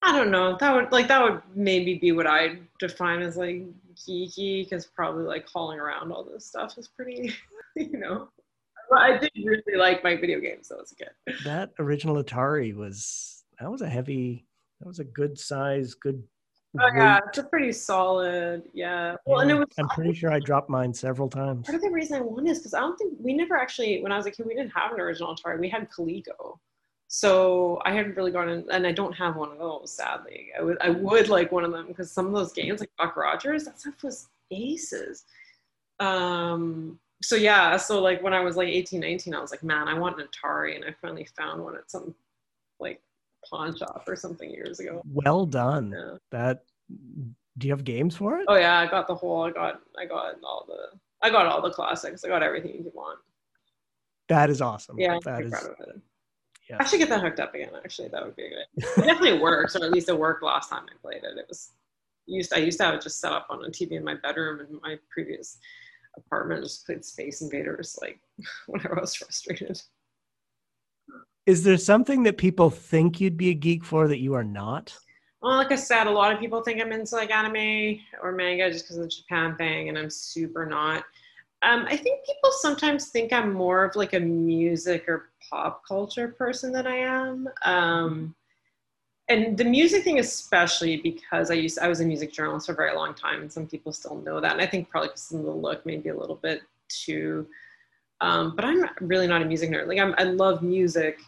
I 0.04 0.18
don't 0.18 0.32
know. 0.32 0.58
That 0.60 0.74
would 0.74 0.92
like 0.92 1.08
that 1.10 1.22
would 1.22 1.42
maybe 1.54 1.96
be 1.96 2.12
what 2.12 2.26
I 2.26 2.60
define 2.80 3.22
as 3.22 3.38
like 3.38 3.64
geeky, 3.96 4.64
because 4.64 4.86
probably 4.88 5.26
like 5.26 5.48
hauling 5.48 5.80
around 5.80 6.12
all 6.12 6.24
this 6.24 6.46
stuff 6.46 6.78
is 6.78 6.88
pretty, 6.88 7.34
you 7.76 8.00
know. 8.00 8.30
But 8.90 9.00
I 9.00 9.18
did 9.18 9.32
really 9.36 9.78
like 9.78 10.04
my 10.04 10.16
video 10.16 10.40
games 10.40 10.70
though 10.70 10.82
as 10.82 10.92
a 10.92 10.96
kid. 10.96 11.44
that 11.46 11.70
original 11.78 12.22
atari 12.22 12.76
was 12.76 13.44
that 13.60 13.72
was 13.72 13.82
a 13.82 13.90
heavy 13.90 14.48
that 14.80 14.88
was 14.88 15.00
a 15.00 15.04
good 15.04 15.38
size 15.38 15.94
good 15.94 16.24
Oh 16.80 16.88
yeah, 16.96 17.20
it's 17.28 17.38
a 17.38 17.44
pretty 17.44 17.72
solid. 17.74 18.64
Yeah. 18.74 19.16
Well, 19.26 19.42
and 19.42 19.52
it 19.52 19.56
was. 19.56 19.68
i'm 19.78 19.90
pretty 19.90 20.14
sure 20.14 20.32
i 20.32 20.40
dropped 20.40 20.70
mine 20.70 20.94
several 20.94 21.30
times 21.30 21.66
Part 21.66 21.76
of 21.76 21.82
the 21.82 21.90
reason 21.92 22.18
I 22.18 22.22
won 22.22 22.48
is 22.48 22.60
because 22.60 22.74
I 22.74 22.80
don't 22.80 22.98
think 22.98 23.14
we 23.20 23.34
never 23.34 23.58
actually, 23.58 24.02
when 24.02 24.12
I 24.12 24.18
was 24.18 24.26
a 24.26 24.32
kid, 24.32 24.46
we 24.46 24.56
didn't 24.56 24.72
have 24.72 24.94
an 24.94 25.00
original 25.00 25.36
Atari. 25.36 25.60
We 25.60 25.70
had 25.70 25.90
Coleco. 25.90 26.58
So 27.14 27.82
I 27.84 27.92
hadn't 27.94 28.16
really 28.16 28.32
gone 28.32 28.48
in, 28.48 28.66
and 28.72 28.88
I 28.88 28.94
don't 28.94 29.12
have 29.12 29.36
one 29.36 29.52
of 29.52 29.58
those, 29.58 29.92
sadly. 29.92 30.52
I 30.58 30.62
would, 30.62 30.78
I 30.80 30.90
would 30.92 31.28
like 31.28 31.52
one 31.52 31.66
of 31.66 31.74
them 31.74 31.88
because 31.88 32.10
some 32.10 32.26
of 32.26 32.32
those 32.32 32.54
games, 32.54 32.80
like 32.80 32.90
Buck 32.98 33.18
Rogers, 33.18 33.66
that 33.66 33.82
stuff 33.82 34.02
was 34.02 34.30
aces. 34.50 35.26
Um, 36.00 37.00
so 37.22 37.36
yeah, 37.36 37.76
so 37.76 38.02
like 38.02 38.24
when 38.24 38.34
I 38.34 38.40
was 38.40 38.56
like 38.56 38.70
18, 38.70 39.02
19, 39.02 39.36
I 39.36 39.42
was 39.42 39.52
like, 39.52 39.62
man, 39.62 39.90
I 39.90 39.94
want 39.94 40.22
an 40.22 40.28
Atari. 40.28 40.76
And 40.76 40.86
I 40.86 40.96
finally 41.02 41.28
found 41.38 41.62
one 41.62 41.76
at 41.76 41.92
some 41.92 42.16
like 42.80 43.02
pawn 43.50 43.76
shop 43.76 44.04
or 44.08 44.16
something 44.16 44.50
years 44.50 44.80
ago. 44.80 45.02
well 45.06 45.46
done 45.46 45.92
Yeah. 45.98 46.18
that 46.32 46.64
do 47.58 47.68
you 47.68 47.74
have 47.74 47.84
games 47.84 48.16
for 48.16 48.38
it 48.40 48.46
Oh 48.48 48.56
yeah, 48.56 48.80
I 48.80 48.86
got 48.88 49.08
the 49.08 49.16
whole, 49.16 49.44
I 49.44 49.52
got, 49.52 49.82
I 50.00 50.06
got 50.06 50.36
all 50.44 50.66
the, 50.68 50.98
I 51.22 51.30
got 51.30 51.46
all 51.46 51.62
the 51.62 51.70
classics. 51.72 52.24
I 52.24 52.28
got 52.30 52.44
everything 52.44 52.74
you 52.76 52.84
could 52.84 52.94
want. 52.94 53.20
that 54.30 54.50
is 54.50 54.62
awesome 54.62 55.00
Yeah, 55.00 55.14
I'm 55.14 55.20
pretty 55.22 55.46
is 55.46 55.52
proud 55.52 55.66
of 55.66 55.76
it. 55.88 56.02
yeah. 56.70 56.78
I 56.80 56.86
should 56.86 57.00
get 57.00 57.10
that 57.10 57.22
hooked 57.22 57.40
up 57.40 57.54
again. 57.54 57.72
Actually, 57.84 58.08
that 58.10 58.26
would 58.26 58.36
be 58.36 58.50
good. 58.50 58.66
It 58.84 59.06
definitely 59.06 59.40
works, 59.48 59.76
or 59.76 59.84
at 59.84 59.92
least 59.92 60.10
it 60.10 60.18
worked 60.18 60.44
last 60.44 60.70
time 60.70 60.84
I 60.90 60.94
played 61.02 61.24
it. 61.24 61.38
It 61.38 61.46
was 61.50 61.72
used. 62.28 62.54
I 62.54 62.58
used 62.58 62.78
to 62.80 62.86
have 62.86 62.94
it 62.96 63.02
just 63.02 63.20
set 63.20 63.32
up 63.34 63.48
on 63.50 63.64
a 63.66 63.70
TV 63.70 63.92
in 63.94 64.04
my 64.04 64.16
bedroom 64.16 64.62
in 64.62 64.80
my 64.82 64.98
previous 65.10 65.58
apartment. 66.18 66.62
I 66.62 66.64
Just 66.64 66.86
played 66.86 67.04
Space 67.04 67.42
Invaders 67.42 67.98
like 68.02 68.20
whenever 68.68 68.98
I 68.98 69.02
was 69.02 69.16
frustrated. 69.16 69.82
Is 71.46 71.64
there 71.64 71.78
something 71.78 72.24
that 72.24 72.38
people 72.38 72.70
think 72.70 73.20
you'd 73.20 73.38
be 73.38 73.50
a 73.50 73.54
geek 73.54 73.84
for 73.84 74.08
that 74.08 74.20
you 74.20 74.34
are 74.36 74.44
not? 74.44 74.96
Well, 75.42 75.58
like 75.58 75.72
I 75.72 75.76
said, 75.76 76.06
a 76.06 76.12
lot 76.12 76.32
of 76.32 76.40
people 76.40 76.62
think 76.62 76.80
I'm 76.80 76.92
into 76.92 77.16
like 77.16 77.32
anime 77.32 78.00
or 78.22 78.32
manga 78.32 78.72
just 78.72 78.86
because 78.86 78.98
of 78.98 79.04
the 79.04 79.10
Japan 79.10 79.56
thing, 79.56 79.90
and 79.90 79.98
I'm 79.98 80.10
super 80.10 80.68
not. 80.68 81.04
Um, 81.64 81.86
I 81.88 81.98
think 81.98 82.26
people 82.26 82.52
sometimes 82.60 83.08
think 83.10 83.34
I'm 83.34 83.54
more 83.54 83.84
of 83.84 83.96
like 83.96 84.14
a 84.14 84.20
music 84.20 85.06
or 85.08 85.30
pop 85.50 85.84
culture 85.88 86.28
person 86.28 86.72
than 86.72 86.86
I 86.86 86.98
am. 86.98 87.50
Um, 87.66 88.36
and 89.30 89.58
the 89.58 89.64
music 89.64 90.04
thing, 90.04 90.20
especially 90.20 90.98
because 90.98 91.50
I 91.50 91.56
used 91.56 91.80
I 91.80 91.88
was 91.88 92.02
a 92.02 92.06
music 92.06 92.32
journalist 92.34 92.68
for 92.68 92.74
a 92.74 92.76
very 92.76 92.96
long 92.96 93.16
time, 93.16 93.42
and 93.42 93.52
some 93.52 93.66
people 93.66 93.92
still 93.92 94.18
know 94.18 94.40
that. 94.42 94.52
And 94.52 94.62
I 94.62 94.68
think 94.68 94.90
probably 94.90 95.10
because 95.10 95.32
of 95.32 95.44
the 95.44 95.52
look, 95.52 95.86
maybe 95.88 96.10
a 96.10 96.18
little 96.18 96.36
bit 96.36 96.62
too. 96.88 97.48
Um, 98.20 98.56
but 98.56 98.64
I'm 98.64 98.86
really 99.02 99.26
not 99.26 99.42
a 99.42 99.46
music 99.46 99.72
nerd. 99.72 99.88
Like 99.88 99.98
I'm, 99.98 100.14
I 100.18 100.24
love 100.24 100.62
music, 100.62 101.20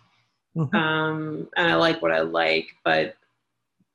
Mhm. 0.55 0.73
um, 0.75 1.49
and 1.57 1.71
I 1.71 1.75
like 1.75 2.01
what 2.01 2.11
I 2.11 2.21
like. 2.21 2.75
But 2.83 3.15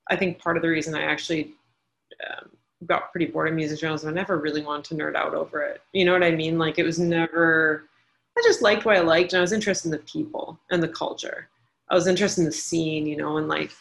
I 0.08 0.16
think 0.16 0.38
part 0.40 0.56
of 0.56 0.62
the 0.62 0.68
reason 0.68 0.94
I 0.94 1.02
actually 1.02 1.54
um, 2.28 2.50
got 2.86 3.10
pretty 3.12 3.26
bored 3.26 3.48
of 3.48 3.54
music 3.54 3.80
journalism, 3.80 4.10
I 4.10 4.12
never 4.12 4.38
really 4.38 4.62
wanted 4.62 4.84
to 4.86 4.94
nerd 4.94 5.14
out 5.14 5.34
over 5.34 5.62
it. 5.62 5.82
You 5.92 6.04
know 6.04 6.12
what 6.12 6.24
I 6.24 6.30
mean? 6.30 6.58
Like 6.58 6.78
it 6.78 6.84
was 6.84 6.98
never. 6.98 7.84
I 8.36 8.42
just 8.44 8.62
liked 8.62 8.84
what 8.84 8.96
I 8.96 9.00
liked, 9.00 9.32
and 9.32 9.38
I 9.38 9.42
was 9.42 9.52
interested 9.52 9.88
in 9.88 9.92
the 9.92 9.98
people 10.04 10.58
and 10.70 10.82
the 10.82 10.88
culture. 10.88 11.48
I 11.90 11.94
was 11.94 12.06
interested 12.06 12.42
in 12.42 12.46
the 12.46 12.52
scene, 12.52 13.06
you 13.06 13.16
know, 13.16 13.36
and 13.38 13.48
like. 13.48 13.72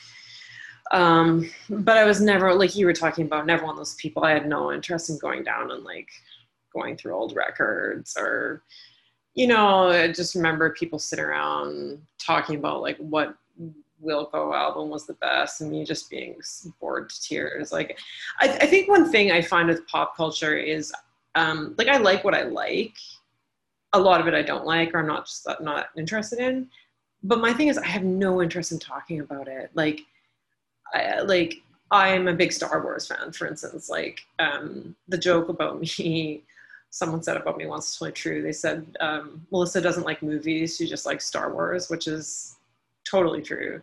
Um, 0.92 1.50
but 1.70 1.98
I 1.98 2.06
was 2.06 2.22
never 2.22 2.54
like 2.54 2.76
you 2.76 2.86
were 2.86 2.94
talking 2.94 3.26
about. 3.26 3.46
Never 3.46 3.64
one 3.66 3.72
of 3.72 3.78
those 3.78 3.96
people. 3.96 4.24
I 4.24 4.32
had 4.32 4.48
no 4.48 4.72
interest 4.72 5.10
in 5.10 5.18
going 5.18 5.44
down 5.44 5.72
and 5.72 5.84
like 5.84 6.08
going 6.74 6.96
through 6.96 7.14
old 7.14 7.36
records 7.36 8.16
or 8.18 8.64
you 9.38 9.46
know, 9.46 9.90
I 9.90 10.12
just 10.12 10.34
remember 10.34 10.72
people 10.72 10.98
sitting 10.98 11.24
around 11.24 12.02
talking 12.18 12.56
about 12.56 12.82
like 12.82 12.98
what 12.98 13.36
Wilco 14.04 14.56
album 14.56 14.90
was 14.90 15.06
the 15.06 15.14
best, 15.14 15.62
and 15.62 15.72
me 15.72 15.86
just 15.86 16.10
being 16.10 16.36
bored 16.82 17.10
to 17.10 17.22
tears. 17.22 17.72
Like, 17.72 18.00
I, 18.42 18.50
I 18.50 18.66
think 18.66 18.90
one 18.90 19.12
thing 19.12 19.32
I 19.32 19.44
find 19.44 19.68
with 19.68 19.88
pop 19.88 20.18
culture 20.18 20.58
is, 20.58 20.92
um, 21.36 21.76
like, 21.78 21.88
I 21.88 21.98
like 21.98 22.24
what 22.24 22.34
I 22.34 22.44
like 22.44 22.96
a 23.94 24.00
lot 24.00 24.20
of 24.20 24.28
it 24.28 24.34
I 24.34 24.42
don't 24.42 24.66
like 24.66 24.94
or 24.94 25.00
I'm 25.00 25.08
not 25.08 25.28
just 25.28 25.48
not 25.62 25.90
interested 25.96 26.40
in. 26.40 26.68
But 27.24 27.40
my 27.40 27.54
thing 27.54 27.68
is, 27.68 27.78
I 27.78 27.86
have 27.86 28.04
no 28.04 28.42
interest 28.42 28.72
in 28.72 28.80
talking 28.80 29.20
about 29.20 29.48
it. 29.48 29.70
Like, 29.76 30.02
I, 30.94 31.22
like 31.22 31.62
I'm 31.92 32.28
a 32.28 32.34
big 32.34 32.52
Star 32.52 32.82
Wars 32.82 33.08
fan, 33.08 33.32
for 33.32 33.48
instance. 33.48 33.88
Like 33.88 34.22
um, 34.40 34.96
the 35.08 35.18
joke 35.18 35.50
about 35.50 35.80
me, 36.00 36.44
someone 36.90 37.22
said 37.24 37.38
about 37.38 37.58
me 37.58 37.66
once, 37.66 37.88
it's 37.88 37.98
totally 37.98 38.14
true. 38.14 38.42
They 38.42 38.52
said 38.52 38.96
um, 39.00 39.46
Melissa 39.52 39.82
doesn't 39.82 40.06
like 40.06 40.22
movies; 40.22 40.78
she 40.78 40.88
just 40.88 41.06
likes 41.06 41.26
Star 41.26 41.54
Wars, 41.54 41.90
which 41.90 42.08
is 42.08 42.56
totally 43.10 43.42
true. 43.42 43.82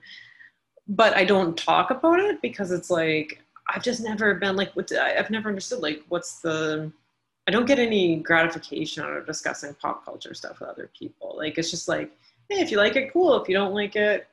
But 0.86 1.16
I 1.16 1.24
don't 1.24 1.56
talk 1.56 1.90
about 1.90 2.20
it 2.20 2.42
because 2.42 2.70
it's 2.70 2.90
like 2.90 3.40
I've 3.68 3.82
just 3.82 4.02
never 4.02 4.34
been 4.34 4.56
like, 4.56 4.74
what, 4.74 4.92
I've 4.92 5.30
never 5.30 5.48
understood 5.48 5.80
like 5.80 6.02
what's 6.08 6.40
the 6.40 6.92
I 7.46 7.50
don't 7.50 7.66
get 7.66 7.78
any 7.78 8.16
gratification 8.16 9.04
out 9.04 9.16
of 9.16 9.26
discussing 9.26 9.74
pop 9.74 10.04
culture 10.04 10.32
stuff 10.34 10.60
with 10.60 10.68
other 10.68 10.90
people. 10.98 11.34
Like 11.36 11.58
it's 11.58 11.70
just 11.70 11.88
like, 11.88 12.10
hey, 12.48 12.60
if 12.60 12.70
you 12.70 12.78
like 12.78 12.96
it, 12.96 13.12
cool. 13.12 13.40
If 13.40 13.48
you 13.48 13.54
don't 13.54 13.74
like 13.74 13.96
it, 13.96 14.26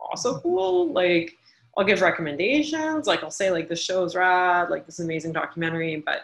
also 0.00 0.38
cool. 0.40 0.90
Like 0.92 1.36
I'll 1.76 1.84
give 1.84 2.00
recommendations. 2.00 3.06
Like 3.06 3.22
I'll 3.22 3.30
say 3.30 3.50
like 3.50 3.68
the 3.68 3.76
show's 3.76 4.16
rad, 4.16 4.70
like 4.70 4.86
this 4.86 5.00
amazing 5.00 5.32
documentary, 5.32 6.02
but 6.04 6.22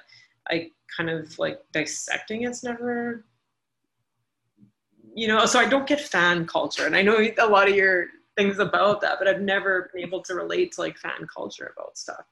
I 0.51 0.71
kind 0.97 1.11
of 1.11 1.39
like 1.39 1.61
dissecting 1.73 2.43
it's 2.43 2.63
never 2.63 3.25
you 5.13 5.27
know, 5.27 5.45
so 5.45 5.59
I 5.59 5.69
don't 5.69 5.89
get 5.89 6.01
fan 6.01 6.47
culture. 6.47 6.87
And 6.87 6.95
I 6.95 7.03
know 7.03 7.19
a 7.19 7.47
lot 7.47 7.69
of 7.69 7.75
your 7.75 8.07
things 8.37 8.61
about 8.61 9.01
that, 9.01 9.19
but 9.19 9.27
I've 9.27 9.41
never 9.41 9.91
been 9.93 10.05
able 10.05 10.23
to 10.23 10.35
relate 10.35 10.73
to 10.73 10.83
like 10.83 10.97
fan 10.97 11.27
culture 11.35 11.73
about 11.77 11.99
stuff 11.99 12.25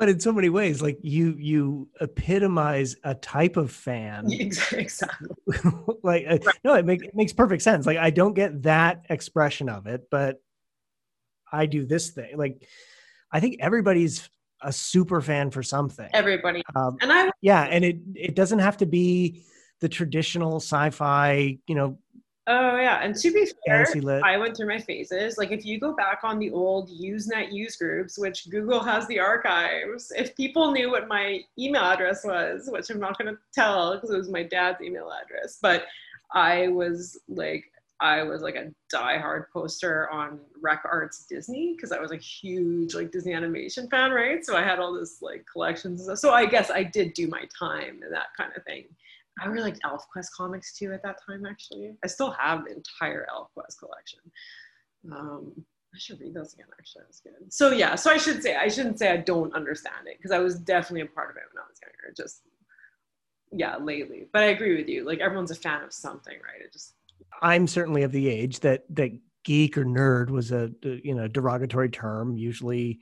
but 0.00 0.08
in 0.08 0.18
so 0.18 0.32
many 0.32 0.48
ways 0.48 0.80
like 0.80 0.98
you 1.02 1.36
you 1.38 1.88
epitomize 2.00 2.96
a 3.04 3.14
type 3.14 3.56
of 3.56 3.70
fan 3.70 4.24
exactly 4.32 5.28
like 6.02 6.24
uh, 6.26 6.38
right. 6.42 6.58
no 6.64 6.74
it, 6.74 6.86
make, 6.86 7.04
it 7.04 7.14
makes 7.14 7.32
perfect 7.32 7.62
sense 7.62 7.86
like 7.86 7.98
i 7.98 8.10
don't 8.10 8.34
get 8.34 8.62
that 8.62 9.04
expression 9.10 9.68
of 9.68 9.86
it 9.86 10.08
but 10.10 10.42
i 11.52 11.66
do 11.66 11.84
this 11.84 12.10
thing 12.10 12.36
like 12.36 12.66
i 13.30 13.38
think 13.38 13.56
everybody's 13.60 14.28
a 14.62 14.72
super 14.72 15.20
fan 15.20 15.50
for 15.50 15.62
something. 15.62 16.08
Everybody 16.12 16.62
um, 16.74 16.96
and 17.00 17.12
i 17.12 17.30
yeah 17.40 17.62
and 17.62 17.84
it 17.84 17.98
it 18.14 18.34
doesn't 18.34 18.58
have 18.58 18.76
to 18.78 18.86
be 18.86 19.44
the 19.80 19.88
traditional 19.88 20.56
sci-fi 20.56 21.58
you 21.66 21.74
know 21.74 21.98
Oh 22.46 22.76
yeah, 22.78 22.98
and 23.00 23.14
to 23.14 23.30
be 23.30 23.48
fair, 23.64 23.86
I 24.24 24.36
went 24.36 24.56
through 24.56 24.66
my 24.66 24.78
phases. 24.80 25.38
Like 25.38 25.52
if 25.52 25.64
you 25.64 25.78
go 25.78 25.94
back 25.94 26.20
on 26.24 26.40
the 26.40 26.50
old 26.50 26.90
Usenet 26.90 27.52
use 27.52 27.76
groups, 27.76 28.18
which 28.18 28.50
Google 28.50 28.82
has 28.82 29.06
the 29.06 29.20
archives, 29.20 30.10
if 30.16 30.34
people 30.34 30.72
knew 30.72 30.90
what 30.90 31.06
my 31.06 31.42
email 31.56 31.82
address 31.82 32.24
was, 32.24 32.68
which 32.72 32.90
I'm 32.90 32.98
not 32.98 33.16
going 33.18 33.32
to 33.32 33.38
tell 33.54 33.94
because 33.94 34.10
it 34.10 34.16
was 34.16 34.30
my 34.30 34.42
dad's 34.42 34.80
email 34.80 35.12
address, 35.22 35.58
but 35.62 35.84
I 36.34 36.68
was 36.68 37.20
like, 37.28 37.70
I 38.00 38.22
was 38.22 38.40
like 38.40 38.56
a 38.56 38.70
diehard 38.94 39.44
poster 39.52 40.08
on 40.10 40.40
Rec 40.60 40.82
Arts 40.90 41.26
Disney 41.28 41.74
because 41.76 41.92
I 41.92 42.00
was 42.00 42.12
a 42.12 42.16
huge 42.16 42.94
like 42.94 43.12
Disney 43.12 43.34
animation 43.34 43.88
fan, 43.90 44.10
right? 44.10 44.44
So 44.44 44.56
I 44.56 44.62
had 44.62 44.78
all 44.78 44.94
this 44.94 45.20
like 45.20 45.44
collections. 45.50 46.08
So 46.20 46.32
I 46.32 46.46
guess 46.46 46.70
I 46.70 46.82
did 46.82 47.12
do 47.12 47.28
my 47.28 47.44
time 47.58 48.00
and 48.02 48.12
that 48.12 48.28
kind 48.36 48.52
of 48.56 48.64
thing. 48.64 48.84
I 49.42 49.46
really 49.46 49.70
liked 49.70 49.82
ElfQuest 49.84 50.32
comics 50.36 50.76
too 50.76 50.92
at 50.92 51.02
that 51.02 51.18
time. 51.26 51.44
Actually, 51.46 51.92
I 52.02 52.06
still 52.08 52.30
have 52.32 52.64
the 52.64 52.74
entire 52.74 53.26
ElfQuest 53.34 53.78
collection. 53.78 54.20
Um, 55.12 55.52
I 55.94 55.98
should 55.98 56.20
read 56.20 56.34
those 56.34 56.54
again. 56.54 56.66
Actually, 56.78 57.02
that's 57.06 57.20
good. 57.20 57.52
So 57.52 57.70
yeah, 57.70 57.94
so 57.96 58.10
I 58.10 58.16
should 58.16 58.42
say 58.42 58.56
I 58.56 58.68
shouldn't 58.68 58.98
say 58.98 59.10
I 59.10 59.18
don't 59.18 59.54
understand 59.54 60.06
it 60.06 60.16
because 60.18 60.30
I 60.30 60.38
was 60.38 60.56
definitely 60.58 61.02
a 61.02 61.06
part 61.06 61.30
of 61.30 61.36
it 61.36 61.42
when 61.52 61.62
I 61.62 61.66
was 61.68 61.78
younger. 61.82 62.14
Just 62.16 62.42
yeah, 63.52 63.76
lately. 63.76 64.26
But 64.32 64.42
I 64.42 64.46
agree 64.46 64.76
with 64.76 64.88
you. 64.88 65.04
Like 65.04 65.20
everyone's 65.20 65.50
a 65.50 65.56
fan 65.56 65.82
of 65.82 65.92
something, 65.92 66.34
right? 66.34 66.62
It 66.64 66.72
just. 66.72 66.94
I'm 67.40 67.66
certainly 67.66 68.02
of 68.02 68.12
the 68.12 68.28
age 68.28 68.60
that 68.60 68.84
that 68.90 69.12
geek 69.44 69.78
or 69.78 69.84
nerd 69.84 70.30
was 70.30 70.52
a 70.52 70.70
you 70.82 71.14
know 71.14 71.28
derogatory 71.28 71.90
term. 71.90 72.36
Usually 72.36 73.00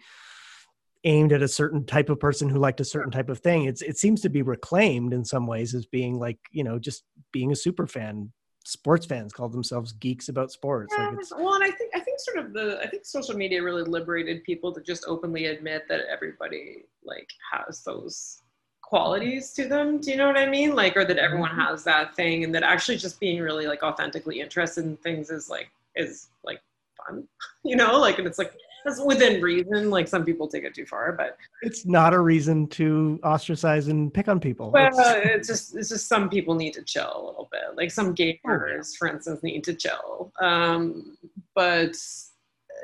aimed 1.04 1.32
at 1.32 1.42
a 1.42 1.48
certain 1.48 1.84
type 1.84 2.10
of 2.10 2.18
person 2.18 2.48
who 2.48 2.58
liked 2.58 2.80
a 2.80 2.84
certain 2.84 3.10
type 3.10 3.28
of 3.28 3.38
thing. 3.38 3.64
It's 3.64 3.82
it 3.82 3.98
seems 3.98 4.20
to 4.22 4.28
be 4.28 4.42
reclaimed 4.42 5.12
in 5.12 5.24
some 5.24 5.46
ways 5.46 5.74
as 5.74 5.86
being 5.86 6.18
like 6.18 6.38
you 6.50 6.64
know 6.64 6.78
just 6.78 7.04
being 7.32 7.52
a 7.52 7.56
super 7.56 7.86
fan. 7.86 8.32
Sports 8.64 9.06
fans 9.06 9.32
call 9.32 9.48
themselves 9.48 9.92
geeks 9.92 10.28
about 10.28 10.52
sports. 10.52 10.94
Yeah, 10.96 11.08
like 11.10 11.38
well, 11.38 11.54
and 11.54 11.64
I 11.64 11.70
think 11.70 11.94
I 11.94 12.00
think 12.00 12.18
sort 12.20 12.44
of 12.44 12.52
the 12.52 12.80
I 12.82 12.86
think 12.86 13.06
social 13.06 13.34
media 13.34 13.62
really 13.62 13.84
liberated 13.84 14.44
people 14.44 14.74
to 14.74 14.82
just 14.82 15.04
openly 15.06 15.46
admit 15.46 15.84
that 15.88 16.02
everybody 16.10 16.84
like 17.02 17.28
has 17.50 17.82
those 17.82 18.42
qualities 18.88 19.52
to 19.52 19.68
them. 19.68 20.00
Do 20.00 20.10
you 20.10 20.16
know 20.16 20.26
what 20.26 20.38
I 20.38 20.46
mean? 20.46 20.74
Like, 20.74 20.96
or 20.96 21.04
that 21.04 21.18
everyone 21.18 21.50
mm-hmm. 21.50 21.60
has 21.60 21.84
that 21.84 22.16
thing, 22.16 22.42
and 22.42 22.54
that 22.54 22.62
actually 22.62 22.96
just 22.96 23.20
being 23.20 23.40
really 23.40 23.66
like 23.66 23.82
authentically 23.82 24.40
interested 24.40 24.84
in 24.84 24.96
things 24.96 25.28
is 25.30 25.50
like 25.50 25.70
is 25.94 26.28
like 26.42 26.60
fun. 26.96 27.28
You 27.64 27.76
know, 27.76 27.98
like, 27.98 28.18
and 28.18 28.26
it's 28.26 28.38
like 28.38 28.54
that's 28.84 28.98
within 29.04 29.42
reason. 29.42 29.90
Like 29.90 30.08
some 30.08 30.24
people 30.24 30.48
take 30.48 30.64
it 30.64 30.74
too 30.74 30.86
far, 30.86 31.12
but 31.12 31.36
it's 31.60 31.84
not 31.84 32.14
a 32.14 32.18
reason 32.18 32.66
to 32.68 33.20
ostracize 33.22 33.88
and 33.88 34.14
pick 34.14 34.26
on 34.26 34.40
people. 34.40 34.70
Well, 34.70 34.88
it's, 34.88 34.98
it's 34.98 35.48
just 35.48 35.76
it's 35.76 35.90
just 35.90 36.08
some 36.08 36.30
people 36.30 36.54
need 36.54 36.72
to 36.74 36.82
chill 36.82 37.12
a 37.14 37.24
little 37.26 37.48
bit. 37.52 37.76
Like 37.76 37.90
some 37.90 38.14
gamers, 38.14 38.96
for 38.96 39.06
instance, 39.08 39.42
need 39.42 39.64
to 39.64 39.74
chill. 39.74 40.32
Um, 40.40 41.18
but 41.54 41.94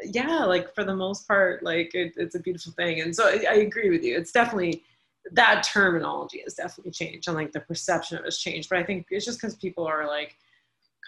yeah, 0.05 0.45
like 0.45 0.75
for 0.75 0.85
the 0.85 0.95
most 0.95 1.27
part, 1.27 1.63
like 1.63 1.95
it, 1.95 2.13
it's 2.19 2.35
a 2.35 2.41
beautiful 2.41 2.73
thing. 2.73 3.01
And 3.01 3.17
so 3.17 3.27
I, 3.27 3.45
I 3.49 3.55
agree 3.55 3.89
with 3.89 4.03
you. 4.03 4.19
It's 4.19 4.33
definitely 4.33 4.83
that 5.33 5.63
terminology 5.63 6.41
has 6.45 6.55
definitely 6.55 6.93
changed 6.93 7.29
and 7.29 7.37
like 7.37 7.53
the 7.53 7.61
perception 7.61 8.19
of 8.19 8.25
it 8.25 8.27
has 8.27 8.39
changed. 8.39 8.69
But 8.69 8.79
I 8.79 8.85
think 8.85 9.07
it's 9.11 9.25
just 9.25 9.41
because 9.41 9.57
people 9.57 9.87
are 9.87 10.07
like 10.07 10.37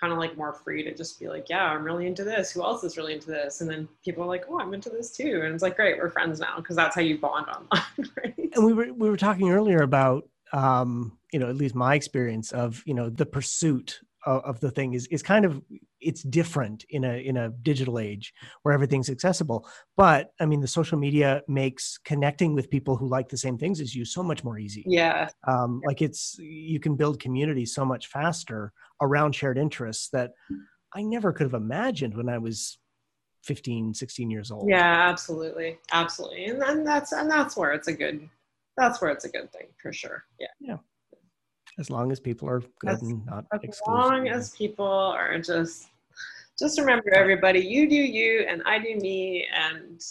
kind 0.01 0.13
of 0.13 0.19
like 0.19 0.37
more 0.37 0.53
free 0.53 0.83
to 0.83 0.95
just 0.95 1.19
be 1.19 1.29
like, 1.29 1.49
yeah, 1.49 1.65
I'm 1.65 1.85
really 1.85 2.07
into 2.07 2.25
this. 2.25 2.51
Who 2.53 2.63
else 2.63 2.85
is 2.85 2.97
really 2.97 3.15
into 3.15 3.29
this? 3.29 3.61
And 3.61 3.71
then 3.71 3.89
people 4.05 4.23
are 4.23 4.29
like, 4.29 4.45
oh, 4.49 4.61
I'm 4.61 4.75
into 4.75 4.91
this 4.91 5.11
too. 5.11 5.43
And 5.45 5.55
it's 5.55 5.63
like, 5.63 5.77
great, 5.77 5.99
we're 5.99 6.11
friends 6.11 6.41
now 6.41 6.57
because 6.57 6.77
that's 6.77 6.95
how 6.95 7.01
you 7.01 7.19
bond 7.19 7.47
online, 7.49 8.11
right? 8.17 8.51
And 8.55 8.65
we 8.65 8.73
were 8.73 8.93
we 8.93 9.11
were 9.11 9.17
talking 9.17 9.51
earlier 9.51 9.83
about 9.83 10.29
um, 10.53 11.19
you 11.33 11.39
know, 11.39 11.49
at 11.49 11.57
least 11.57 11.75
my 11.75 11.95
experience 11.95 12.53
of, 12.53 12.83
you 12.87 12.95
know, 12.95 13.11
the 13.11 13.27
pursuit 13.27 14.01
of, 14.25 14.43
of 14.45 14.61
the 14.61 14.71
thing 14.71 14.95
is 14.95 15.07
is 15.09 15.23
kind 15.23 15.45
of 15.45 15.63
it's 16.07 16.23
different 16.23 16.85
in 16.91 17.05
a 17.05 17.19
in 17.19 17.37
a 17.37 17.51
digital 17.51 17.99
age 17.99 18.33
where 18.63 18.73
everything's 18.73 19.11
accessible. 19.11 19.69
But 19.97 20.31
I 20.41 20.47
mean, 20.47 20.61
the 20.61 20.69
social 20.69 20.99
media 20.99 21.43
makes 21.49 21.99
connecting 21.99 22.55
with 22.55 22.71
people 22.71 22.97
who 22.97 23.09
like 23.09 23.29
the 23.29 23.37
same 23.37 23.59
things 23.59 23.81
as 23.81 23.95
you 23.95 24.05
so 24.05 24.23
much 24.23 24.45
more 24.45 24.57
easy. 24.57 24.85
Yeah. 24.87 25.29
Um, 25.49 25.81
like 25.85 26.03
it's 26.03 26.37
you 26.39 26.79
can 26.79 26.95
build 26.95 27.19
community 27.19 27.67
so 27.67 27.85
much 27.85 28.07
faster 28.07 28.73
around 29.03 29.35
shared 29.35 29.59
interests 29.59 30.09
that 30.11 30.31
I 30.95 31.03
never 31.03 31.33
could 31.33 31.45
have 31.45 31.61
imagined 31.61 32.17
when 32.17 32.29
I 32.29 32.39
was 32.39 32.79
15 33.43 33.95
16 33.95 34.31
years 34.31 34.51
old. 34.53 34.69
Yeah 34.69 35.09
absolutely. 35.11 35.79
Absolutely. 35.93 36.47
And, 36.47 36.63
and 36.63 36.87
that's 36.87 37.13
and 37.13 37.29
that's 37.29 37.57
where 37.57 37.73
it's 37.73 37.89
a 37.89 37.93
good 37.93 38.29
that's 38.77 39.01
where 39.01 39.11
it's 39.11 39.25
a 39.25 39.29
good 39.29 39.51
thing 39.53 39.67
for 39.83 39.93
sure. 39.93 40.25
Yeah. 40.39 40.55
Yeah. 40.61 40.77
As 41.79 41.91
long 41.91 42.13
as 42.13 42.21
people 42.21 42.49
are 42.49 42.63
good 42.81 42.91
as, 42.91 43.03
and 43.03 43.27
not 43.27 43.45
as 43.53 43.81
long 43.87 44.29
as 44.29 44.51
people 44.51 44.87
are 44.87 45.39
just 45.39 45.89
just 46.59 46.79
remember 46.79 47.13
everybody 47.13 47.61
you 47.61 47.89
do 47.89 47.97
you 47.97 48.47
and 48.49 48.63
i 48.67 48.79
do 48.79 48.97
me 48.97 49.47
and 49.55 50.03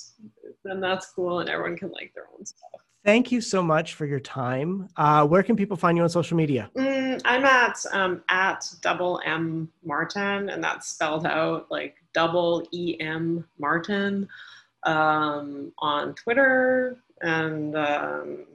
then 0.63 0.79
that's 0.79 1.07
cool 1.07 1.39
and 1.39 1.49
everyone 1.49 1.77
can 1.77 1.91
like 1.91 2.11
their 2.13 2.25
own 2.37 2.45
stuff. 2.45 2.69
Thank 3.03 3.31
you 3.31 3.39
so 3.39 3.61
much 3.61 3.93
for 3.93 4.07
your 4.07 4.19
time. 4.19 4.89
Uh, 4.97 5.27
where 5.27 5.43
can 5.43 5.55
people 5.55 5.77
find 5.77 5.95
you 5.95 6.01
on 6.01 6.09
social 6.09 6.35
media? 6.35 6.71
Mm, 6.75 7.21
i'm 7.23 7.45
at 7.45 7.77
um, 7.91 8.23
at 8.29 8.67
double 8.81 9.21
m 9.25 9.69
martin 9.83 10.49
and 10.49 10.63
that's 10.63 10.87
spelled 10.87 11.25
out 11.25 11.67
like 11.69 11.95
double 12.13 12.67
e 12.71 12.97
m 12.99 13.47
martin 13.59 14.27
um, 14.83 15.71
on 15.79 16.15
twitter 16.15 16.97
and 17.21 17.75
um, 17.77 18.45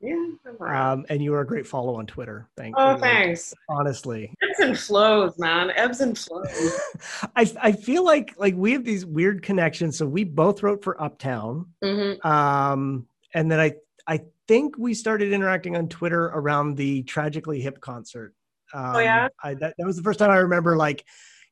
yeah. 0.00 0.26
Um, 0.60 1.04
and 1.08 1.22
you 1.22 1.34
are 1.34 1.40
a 1.40 1.46
great 1.46 1.66
follow 1.66 1.96
on 1.96 2.06
Twitter. 2.06 2.48
Thank 2.56 2.76
oh, 2.78 2.90
you. 2.90 2.96
Oh, 2.96 3.00
thanks. 3.00 3.52
Honestly. 3.68 4.32
Ebbs 4.42 4.60
and 4.60 4.78
flows, 4.78 5.38
man. 5.38 5.72
Ebbs 5.74 6.00
and 6.00 6.16
flows. 6.16 6.78
I 7.36 7.50
I 7.60 7.72
feel 7.72 8.04
like 8.04 8.34
like 8.38 8.54
we 8.54 8.72
have 8.72 8.84
these 8.84 9.04
weird 9.04 9.42
connections. 9.42 9.98
So 9.98 10.06
we 10.06 10.24
both 10.24 10.62
wrote 10.62 10.84
for 10.84 11.00
Uptown. 11.02 11.66
Mm-hmm. 11.82 12.26
Um, 12.26 13.08
and 13.34 13.50
then 13.50 13.58
I 13.58 13.74
I 14.06 14.20
think 14.46 14.78
we 14.78 14.94
started 14.94 15.32
interacting 15.32 15.76
on 15.76 15.88
Twitter 15.88 16.26
around 16.26 16.76
the 16.76 17.02
Tragically 17.02 17.60
Hip 17.60 17.80
concert. 17.80 18.34
Um, 18.72 18.96
oh 18.96 18.98
yeah. 19.00 19.28
I, 19.42 19.54
that, 19.54 19.74
that 19.78 19.86
was 19.86 19.96
the 19.96 20.02
first 20.02 20.18
time 20.18 20.30
I 20.30 20.38
remember 20.38 20.76
like 20.76 21.04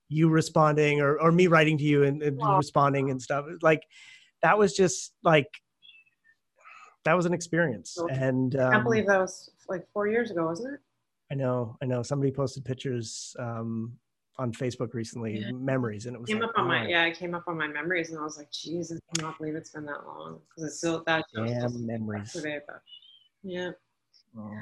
you 0.09 0.29
responding 0.29 1.01
or 1.01 1.21
or 1.21 1.33
me 1.33 1.49
writing 1.49 1.79
to 1.79 1.85
you 1.85 2.05
and, 2.05 2.23
and 2.23 2.41
responding 2.57 3.11
and 3.11 3.21
stuff. 3.21 3.47
Like 3.61 3.83
that 4.43 4.57
was 4.57 4.73
just 4.73 5.13
like 5.25 5.49
that 7.07 7.17
was 7.17 7.25
an 7.25 7.33
experience. 7.33 7.97
And 8.11 8.57
um, 8.57 8.67
I 8.67 8.71
can't 8.73 8.85
believe 8.85 9.07
that 9.07 9.19
was 9.19 9.51
like 9.69 9.87
four 9.93 10.09
years 10.09 10.31
ago, 10.31 10.45
wasn't 10.47 10.75
it? 10.75 10.81
I 11.31 11.35
know, 11.35 11.77
I 11.83 11.87
know. 11.87 12.03
Somebody 12.03 12.33
posted 12.33 12.65
pictures 12.65 13.35
um, 13.39 13.93
on 14.39 14.53
Facebook 14.53 14.93
recently, 14.93 15.39
yeah. 15.39 15.53
memories, 15.53 16.07
and 16.07 16.15
it 16.15 16.21
was 16.21 16.29
came 16.29 16.41
like, 16.41 16.51
up 16.51 16.59
on 16.59 16.65
oh. 16.65 16.69
my 16.69 16.87
yeah, 16.87 17.05
it 17.05 17.17
came 17.17 17.35
up 17.35 17.45
on 17.47 17.57
my 17.57 17.69
memories, 17.69 18.11
and 18.11 18.19
I 18.19 18.23
was 18.23 18.37
like, 18.37 18.51
Jesus, 18.51 19.01
I 19.11 19.19
cannot 19.19 19.39
believe 19.39 19.55
it's 19.55 19.71
been 19.71 19.87
that 19.87 20.07
long 20.07 20.41
because 20.49 20.71
it's 20.71 20.79
still 20.79 21.03
that 21.07 21.25
damn 21.35 21.87
memories. 21.87 22.33
Today, 22.33 22.59
but 22.67 22.81
yeah. 23.43 23.71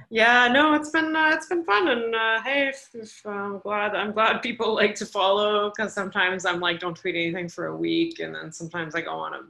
Yeah, 0.09 0.47
no, 0.49 0.75
it's 0.75 0.91
been 0.91 1.17
uh, 1.17 1.31
it's 1.33 1.47
been 1.47 1.65
fun, 1.65 1.89
and 1.89 2.15
uh, 2.15 2.43
hey, 2.43 2.69
if, 2.69 2.91
if, 2.95 3.21
uh, 3.27 3.31
I'm 3.31 3.59
glad 3.59 3.95
I'm 3.97 4.13
glad 4.13 4.41
people 4.41 4.75
like 4.83 4.95
to 4.97 5.07
follow 5.07 5.71
because 5.71 5.93
sometimes 5.93 6.45
I'm 6.45 6.61
like 6.61 6.79
don't 6.79 6.97
tweet 6.97 7.17
anything 7.17 7.49
for 7.49 7.67
a 7.67 7.77
week, 7.77 8.21
and 8.21 8.35
then 8.35 8.53
sometimes 8.53 8.95
I 8.95 9.01
go 9.01 9.13
on 9.13 9.35
a 9.35 9.41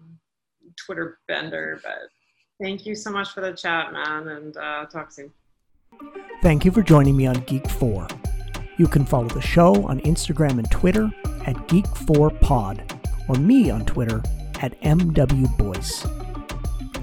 Twitter 0.76 1.18
bender. 1.28 1.78
But 1.82 2.08
thank 2.60 2.86
you 2.86 2.94
so 2.94 3.10
much 3.10 3.30
for 3.30 3.40
the 3.40 3.52
chat, 3.52 3.92
man, 3.92 4.28
and 4.28 4.56
uh, 4.56 4.86
talk 4.86 5.12
soon. 5.12 5.30
Thank 6.42 6.64
you 6.64 6.70
for 6.70 6.82
joining 6.82 7.16
me 7.16 7.26
on 7.26 7.36
Geek 7.42 7.68
Four. 7.70 8.08
You 8.76 8.88
can 8.88 9.04
follow 9.06 9.28
the 9.28 9.40
show 9.40 9.86
on 9.86 10.00
Instagram 10.00 10.58
and 10.58 10.70
Twitter 10.70 11.10
at 11.46 11.56
Geek4Pod 11.68 13.28
or 13.28 13.36
me 13.36 13.70
on 13.70 13.84
Twitter 13.86 14.22
at 14.60 14.80
MWBoyce. 14.80 16.10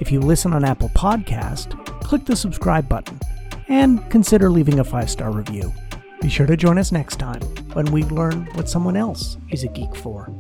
If 0.02 0.12
you 0.12 0.20
listen 0.20 0.54
on 0.54 0.66
Apple 0.66 0.90
Podcast, 0.90 1.86
click 2.04 2.26
the 2.26 2.36
subscribe 2.36 2.90
button 2.90 3.20
and 3.68 4.08
consider 4.10 4.50
leaving 4.50 4.80
a 4.80 4.84
five-star 4.84 5.32
review. 5.32 5.72
Be 6.22 6.30
sure 6.30 6.46
to 6.46 6.58
join 6.58 6.78
us 6.78 6.92
next 6.92 7.18
time 7.18 7.42
when 7.74 7.86
we 7.86 8.04
learn 8.04 8.46
what 8.54 8.70
someone 8.70 8.98
else 8.98 9.38
is 9.50 9.64
a 9.64 9.68
geek 9.68 9.96
for. 9.96 10.32